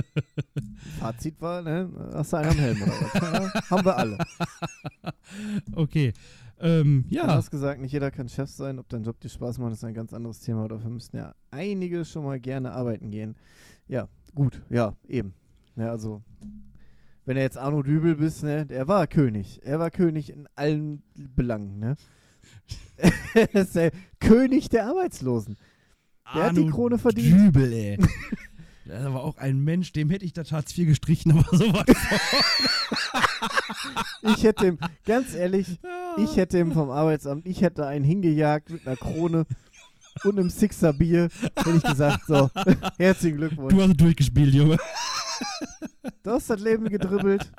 Fazit 0.99 1.41
war, 1.41 1.63
ne, 1.63 1.89
hast 2.13 2.33
du 2.33 2.37
einen 2.37 2.51
am 2.51 2.59
Helm 2.59 2.83
oder 2.83 2.93
was? 2.93 3.71
Haben 3.71 3.85
wir 3.85 3.97
alle. 3.97 4.19
Okay. 5.75 6.13
Ähm, 6.61 7.05
Du 7.09 7.17
ja, 7.17 7.27
hast 7.27 7.51
gesagt, 7.51 7.81
nicht 7.81 7.93
jeder 7.93 8.11
kann 8.11 8.29
Chef 8.29 8.49
sein. 8.49 8.79
Ob 8.79 8.89
dein 8.89 9.03
Job 9.03 9.19
dir 9.21 9.29
Spaß 9.29 9.59
macht, 9.59 9.73
ist 9.73 9.85
ein 9.85 9.95
ganz 9.95 10.13
anderes 10.13 10.41
Thema. 10.41 10.69
Dafür 10.69 10.91
müssten 10.91 11.17
ja 11.17 11.35
einige 11.51 12.05
schon 12.05 12.25
mal 12.25 12.39
gerne 12.39 12.73
arbeiten 12.73 13.11
gehen. 13.11 13.37
Ja, 13.89 14.09
gut, 14.35 14.63
ja, 14.71 14.95
eben. 15.09 15.35
Ja, 15.77 15.91
also, 15.91 16.23
wenn 17.25 17.37
er 17.37 17.43
jetzt 17.43 17.59
Arno 17.59 17.83
Dübel 17.83 18.15
bist, 18.17 18.45
ne, 18.45 18.65
der 18.67 18.87
war 18.87 19.07
König. 19.07 19.61
Er 19.65 19.79
war 19.79 19.91
König 19.91 20.31
in 20.31 20.47
allen 20.55 21.03
Belangen, 21.15 21.79
ne? 21.79 21.97
er 23.35 23.55
ist 23.55 23.75
der 23.75 23.91
König 24.21 24.69
der 24.69 24.87
Arbeitslosen. 24.87 25.57
Der 26.35 26.45
hat 26.45 26.57
die 26.57 26.61
Arno 26.61 26.73
Krone 26.73 26.99
verdient. 26.99 27.55
Dübel, 27.55 27.73
ey. 27.73 27.99
Das 28.87 29.05
war 29.05 29.23
auch 29.23 29.39
ein 29.39 29.61
Mensch, 29.65 29.93
dem 29.93 30.11
hätte 30.11 30.25
ich 30.25 30.33
das 30.33 30.53
Hartz 30.53 30.77
IV 30.77 30.89
gestrichen, 30.89 31.33
aber 31.33 31.57
so 31.57 31.73
was. 31.73 31.87
Ich 34.23 34.43
hätte 34.43 34.67
ihm, 34.67 34.79
ganz 35.05 35.35
ehrlich, 35.35 35.79
ich 36.17 36.37
hätte 36.37 36.59
ihm 36.59 36.73
vom 36.73 36.91
Arbeitsamt, 36.91 37.47
ich 37.47 37.63
hätte 37.63 37.87
einen 37.87 38.05
hingejagt 38.05 38.71
mit 38.71 38.87
einer 38.87 38.97
Krone 38.97 39.47
und 40.25 40.39
einem 40.39 40.51
Sixer 40.51 40.93
Bier. 40.93 41.29
Hätte 41.57 41.77
ich 41.77 41.83
gesagt, 41.83 42.27
so, 42.27 42.51
herzlichen 42.99 43.39
Glückwunsch. 43.39 43.75
Du 43.75 43.83
hast 43.83 43.91
es 43.91 43.97
durchgespielt, 43.97 44.55
Junge. 44.55 44.77
Du 46.23 46.31
hast 46.31 46.49
das 46.49 46.61
Leben 46.61 46.89
gedribbelt. 46.89 47.51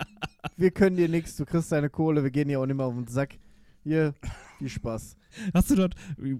Wir 0.57 0.71
können 0.71 0.95
dir 0.95 1.09
nichts. 1.09 1.36
Du 1.36 1.45
kriegst 1.45 1.71
deine 1.71 1.89
Kohle. 1.89 2.23
Wir 2.23 2.32
gehen 2.32 2.47
dir 2.47 2.59
auch 2.59 2.65
nicht 2.65 2.78
mehr 2.78 2.86
auf 2.86 2.93
den 2.93 3.07
Sack. 3.07 3.38
Hier, 3.86 4.15
Viel 4.57 4.69
Spaß. 4.69 5.15
Hast 5.53 5.69
du 5.69 5.75
dort, 5.75 5.93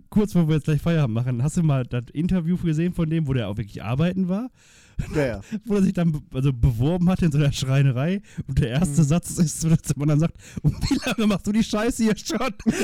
kurz 0.10 0.34
bevor 0.34 0.48
wir 0.48 0.56
jetzt 0.56 0.64
gleich 0.64 0.82
Feierabend 0.82 1.14
machen, 1.14 1.44
hast 1.44 1.58
du 1.58 1.64
mal 1.64 1.84
das 1.86 2.06
Interview 2.12 2.58
gesehen 2.58 2.92
von 2.94 3.08
dem, 3.08 3.28
wo 3.28 3.34
der 3.34 3.50
auch 3.50 3.58
wirklich 3.58 3.84
arbeiten 3.84 4.28
war? 4.30 4.50
Ja, 5.14 5.26
ja. 5.26 5.42
Wo 5.66 5.76
er 5.76 5.84
sich 5.84 5.92
dann 5.94 6.22
also 6.34 6.54
beworben 6.54 7.10
hat 7.10 7.22
in 7.22 7.30
so 7.32 7.38
einer 7.38 7.52
Schreinerei 7.52 8.22
und 8.48 8.58
der 8.60 8.70
erste 8.70 9.02
Mhm. 9.02 9.06
Satz 9.08 9.38
ist, 9.38 9.64
dass 9.64 9.96
man 9.98 10.08
dann 10.08 10.20
sagt, 10.22 10.38
und 10.62 10.74
wie 10.90 10.98
lange 11.06 11.28
machst 11.28 11.46
du 11.46 11.52
die 11.52 11.64
Scheiße 11.64 12.04
hier 12.04 12.16
schon? 12.18 12.54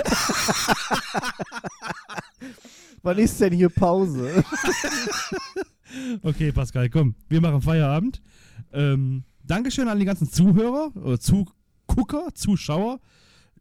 Wann 3.01 3.17
ist 3.17 3.39
denn 3.39 3.53
hier 3.53 3.69
Pause? 3.69 4.43
Okay, 6.21 6.53
Pascal, 6.53 6.89
komm, 6.89 7.15
wir 7.27 7.41
machen 7.41 7.61
Feierabend. 7.61 8.21
Ähm, 8.71 9.25
Dankeschön 9.43 9.89
an 9.89 9.99
die 9.99 10.05
ganzen 10.05 10.29
Zuhörer, 10.31 10.95
oder 10.95 11.19
Zugucker, 11.19 12.27
Zuschauer. 12.33 13.01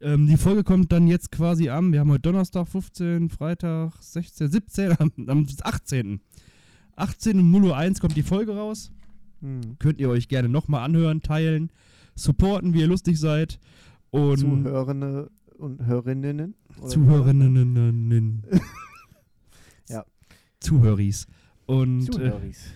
Ähm, 0.01 0.27
die 0.27 0.37
Folge 0.37 0.63
kommt 0.63 0.91
dann 0.91 1.07
jetzt 1.07 1.31
quasi 1.31 1.69
am, 1.69 1.93
wir 1.93 1.99
haben 1.99 2.09
heute 2.09 2.21
Donnerstag 2.21 2.67
15, 2.67 3.29
Freitag 3.29 3.93
16, 3.99 4.49
17, 4.49 4.91
am, 4.99 5.11
am 5.27 5.47
18. 5.61 6.21
18 6.95 7.39
um 7.39 7.55
0.01 7.55 7.89
Uhr 7.95 7.99
kommt 8.01 8.17
die 8.17 8.23
Folge 8.23 8.55
raus. 8.55 8.91
Hm. 9.41 9.77
Könnt 9.79 9.99
ihr 9.99 10.09
euch 10.09 10.27
gerne 10.27 10.49
nochmal 10.49 10.83
anhören, 10.83 11.21
teilen, 11.21 11.71
supporten, 12.15 12.73
wie 12.73 12.81
ihr 12.81 12.87
lustig 12.87 13.19
seid. 13.19 13.59
Und 14.09 14.39
Zuhörende 14.39 15.29
und 15.57 15.85
Hörerinnen. 15.85 16.55
Zuhörerinnen. 16.87 18.43
Ja. 19.89 20.05
Zuhöris. 20.59 21.27
Und, 21.65 22.07
äh, 22.07 22.11
Zuhöris. 22.11 22.71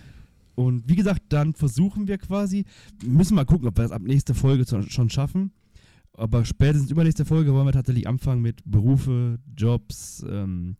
und 0.54 0.88
wie 0.88 0.96
gesagt, 0.96 1.22
dann 1.30 1.54
versuchen 1.54 2.08
wir 2.08 2.18
quasi, 2.18 2.64
wir 3.00 3.10
müssen 3.10 3.34
mal 3.34 3.46
gucken, 3.46 3.68
ob 3.68 3.78
wir 3.78 3.82
das 3.84 3.92
ab 3.92 4.02
nächste 4.02 4.34
Folge 4.34 4.64
schon 4.88 5.08
schaffen. 5.08 5.52
Aber 6.16 6.44
spätestens 6.44 6.90
übernächste 6.90 7.24
Folge 7.24 7.52
wollen 7.52 7.66
wir 7.66 7.72
tatsächlich 7.72 8.08
anfangen 8.08 8.40
mit 8.40 8.62
Berufe, 8.64 9.38
Jobs, 9.56 10.24
ähm, 10.28 10.76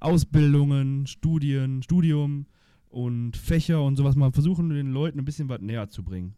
Ausbildungen, 0.00 1.06
Studien, 1.06 1.82
Studium 1.82 2.46
und 2.88 3.36
Fächer 3.36 3.82
und 3.82 3.96
sowas 3.96 4.16
mal 4.16 4.32
versuchen, 4.32 4.68
den 4.68 4.90
Leuten 4.92 5.18
ein 5.18 5.24
bisschen 5.24 5.48
was 5.48 5.60
näher 5.60 5.88
zu 5.88 6.04
bringen. 6.04 6.34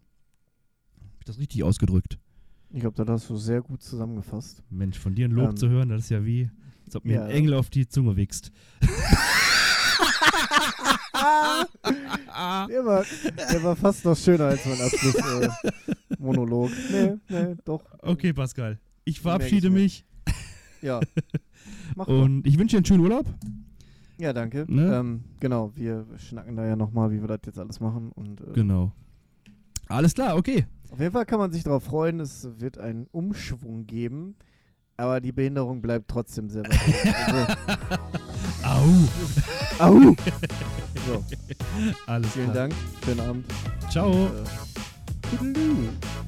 Hab 1.01 1.19
ich 1.21 1.25
das 1.25 1.39
richtig 1.39 1.65
ausgedrückt? 1.65 2.19
Ich 2.71 2.81
glaube, 2.81 2.97
das 2.97 3.09
hast 3.09 3.31
du 3.31 3.37
sehr 3.37 3.61
gut 3.63 3.83
zusammengefasst. 3.83 4.63
Mensch, 4.71 4.99
von 4.99 5.15
dir 5.15 5.27
ein 5.27 5.33
Lob 5.33 5.51
Ähm, 5.51 5.57
zu 5.57 5.69
hören, 5.69 5.89
das 5.89 6.03
ist 6.03 6.11
ja 6.11 6.25
wie, 6.25 6.51
als 6.87 6.95
ob 6.95 7.05
mir 7.05 7.15
ja. 7.15 7.25
ein 7.25 7.31
Engel 7.31 7.55
auf 7.55 7.71
die 7.71 7.89
Zunge 7.89 8.17
wächst. 8.17 8.53
Der 12.69 12.85
war, 12.85 13.05
der 13.53 13.63
war 13.65 13.75
fast 13.77 14.05
noch 14.05 14.17
schöner 14.17 14.45
als 14.47 14.65
mein 14.65 14.81
Abschlussmonolog. 14.81 15.51
Äh, 15.65 15.95
Monolog. 16.19 16.71
nee, 16.93 17.15
nee, 17.29 17.57
doch. 17.65 17.83
Okay, 18.03 18.33
Pascal. 18.33 18.79
Ich 19.05 19.21
verabschiede 19.21 19.71
mich 19.71 20.05
Ja. 20.83 21.01
Mach 21.97 22.07
und 22.07 22.47
ich 22.47 22.59
wünsche 22.59 22.73
dir 22.75 22.79
einen 22.79 22.85
schönen 22.85 23.01
Urlaub. 23.01 23.27
Ja, 24.19 24.33
danke. 24.33 24.65
Ne? 24.69 24.95
Ähm, 24.97 25.25
genau, 25.41 25.73
wir 25.75 26.07
schnacken 26.17 26.57
da 26.57 26.67
ja 26.67 26.77
nochmal, 26.77 27.11
wie 27.11 27.21
wir 27.21 27.29
das 27.29 27.41
jetzt 27.47 27.59
alles 27.59 27.81
machen. 27.81 28.11
Und 28.13 28.41
äh, 28.41 28.53
Genau. 28.55 28.93
Alles 29.89 30.13
klar, 30.15 30.37
okay. 30.37 30.67
auf 30.91 31.01
jeden 31.01 31.13
Fall 31.13 31.25
kann 31.25 31.39
man 31.39 31.51
sich 31.51 31.63
darauf 31.65 31.85
freuen, 31.85 32.21
es 32.21 32.47
wird 32.61 32.79
einen 32.79 33.07
Umschwung 33.11 33.87
geben. 33.87 34.35
Aber 34.97 35.21
die 35.21 35.33
Behinderung 35.33 35.81
bleibt 35.81 36.09
trotzdem 36.09 36.51
sehr 36.51 36.65
weit. 36.65 37.57
Au. 38.65 38.83
also, 39.79 40.11
au! 40.11 40.17
So, 41.07 41.25
Alles 42.07 42.33
vielen 42.33 42.51
klar. 42.51 42.69
Dank. 42.69 42.75
Schönen 43.05 43.21
Abend. 43.21 43.47
Ciao. 43.89 44.13
Äh, 44.13 44.78
tudo 45.37 46.28